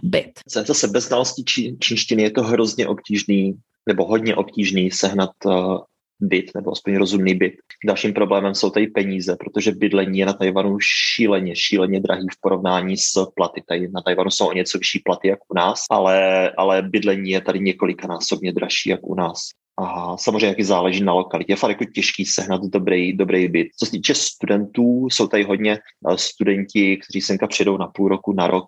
byt? 0.03 0.39
Zase 0.49 0.87
bez 0.87 1.09
čí, 1.45 1.77
čínštiny 1.79 2.23
je 2.23 2.31
to 2.31 2.43
hrozně 2.43 2.87
obtížný 2.87 3.53
nebo 3.89 4.05
hodně 4.05 4.35
obtížný 4.35 4.91
sehnat 4.91 5.29
uh, 5.45 5.77
byt, 6.19 6.51
nebo 6.55 6.71
aspoň 6.71 6.95
rozumný 6.95 7.35
byt. 7.35 7.53
Dalším 7.85 8.13
problémem 8.13 8.55
jsou 8.55 8.69
tady 8.69 8.87
peníze, 8.87 9.35
protože 9.39 9.71
bydlení 9.71 10.19
je 10.19 10.25
na 10.25 10.33
Tajvanu 10.33 10.77
šíleně, 10.79 11.55
šíleně 11.55 11.99
drahý 11.99 12.27
v 12.31 12.41
porovnání 12.41 12.97
s 12.97 13.25
platy. 13.35 13.63
Tady 13.67 13.87
na 13.87 14.01
Tajvanu 14.01 14.31
jsou 14.31 14.47
o 14.47 14.53
něco 14.53 14.77
vyšší 14.77 14.99
platy 14.99 15.27
jak 15.27 15.39
u 15.47 15.55
nás, 15.55 15.83
ale, 15.91 16.49
ale 16.57 16.81
bydlení 16.81 17.29
je 17.29 17.41
tady 17.41 17.59
několikanásobně 17.59 18.53
dražší 18.53 18.89
jak 18.89 18.99
u 19.03 19.15
nás. 19.15 19.37
A 19.77 20.17
samozřejmě 20.17 20.47
jaký 20.47 20.63
záleží 20.63 21.03
na 21.03 21.13
lokalitě. 21.13 21.51
Je 21.51 21.55
fakt 21.55 21.69
jako 21.69 21.85
těžký 21.85 22.25
sehnat 22.25 22.61
dobrý, 22.61 23.13
dobrý 23.13 23.47
byt. 23.47 23.67
Co 23.79 23.85
se 23.85 23.91
týče 23.91 24.15
studentů, 24.15 25.07
jsou 25.09 25.27
tady 25.27 25.43
hodně 25.43 25.71
eh, 25.73 26.17
studenti, 26.17 26.97
kteří 26.97 27.21
semka 27.21 27.47
přijdou 27.47 27.77
na 27.77 27.87
půl 27.87 28.07
roku, 28.07 28.33
na 28.33 28.47
rok, 28.47 28.65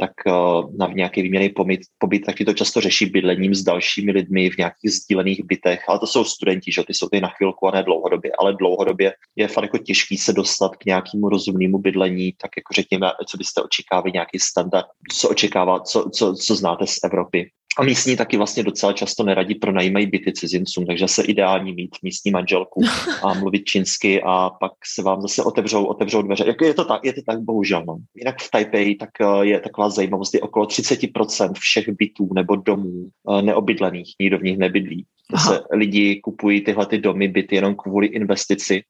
tak 0.00 0.10
eh, 0.26 0.32
na 0.78 0.86
nějaký 0.86 1.22
výměný 1.22 1.48
pobyt, 1.48 1.80
pobyt, 1.98 2.20
tak 2.20 2.36
to 2.46 2.52
často 2.52 2.80
řeší 2.80 3.06
bydlením 3.06 3.54
s 3.54 3.62
dalšími 3.62 4.12
lidmi 4.12 4.50
v 4.50 4.58
nějakých 4.58 4.90
sdílených 4.90 5.44
bytech, 5.44 5.84
ale 5.88 5.98
to 5.98 6.06
jsou 6.06 6.24
studenti, 6.24 6.72
že 6.72 6.82
ty 6.84 6.94
jsou 6.94 7.08
tady 7.08 7.20
na 7.20 7.28
chvilku 7.28 7.66
a 7.66 7.70
ne 7.70 7.82
dlouhodobě, 7.82 8.32
ale 8.38 8.54
dlouhodobě 8.54 9.14
je 9.36 9.48
fakt 9.48 9.64
jako 9.64 9.78
těžký 9.78 10.16
se 10.16 10.32
dostat 10.32 10.76
k 10.76 10.84
nějakému 10.84 11.28
rozumnému 11.28 11.78
bydlení, 11.78 12.32
tak 12.42 12.50
jako 12.56 12.74
řekněme, 12.74 13.10
co 13.26 13.38
byste 13.38 13.62
očekávali, 13.62 14.12
nějaký 14.12 14.38
standard, 14.38 14.86
co 15.12 15.28
očekává, 15.28 15.80
co, 15.80 16.10
co, 16.14 16.34
co 16.34 16.54
znáte 16.54 16.86
z 16.86 16.98
Evropy. 17.04 17.50
A 17.78 17.84
místní 17.84 18.16
taky 18.16 18.36
vlastně 18.36 18.62
docela 18.62 18.92
často 18.92 19.24
neradí 19.24 19.54
pronajímají 19.54 20.06
byty 20.06 20.32
cizincům, 20.48 20.86
takže 20.86 21.08
se 21.08 21.22
ideální 21.22 21.72
mít 21.72 21.96
místní 22.02 22.30
manželku 22.30 22.80
a 23.22 23.34
mluvit 23.34 23.64
čínsky 23.64 24.22
a 24.22 24.50
pak 24.50 24.72
se 24.94 25.02
vám 25.02 25.20
zase 25.20 25.42
otevřou, 25.42 25.84
otevřou 25.84 26.22
dveře. 26.22 26.44
Jak 26.46 26.60
je 26.60 26.74
to 26.74 26.84
tak, 26.84 27.04
je 27.04 27.12
to 27.12 27.22
tak 27.26 27.40
bohužel. 27.40 27.84
No. 27.86 27.96
Jinak 28.14 28.42
v 28.42 28.50
Taipei 28.50 28.94
tak 28.94 29.10
eh, 29.20 29.46
je 29.46 29.60
taková 29.60 29.90
zajímavost, 29.90 30.34
je 30.34 30.40
okolo 30.40 30.66
30% 30.66 31.52
všech 31.52 31.88
bytů 31.88 32.28
nebo 32.34 32.56
domů 32.56 33.08
eh, 33.30 33.42
neobydlených, 33.42 34.14
nikdo 34.20 34.38
v 34.38 34.42
nich 34.42 34.58
nebydlí. 34.58 35.06
Se 35.46 35.60
lidi 35.72 36.20
kupují 36.20 36.60
tyhle 36.60 36.86
ty 36.86 36.98
domy, 36.98 37.28
byty 37.28 37.54
jenom 37.54 37.74
kvůli 37.74 38.06
investici 38.06 38.82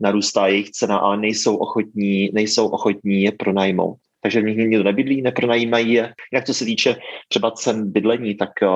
narůstá 0.00 0.46
jejich 0.46 0.70
cena, 0.70 0.96
ale 0.96 1.16
nejsou 1.16 1.56
ochotní, 1.56 2.30
nejsou 2.32 2.68
ochotní 2.68 3.22
je 3.22 3.32
pronajmout 3.32 3.98
takže 4.22 4.40
v 4.40 4.44
nich 4.44 4.56
nikdo 4.56 4.82
nebydlí, 4.82 5.22
nepronajímají 5.22 5.92
je. 5.92 6.14
Jak 6.32 6.44
co 6.44 6.54
se 6.54 6.64
týče 6.64 6.96
třeba 7.28 7.50
cen 7.50 7.92
bydlení, 7.92 8.34
tak 8.34 8.50
eh, 8.62 8.66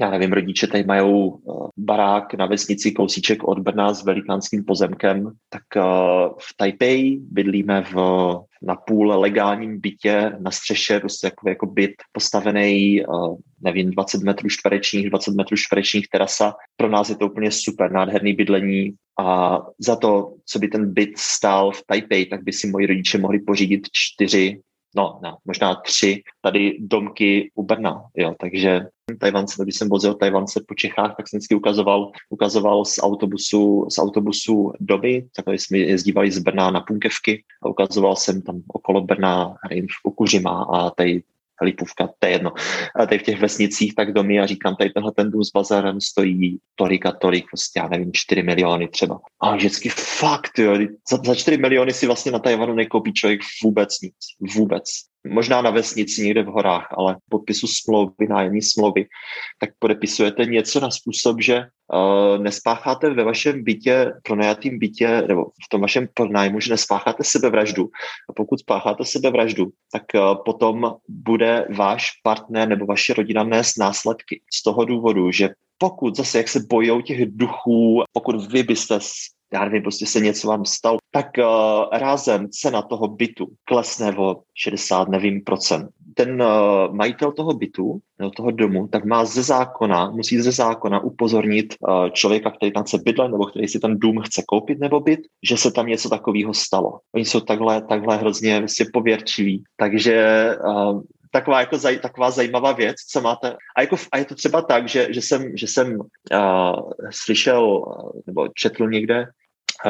já 0.00 0.10
nevím, 0.10 0.32
rodiče 0.32 0.66
tady 0.66 0.84
mají 0.84 1.30
eh, 1.30 1.52
barák 1.76 2.34
na 2.34 2.46
vesnici 2.46 2.92
kousíček 2.92 3.44
od 3.44 3.58
Brna 3.58 3.94
s 3.94 4.04
velikánským 4.04 4.64
pozemkem, 4.64 5.30
tak 5.48 5.62
eh, 5.76 5.82
v 6.38 6.56
Taipei 6.56 7.18
bydlíme 7.30 7.84
v 7.92 7.96
na 8.62 8.74
půl 8.74 9.08
legálním 9.08 9.80
bytě 9.80 10.32
na 10.40 10.50
střeše, 10.50 11.00
prostě 11.00 11.26
jako, 11.26 11.48
jako 11.48 11.66
byt 11.66 11.94
postavený, 12.12 13.02
nevím, 13.60 13.90
20 13.90 14.22
metrů 14.22 14.48
čtverečních, 14.48 15.10
20 15.10 15.34
metrů 15.34 15.56
čtverečních 15.56 16.08
terasa. 16.08 16.54
Pro 16.76 16.88
nás 16.88 17.08
je 17.08 17.16
to 17.16 17.26
úplně 17.26 17.50
super, 17.50 17.92
nádherný 17.92 18.32
bydlení 18.32 18.94
a 19.20 19.58
za 19.78 19.96
to, 19.96 20.34
co 20.46 20.58
by 20.58 20.68
ten 20.68 20.92
byt 20.92 21.18
stál 21.18 21.70
v 21.70 21.82
Taipei, 21.86 22.26
tak 22.26 22.42
by 22.44 22.52
si 22.52 22.66
moji 22.66 22.86
rodiče 22.86 23.18
mohli 23.18 23.38
pořídit 23.38 23.88
čtyři 23.92 24.60
no, 24.96 25.20
no, 25.22 25.36
možná 25.44 25.74
tři 25.74 26.22
tady 26.40 26.76
domky 26.80 27.50
u 27.54 27.62
Brna, 27.62 28.04
jo, 28.16 28.34
takže 28.40 28.80
Tajvance, 29.18 29.62
když 29.62 29.76
jsem 29.76 29.88
vozil 29.88 30.14
Tajvance 30.14 30.64
po 30.68 30.74
Čechách, 30.74 31.16
tak 31.16 31.28
jsem 31.28 31.38
vždycky 31.38 31.54
ukazoval, 31.54 32.10
ukazoval 32.30 32.84
z 32.84 32.98
autobusu, 33.02 33.86
z 33.90 33.98
autobusu 33.98 34.72
doby, 34.80 35.26
takhle 35.36 35.54
jsme 35.54 35.78
jezdívali 35.78 36.30
z 36.30 36.38
Brna 36.38 36.70
na 36.70 36.80
Punkevky 36.80 37.44
a 37.62 37.68
ukazoval 37.68 38.16
jsem 38.16 38.42
tam 38.42 38.62
okolo 38.68 39.00
Brna, 39.00 39.54
nevím, 39.70 39.86
v 39.86 40.04
Ukuřima 40.04 40.62
a 40.62 40.90
tady 40.90 41.22
Lipůvka, 41.64 42.08
to 42.18 42.26
je 42.26 42.32
jedno, 42.32 42.52
a 42.96 43.06
tady 43.06 43.18
v 43.18 43.22
těch 43.22 43.40
vesnicích 43.40 43.94
tak 43.94 44.12
domy 44.12 44.40
a 44.40 44.46
říkám, 44.46 44.76
tady 44.76 44.90
tenhle 44.90 45.12
ten 45.12 45.30
dům 45.30 45.44
s 45.44 45.52
bazarem 45.52 46.00
stojí 46.00 46.58
tolik 46.74 47.06
a 47.06 47.12
tolik, 47.12 47.44
prostě 47.50 47.80
já 47.80 47.88
nevím, 47.88 48.10
4 48.12 48.42
miliony 48.42 48.88
třeba. 48.88 49.20
A 49.40 49.56
vždycky 49.56 49.88
fakt, 49.88 50.58
jo, 50.58 50.78
za, 51.10 51.16
za 51.16 51.34
4 51.34 51.56
miliony 51.56 51.92
si 51.92 52.06
vlastně 52.06 52.32
na 52.32 52.38
Tajvanu 52.38 52.74
nekoupí 52.74 53.12
člověk 53.12 53.40
vůbec 53.64 54.00
nic, 54.00 54.14
vůbec 54.54 54.84
možná 55.28 55.62
na 55.62 55.70
vesnici 55.70 56.22
někde 56.22 56.42
v 56.42 56.46
horách, 56.46 56.88
ale 56.90 57.16
podpisu 57.28 57.66
smlouvy, 57.66 58.26
nájemní 58.28 58.62
smlouvy, 58.62 59.06
tak 59.58 59.70
podepisujete 59.78 60.44
něco 60.44 60.80
na 60.80 60.90
způsob, 60.90 61.40
že 61.40 61.58
uh, 61.58 62.42
nespácháte 62.42 63.10
ve 63.10 63.24
vašem 63.24 63.64
bytě, 63.64 64.12
pronajatým 64.22 64.78
bytě, 64.78 65.22
nebo 65.28 65.44
v 65.44 65.68
tom 65.70 65.80
vašem 65.80 66.08
pronájmu, 66.14 66.60
že 66.60 66.70
nespácháte 66.70 67.24
sebevraždu. 67.24 67.88
A 68.30 68.32
pokud 68.32 68.60
spácháte 68.60 69.04
sebevraždu, 69.04 69.66
tak 69.92 70.02
uh, 70.14 70.44
potom 70.44 70.94
bude 71.08 71.66
váš 71.76 72.10
partner 72.22 72.68
nebo 72.68 72.86
vaše 72.86 73.14
rodina 73.14 73.44
nést 73.44 73.78
následky. 73.78 74.40
Z 74.52 74.62
toho 74.62 74.84
důvodu, 74.84 75.30
že 75.30 75.48
pokud 75.78 76.16
zase, 76.16 76.38
jak 76.38 76.48
se 76.48 76.60
bojou 76.70 77.00
těch 77.00 77.26
duchů, 77.26 78.02
pokud 78.12 78.52
vy 78.52 78.62
byste 78.62 78.98
já 79.52 79.64
nevím, 79.64 79.82
prostě 79.82 80.06
se 80.06 80.20
něco 80.20 80.48
vám 80.48 80.64
stalo, 80.64 80.98
tak 81.10 81.26
uh, 81.38 81.44
rázem 81.98 82.48
cena 82.50 82.82
toho 82.82 83.08
bytu 83.08 83.46
klesne 83.64 84.16
o 84.16 84.36
60, 84.54 85.08
nevím, 85.08 85.44
procent. 85.44 85.88
Ten 86.14 86.42
uh, 86.42 86.94
majitel 86.94 87.32
toho 87.32 87.52
bytu, 87.52 87.98
nebo 88.18 88.30
toho 88.30 88.50
domu, 88.50 88.88
tak 88.88 89.04
má 89.04 89.24
ze 89.24 89.42
zákona, 89.42 90.10
musí 90.10 90.40
ze 90.40 90.52
zákona 90.52 91.00
upozornit 91.00 91.74
uh, 91.80 92.08
člověka, 92.10 92.50
který 92.50 92.72
tam 92.72 92.84
chce 92.84 92.98
bydlet, 92.98 93.30
nebo 93.30 93.46
který 93.46 93.68
si 93.68 93.80
ten 93.80 93.98
dům 93.98 94.20
chce 94.20 94.42
koupit 94.46 94.80
nebo 94.80 95.00
byt, 95.00 95.20
že 95.42 95.56
se 95.56 95.70
tam 95.70 95.86
něco 95.86 96.08
takového 96.08 96.54
stalo. 96.54 96.98
Oni 97.14 97.24
jsou 97.24 97.40
takhle, 97.40 97.82
takhle 97.82 98.16
hrozně 98.16 98.58
vlastně 98.58 98.86
pověrčiví. 98.92 99.64
Takže 99.76 100.46
uh, 100.66 101.02
taková, 101.30 101.60
jako 101.60 101.78
zaj, 101.78 101.98
taková 101.98 102.30
zajímavá 102.30 102.72
věc, 102.72 102.96
co 102.96 103.20
máte. 103.20 103.56
A, 103.76 103.80
jako, 103.80 103.96
a 104.12 104.18
je 104.18 104.24
to 104.24 104.34
třeba 104.34 104.62
tak, 104.62 104.88
že, 104.88 105.08
že 105.10 105.22
jsem, 105.22 105.56
že 105.56 105.66
jsem 105.66 105.98
uh, 105.98 106.90
slyšel 107.10 107.84
nebo 108.26 108.48
četl 108.54 108.88
někde, 108.88 109.26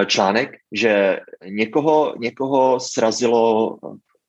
článek, 0.06 0.50
že 0.72 1.20
někoho, 1.46 2.14
někoho 2.18 2.80
srazilo 2.80 3.76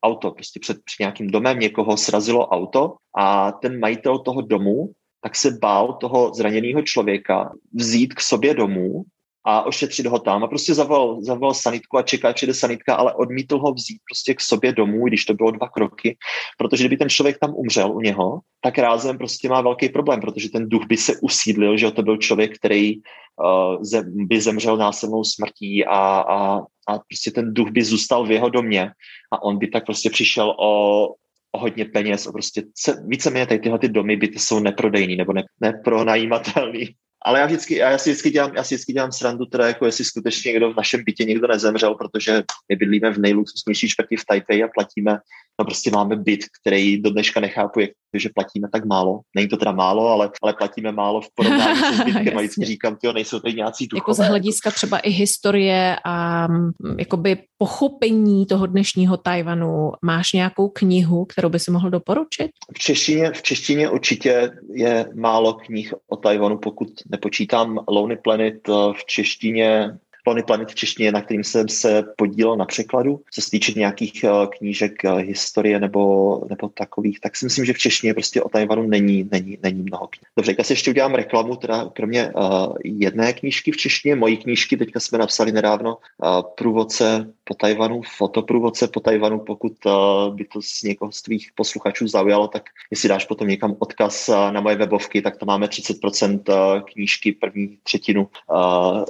auto, 0.02 0.30
prostě 0.30 0.60
před, 0.60 0.76
před 0.84 1.00
nějakým 1.00 1.30
domem 1.30 1.58
někoho 1.58 1.96
srazilo 1.96 2.48
auto 2.48 2.94
a 3.16 3.52
ten 3.52 3.80
majitel 3.80 4.18
toho 4.18 4.40
domu 4.40 4.92
tak 5.22 5.36
se 5.36 5.50
bál 5.50 5.92
toho 5.92 6.34
zraněného 6.34 6.82
člověka 6.82 7.52
vzít 7.72 8.14
k 8.14 8.20
sobě 8.20 8.54
domů 8.54 9.02
a 9.44 9.62
ošetřit 9.62 10.06
ho 10.06 10.18
tam. 10.18 10.44
A 10.44 10.48
prostě 10.48 10.74
zavolal, 10.74 11.22
zavolal 11.22 11.54
sanitku 11.54 11.98
a 11.98 12.02
čeká, 12.02 12.32
přijde 12.32 12.54
sanitka, 12.54 12.94
ale 12.94 13.14
odmítl 13.14 13.58
ho 13.58 13.72
vzít 13.72 13.98
prostě 14.10 14.34
k 14.34 14.40
sobě 14.40 14.72
domů, 14.72 15.06
když 15.06 15.24
to 15.24 15.34
bylo 15.34 15.50
dva 15.50 15.68
kroky, 15.68 16.16
protože 16.58 16.84
kdyby 16.84 16.96
ten 16.96 17.08
člověk 17.08 17.38
tam 17.38 17.54
umřel 17.54 17.92
u 17.92 18.00
něho, 18.00 18.40
tak 18.60 18.78
rázem 18.78 19.18
prostě 19.18 19.48
má 19.48 19.60
velký 19.60 19.88
problém, 19.88 20.20
protože 20.20 20.48
ten 20.48 20.68
duch 20.68 20.86
by 20.86 20.96
se 20.96 21.12
usídlil, 21.20 21.76
že 21.76 21.90
to 21.90 22.02
byl 22.02 22.16
člověk, 22.16 22.58
který 22.58 22.96
uh, 22.96 24.02
by 24.26 24.40
zemřel 24.40 24.76
násilnou 24.76 25.24
smrtí 25.24 25.84
a, 25.84 25.98
a, 26.20 26.58
a 26.88 26.98
prostě 27.08 27.30
ten 27.30 27.54
duch 27.54 27.70
by 27.70 27.84
zůstal 27.84 28.26
v 28.26 28.30
jeho 28.30 28.48
domě 28.48 28.90
a 29.32 29.42
on 29.42 29.58
by 29.58 29.68
tak 29.68 29.84
prostě 29.84 30.10
přišel 30.10 30.54
o, 30.58 31.06
o 31.52 31.58
hodně 31.58 31.84
peněz, 31.84 32.26
o 32.26 32.32
prostě 32.32 32.62
víceméně 33.06 33.46
tady 33.46 33.60
tyhle 33.60 33.78
ty 33.78 33.88
domy 33.88 34.16
byty 34.16 34.38
jsou 34.38 34.58
neprodejný 34.58 35.16
nebo 35.16 35.32
ne, 35.32 35.44
nepronajímatelný. 35.60 36.94
Ale 37.24 37.40
já 37.40 37.46
vždycky, 37.46 37.76
já 37.76 37.98
si 37.98 38.10
vždycky 38.10 38.30
dělám, 38.30 38.54
já 38.54 38.64
si 38.64 38.74
vždycky 38.74 38.92
dělám 38.92 39.12
srandu, 39.12 39.46
teda 39.46 39.66
jako 39.66 39.86
jestli 39.86 40.04
skutečně 40.04 40.48
někdo 40.48 40.72
v 40.72 40.76
našem 40.76 41.04
bytě 41.04 41.24
někdo 41.24 41.48
nezemřel, 41.48 41.94
protože 41.94 42.42
my 42.68 42.76
bydlíme 42.76 43.10
v 43.10 43.18
nejluxusnější 43.18 43.88
čtvrti 43.88 44.16
v 44.16 44.24
Taipei 44.24 44.62
a 44.62 44.68
platíme, 44.68 45.18
no 45.58 45.64
prostě 45.64 45.90
máme 45.90 46.16
byt, 46.16 46.40
který 46.60 47.02
do 47.02 47.10
dneška 47.10 47.40
nechápu, 47.40 47.80
jak 47.80 47.90
že 48.18 48.28
platíme 48.34 48.68
tak 48.72 48.84
málo. 48.84 49.20
Není 49.36 49.48
to 49.48 49.56
teda 49.56 49.72
málo, 49.72 50.08
ale, 50.08 50.30
ale 50.42 50.54
platíme 50.58 50.92
málo 50.92 51.20
v 51.20 51.28
porovnání 51.34 51.78
se 51.78 51.94
zbytkem 52.02 52.38
a 52.38 52.40
vždycky 52.40 52.64
říkám, 52.64 52.96
tyjo, 52.96 53.12
nejsou 53.12 53.40
tady 53.40 53.54
nějací 53.54 53.86
duchové. 53.86 54.00
Jako 54.00 54.14
z 54.14 54.28
hlediska 54.28 54.70
třeba 54.70 54.98
i 54.98 55.10
historie 55.10 55.96
a 56.04 56.46
mm, 56.48 56.70
jakoby 56.98 57.38
pochopení 57.58 58.46
toho 58.46 58.66
dnešního 58.66 59.16
Tajvanu. 59.16 59.92
Máš 60.02 60.32
nějakou 60.32 60.68
knihu, 60.68 61.24
kterou 61.24 61.48
by 61.48 61.58
si 61.58 61.70
mohl 61.70 61.90
doporučit? 61.90 62.50
V 62.76 62.78
češtině, 62.78 63.30
v 63.30 63.42
češtině 63.42 63.90
určitě 63.90 64.50
je 64.74 65.06
málo 65.14 65.54
knih 65.54 65.94
o 66.08 66.16
Tajvanu, 66.16 66.58
pokud 66.58 66.88
nepočítám 67.10 67.78
Lonely 67.88 68.16
Planet 68.16 68.68
v 68.68 69.04
češtině 69.06 69.98
Plony 70.22 70.42
planet 70.42 70.70
v 70.70 70.74
češtině, 70.74 71.12
na 71.12 71.20
kterým 71.20 71.44
jsem 71.44 71.68
se 71.68 72.04
podílel 72.16 72.56
na 72.56 72.64
překladu. 72.64 73.20
Co 73.30 73.40
se 73.40 73.50
týče 73.50 73.72
nějakých 73.76 74.24
eh, 74.24 74.28
knížek 74.58 75.04
eh, 75.04 75.14
historie 75.14 75.80
nebo, 75.80 76.02
nebo 76.50 76.68
takových, 76.68 77.20
tak 77.20 77.36
si 77.36 77.44
myslím, 77.44 77.64
že 77.64 77.72
v 77.72 77.78
češtině 77.78 78.14
prostě 78.14 78.42
o 78.42 78.48
Tajvanu 78.48 78.82
není, 78.82 79.28
není, 79.32 79.58
není 79.62 79.82
mnoho 79.82 80.06
knih. 80.06 80.28
Dobře, 80.36 80.54
já 80.58 80.64
si 80.64 80.72
ještě 80.72 80.90
udělám 80.90 81.14
reklamu, 81.14 81.56
teda 81.56 81.90
kromě 81.92 82.32
uh, 82.32 82.74
jedné 82.84 83.32
knížky 83.32 83.72
v 83.72 83.76
češtině, 83.76 84.14
mojí 84.14 84.36
knížky, 84.36 84.76
teďka 84.76 85.00
jsme 85.00 85.18
napsali 85.18 85.52
nedávno 85.52 85.96
uh, 85.96 86.42
průvodce 86.56 87.32
po 87.44 87.54
Tajvanu, 87.54 88.02
fotoprůvodce 88.16 88.88
po 88.88 89.00
Tajvanu, 89.00 89.38
pokud 89.38 89.72
uh, 89.86 89.92
by 90.34 90.44
to 90.44 90.62
z 90.62 90.82
někoho 90.82 91.12
z 91.12 91.22
tvých 91.22 91.50
posluchačů 91.54 92.08
zaujalo, 92.08 92.48
tak 92.48 92.62
jestli 92.90 93.08
dáš 93.08 93.24
potom 93.24 93.48
někam 93.48 93.76
odkaz 93.78 94.28
na 94.28 94.60
moje 94.60 94.76
webovky, 94.76 95.22
tak 95.22 95.36
to 95.36 95.46
máme 95.46 95.66
30% 95.66 96.40
uh, 96.48 96.80
knížky, 96.80 97.32
první 97.32 97.78
třetinu 97.82 98.28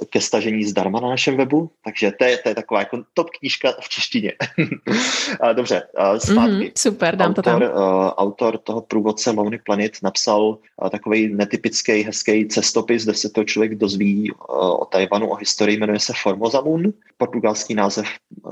ke 0.09 0.21
stažení 0.21 0.63
zdarma 0.63 0.99
na 1.03 1.09
našem 1.09 1.37
webu, 1.37 1.71
takže 1.83 2.11
to 2.19 2.25
je, 2.25 2.37
to 2.37 2.49
je 2.49 2.55
taková 2.55 2.79
jako 2.79 3.03
top 3.13 3.29
knížka 3.29 3.73
v 3.81 3.89
češtině. 3.89 4.33
Dobře, 5.53 5.83
zpátky. 6.17 6.51
Mm-hmm, 6.51 6.71
super, 6.77 7.15
dám 7.15 7.29
autor, 7.29 7.43
to 7.43 7.49
tam. 7.49 7.61
Uh, 7.61 7.69
autor 8.07 8.57
toho 8.57 8.81
průvodce 8.81 9.31
Lonely 9.31 9.57
Planet 9.57 9.91
napsal 10.03 10.41
uh, 10.41 10.89
takový 10.89 11.33
netypický, 11.33 12.03
hezký 12.03 12.47
cestopis, 12.47 13.03
kde 13.03 13.13
se 13.13 13.29
to 13.29 13.43
člověk 13.43 13.75
dozví 13.75 14.31
uh, 14.31 14.37
o 14.81 14.85
Tajvanu, 14.85 15.29
o 15.29 15.35
historii, 15.35 15.77
jmenuje 15.77 15.99
se 15.99 16.13
Formosa 16.23 16.61
Moon, 16.61 16.83
portugalský 17.17 17.73
název 17.73 18.05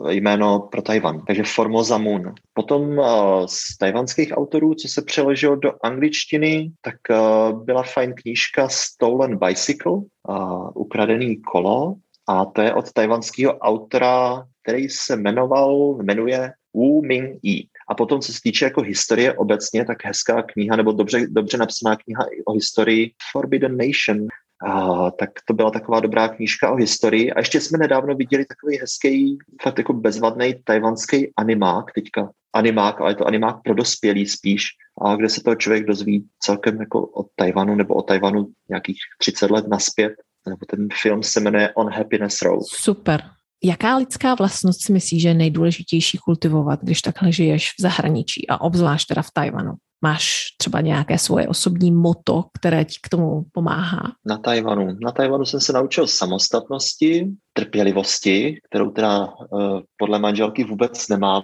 jméno 0.09 0.59
pro 0.59 0.81
Tajvan, 0.81 1.21
takže 1.27 1.43
Formosa 1.43 1.97
Moon. 1.97 2.33
Potom 2.53 2.97
uh, 2.97 3.05
z 3.45 3.77
tajvanských 3.77 4.31
autorů, 4.31 4.73
co 4.75 4.87
se 4.87 5.01
přeložilo 5.01 5.55
do 5.55 5.73
angličtiny, 5.83 6.71
tak 6.81 6.95
uh, 7.09 7.63
byla 7.63 7.83
fajn 7.83 8.13
knížka 8.13 8.69
Stolen 8.69 9.37
Bicycle, 9.37 9.91
uh, 9.91 10.69
ukradený 10.73 11.41
kolo, 11.41 11.95
a 12.31 12.45
to 12.45 12.61
je 12.61 12.73
od 12.73 12.91
tajvanského 12.91 13.57
autora, 13.57 14.45
který 14.63 14.89
se 14.89 15.15
jmenoval, 15.15 15.97
jmenuje 16.03 16.51
Wu 16.73 17.01
Ming 17.01 17.39
Yi. 17.43 17.67
A 17.89 17.95
potom, 17.95 18.21
co 18.21 18.33
se 18.33 18.39
týče 18.43 18.65
jako 18.65 18.81
historie 18.81 19.33
obecně, 19.33 19.85
tak 19.85 20.05
hezká 20.05 20.41
kniha, 20.41 20.75
nebo 20.75 20.91
dobře, 20.91 21.27
dobře 21.29 21.57
napsaná 21.57 21.95
kniha 21.95 22.25
o 22.45 22.53
historii 22.53 23.11
Forbidden 23.31 23.77
Nation, 23.77 24.27
a, 24.67 25.11
tak 25.11 25.29
to 25.45 25.53
byla 25.53 25.71
taková 25.71 25.99
dobrá 25.99 26.27
knížka 26.27 26.71
o 26.71 26.75
historii. 26.75 27.31
A 27.31 27.39
ještě 27.39 27.61
jsme 27.61 27.77
nedávno 27.77 28.15
viděli 28.15 28.45
takový 28.45 28.77
hezký, 28.77 29.37
fakt 29.61 29.77
jako 29.77 29.93
bezvadný 29.93 30.53
tajvanský 30.63 31.31
animák 31.37 31.85
teďka. 31.95 32.29
Animák, 32.53 33.01
ale 33.01 33.11
je 33.11 33.15
to 33.15 33.27
animák 33.27 33.55
pro 33.63 33.73
dospělí 33.73 34.27
spíš, 34.27 34.63
a 35.01 35.15
kde 35.15 35.29
se 35.29 35.43
toho 35.43 35.55
člověk 35.55 35.85
dozví 35.85 36.27
celkem 36.39 36.79
jako 36.79 37.07
o 37.07 37.25
Tajvanu 37.35 37.75
nebo 37.75 37.93
o 37.93 38.01
Tajvanu 38.01 38.47
nějakých 38.69 38.97
30 39.19 39.51
let 39.51 39.67
naspět 39.67 40.13
nebo 40.49 40.65
ten 40.69 40.87
film 41.01 41.23
se 41.23 41.39
jmenuje 41.39 41.73
On 41.75 41.89
Happiness 41.89 42.41
Road. 42.41 42.63
Super. 42.67 43.23
Jaká 43.63 43.95
lidská 43.95 44.35
vlastnost 44.35 44.81
si 44.83 44.93
myslíš, 44.93 45.21
že 45.21 45.27
je 45.27 45.33
nejdůležitější 45.33 46.17
kultivovat, 46.17 46.79
když 46.83 47.01
takhle 47.01 47.31
žiješ 47.31 47.71
v 47.71 47.81
zahraničí 47.81 48.47
a 48.47 48.61
obzvlášť 48.61 49.07
teda 49.07 49.21
v 49.21 49.31
Tajvanu? 49.33 49.73
Máš 50.03 50.45
třeba 50.57 50.81
nějaké 50.81 51.17
svoje 51.17 51.47
osobní 51.47 51.91
moto, 51.91 52.43
které 52.59 52.85
ti 52.85 52.95
k 53.03 53.09
tomu 53.09 53.45
pomáhá? 53.51 54.01
Na 54.25 54.37
Tajvanu. 54.37 54.97
Na 55.03 55.11
Tajvanu 55.11 55.45
jsem 55.45 55.59
se 55.59 55.73
naučil 55.73 56.07
samostatnosti, 56.07 57.27
trpělivosti, 57.53 58.59
kterou 58.69 58.91
teda 58.91 59.25
uh, 59.25 59.79
podle 59.97 60.19
manželky 60.19 60.63
vůbec 60.63 61.07
nemám. 61.07 61.43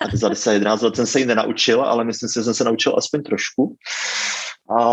A 0.00 0.16
za 0.16 0.28
10-11 0.28 0.84
let 0.84 0.96
jsem 0.96 1.06
se 1.06 1.18
ji 1.20 1.26
nenaučil, 1.26 1.82
ale 1.82 2.04
myslím 2.04 2.28
si, 2.28 2.34
že 2.34 2.44
jsem 2.44 2.54
se 2.54 2.64
naučil 2.64 2.94
aspoň 2.98 3.22
trošku 3.22 3.76
a, 4.70 4.84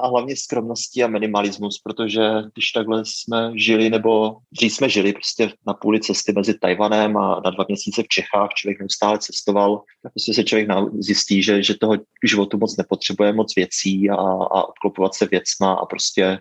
a 0.00 0.08
hlavně 0.08 0.36
skromnosti 0.36 1.02
a 1.02 1.06
minimalismus, 1.06 1.80
protože 1.84 2.22
když 2.52 2.70
takhle 2.70 3.02
jsme 3.04 3.52
žili, 3.54 3.90
nebo 3.90 4.36
dřív 4.52 4.72
jsme 4.72 4.88
žili 4.88 5.12
prostě 5.12 5.52
na 5.66 5.74
půli 5.74 6.00
cesty 6.00 6.32
mezi 6.32 6.58
Tajvanem 6.58 7.16
a 7.16 7.40
na 7.44 7.50
dva 7.50 7.64
měsíce 7.68 8.02
v 8.02 8.08
Čechách, 8.08 8.50
člověk 8.54 8.78
neustále 8.80 9.18
cestoval, 9.18 9.82
tak 10.02 10.12
prostě 10.12 10.34
se 10.34 10.44
člověk 10.44 10.68
zjistí, 10.98 11.42
že, 11.42 11.62
že 11.62 11.78
toho 11.78 11.94
životu 12.24 12.58
moc 12.58 12.76
nepotřebuje 12.76 13.32
moc 13.32 13.54
věcí 13.56 14.10
a, 14.10 14.14
a 14.14 14.62
obklopovat 14.62 15.14
se 15.14 15.26
věcma 15.26 15.72
a 15.72 15.86
prostě 15.86 16.38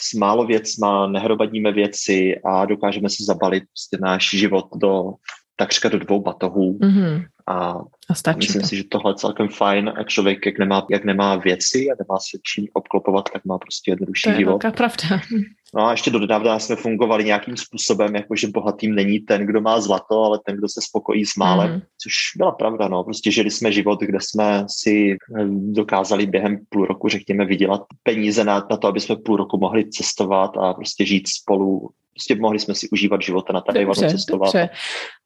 s 0.00 0.14
málo 0.14 0.46
věcma 0.46 1.06
nehromadíme 1.06 1.72
věci 1.72 2.34
a 2.44 2.64
dokážeme 2.64 3.10
si 3.10 3.24
zabalit 3.24 3.64
prostě 3.64 3.98
náš 4.00 4.30
život 4.30 4.66
do 4.74 5.12
takřka 5.56 5.88
do 5.88 5.98
dvou 5.98 6.22
batohů. 6.22 6.78
Mm-hmm. 6.78 7.24
A, 7.46 7.78
a 8.10 8.14
stačí 8.14 8.38
myslím 8.38 8.62
to. 8.62 8.68
si, 8.68 8.76
že 8.76 8.84
tohle 8.84 9.10
je 9.12 9.14
celkem 9.14 9.48
fajn 9.48 9.92
a 9.96 10.04
člověk, 10.04 10.46
jak 10.46 10.58
nemá, 10.58 10.86
jak 10.90 11.04
nemá 11.04 11.36
věci 11.36 11.86
a 11.90 11.94
nemá 11.98 12.18
se 12.18 12.38
čím 12.54 12.66
obklopovat, 12.72 13.24
tak 13.32 13.44
má 13.44 13.58
prostě 13.58 13.90
jednodušší 13.90 14.22
to 14.22 14.30
je 14.30 14.36
život. 14.36 14.62
To 14.62 14.72
pravda. 14.72 15.20
No 15.74 15.86
a 15.86 15.90
ještě 15.90 16.10
do 16.10 16.18
nedávna 16.18 16.58
jsme 16.58 16.76
fungovali 16.76 17.24
nějakým 17.24 17.56
způsobem, 17.56 18.14
jako 18.14 18.36
že 18.36 18.48
bohatým 18.48 18.94
není 18.94 19.20
ten, 19.20 19.46
kdo 19.46 19.60
má 19.60 19.80
zlato, 19.80 20.22
ale 20.22 20.40
ten, 20.46 20.56
kdo 20.56 20.68
se 20.68 20.80
spokojí 20.82 21.26
s 21.26 21.36
málem, 21.36 21.72
mm. 21.72 21.80
což 22.02 22.12
byla 22.36 22.52
pravda, 22.52 22.88
no. 22.88 23.04
Prostě 23.04 23.30
žili 23.30 23.50
jsme 23.50 23.72
život, 23.72 24.00
kde 24.00 24.18
jsme 24.20 24.64
si 24.68 25.12
eh, 25.12 25.44
dokázali 25.48 26.26
během 26.26 26.58
půl 26.68 26.86
roku, 26.86 27.08
řekněme, 27.08 27.44
vydělat 27.44 27.82
peníze 28.02 28.44
na, 28.44 28.66
na 28.70 28.76
to, 28.76 28.88
aby 28.88 29.00
jsme 29.00 29.16
půl 29.16 29.36
roku 29.36 29.58
mohli 29.58 29.90
cestovat 29.90 30.56
a 30.56 30.74
prostě 30.74 31.06
žít 31.06 31.28
spolu 31.28 31.90
prostě 32.16 32.34
mohli 32.34 32.58
jsme 32.58 32.74
si 32.74 32.88
užívat 32.88 33.22
života 33.22 33.52
na 33.52 33.60
tady 33.60 33.84
dobře, 33.84 34.10
cestovat. 34.10 34.46
Dobře. 34.46 34.68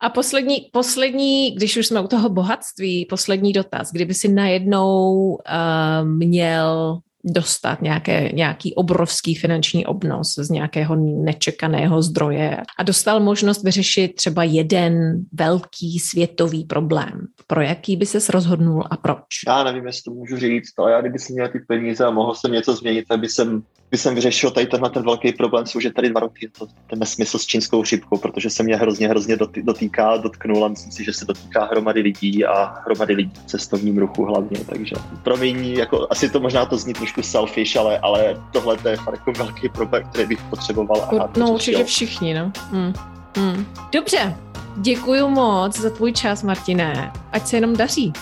A 0.00 0.10
poslední, 0.10 0.56
poslední, 0.72 1.50
když 1.50 1.76
už 1.76 1.86
jsme 1.86 2.00
u 2.00 2.06
toho 2.06 2.28
bohatství, 2.28 3.06
poslední 3.10 3.52
dotaz. 3.52 3.92
Kdyby 3.92 4.14
si 4.14 4.28
najednou 4.28 5.14
uh, 5.28 6.08
měl 6.08 7.00
dostat 7.24 7.82
nějaké, 7.82 8.30
nějaký 8.34 8.74
obrovský 8.74 9.34
finanční 9.34 9.86
obnos 9.86 10.34
z 10.38 10.50
nějakého 10.50 10.96
nečekaného 10.96 12.02
zdroje 12.02 12.56
a 12.78 12.82
dostal 12.82 13.20
možnost 13.20 13.64
vyřešit 13.64 14.14
třeba 14.14 14.44
jeden 14.44 15.24
velký 15.32 15.98
světový 15.98 16.64
problém. 16.64 17.26
Pro 17.46 17.60
jaký 17.60 17.96
by 17.96 18.06
ses 18.06 18.28
rozhodnul 18.28 18.84
a 18.90 18.96
proč? 18.96 19.24
Já 19.46 19.64
nevím, 19.64 19.86
jestli 19.86 20.02
to 20.02 20.10
můžu 20.10 20.36
říct, 20.36 20.78
ale 20.78 20.92
já 20.92 21.00
kdyby 21.00 21.18
si 21.18 21.32
měl 21.32 21.48
ty 21.48 21.58
peníze 21.68 22.04
a 22.04 22.10
mohl 22.10 22.34
jsem 22.34 22.52
něco 22.52 22.76
změnit, 22.76 23.04
tak 23.08 23.20
by 23.20 23.28
jsem, 23.28 23.62
by 23.90 23.98
jsem 23.98 24.14
vyřešil 24.14 24.50
tady 24.50 24.66
tenhle 24.66 24.90
ten 24.90 25.02
velký 25.02 25.32
problém, 25.32 25.64
co 25.64 25.78
už 25.78 25.84
je 25.84 25.92
tady 25.92 26.10
dva 26.10 26.20
roky, 26.20 26.50
to, 26.58 26.66
ten 26.86 26.98
nesmysl 26.98 27.38
s 27.38 27.46
čínskou 27.46 27.82
chřipkou, 27.82 28.16
protože 28.16 28.50
se 28.50 28.62
mě 28.62 28.76
hrozně, 28.76 29.08
hrozně 29.08 29.36
dotýká, 29.62 30.16
dotknul 30.16 30.64
a 30.64 30.68
myslím 30.68 30.92
si, 30.92 31.04
že 31.04 31.12
se 31.12 31.24
dotýká 31.24 31.64
hromady 31.64 32.00
lidí 32.00 32.44
a 32.44 32.74
hromady 32.86 33.14
lidí 33.14 33.32
v 33.46 33.46
cestovním 33.46 33.98
ruchu 33.98 34.24
hlavně, 34.24 34.58
takže 34.68 34.96
promiň, 35.22 35.64
jako 35.64 36.06
asi 36.10 36.30
to 36.30 36.40
možná 36.40 36.66
to 36.66 36.76
zní 36.76 36.94
trošku 36.94 37.22
selfish, 37.22 37.76
ale, 37.76 37.98
ale 37.98 38.36
tohle 38.52 38.76
je 38.90 38.96
fakt 38.96 39.14
jako 39.14 39.32
velký 39.32 39.68
problém, 39.68 40.04
který 40.10 40.26
bych 40.26 40.42
potřeboval. 40.42 41.08
A 41.20 41.38
no 41.38 41.50
určitě 41.50 41.84
všichni, 41.84 42.34
no. 42.34 42.52
Mm. 42.72 42.92
Mm. 43.36 43.66
Dobře, 43.92 44.36
děkuji 44.76 45.28
moc 45.28 45.78
za 45.78 45.90
tvůj 45.90 46.12
čas, 46.12 46.42
Martine. 46.42 47.12
Ať 47.32 47.46
se 47.46 47.56
jenom 47.56 47.76
daří. 47.76 48.12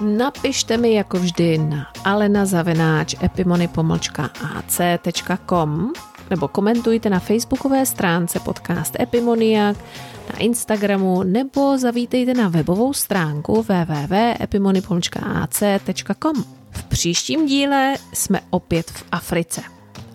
Napište 0.00 0.76
mi 0.76 0.94
jako 0.94 1.18
vždy 1.18 1.58
na 1.58 1.86
alenazavináč 2.04 3.14
epimony.ac.com 3.22 5.92
nebo 6.30 6.48
komentujte 6.48 7.10
na 7.10 7.18
facebookové 7.18 7.86
stránce 7.86 8.40
podcast 8.40 9.00
Epimoniak, 9.00 9.76
na 10.32 10.38
Instagramu 10.38 11.22
nebo 11.22 11.78
zavítejte 11.78 12.34
na 12.34 12.48
webovou 12.48 12.92
stránku 12.92 13.62
www.epimony.ac.com. 13.62 16.44
V 16.70 16.84
příštím 16.84 17.46
díle 17.46 17.94
jsme 18.12 18.40
opět 18.50 18.90
v 18.90 19.04
Africe. 19.12 19.62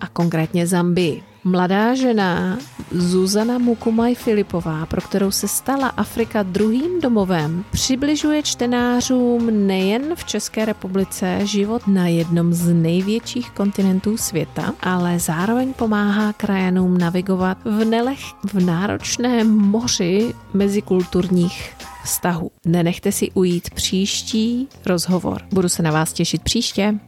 a 0.01 0.07
konkrétně 0.07 0.67
Zambii. 0.67 1.34
Mladá 1.47 1.95
žena 1.95 2.57
Zuzana 2.91 3.57
Mukumaj 3.57 4.15
Filipová, 4.15 4.85
pro 4.85 5.01
kterou 5.01 5.31
se 5.31 5.47
stala 5.47 5.87
Afrika 5.87 6.43
druhým 6.43 7.01
domovem, 7.01 7.65
přibližuje 7.71 8.43
čtenářům 8.43 9.67
nejen 9.67 10.15
v 10.15 10.23
České 10.25 10.65
republice 10.65 11.39
život 11.43 11.87
na 11.87 12.07
jednom 12.07 12.53
z 12.53 12.73
největších 12.73 13.51
kontinentů 13.51 14.17
světa, 14.17 14.73
ale 14.81 15.19
zároveň 15.19 15.73
pomáhá 15.73 16.33
krajanům 16.33 16.97
navigovat 16.97 17.57
v 17.65 17.85
nelech 17.85 18.19
v 18.53 18.65
náročném 18.65 19.57
moři 19.57 20.33
mezikulturních 20.53 21.73
vztahů. 22.03 22.51
Nenechte 22.65 23.11
si 23.11 23.31
ujít 23.31 23.69
příští 23.69 24.67
rozhovor. 24.85 25.41
Budu 25.53 25.69
se 25.69 25.83
na 25.83 25.91
vás 25.91 26.13
těšit 26.13 26.41
příště. 26.41 26.99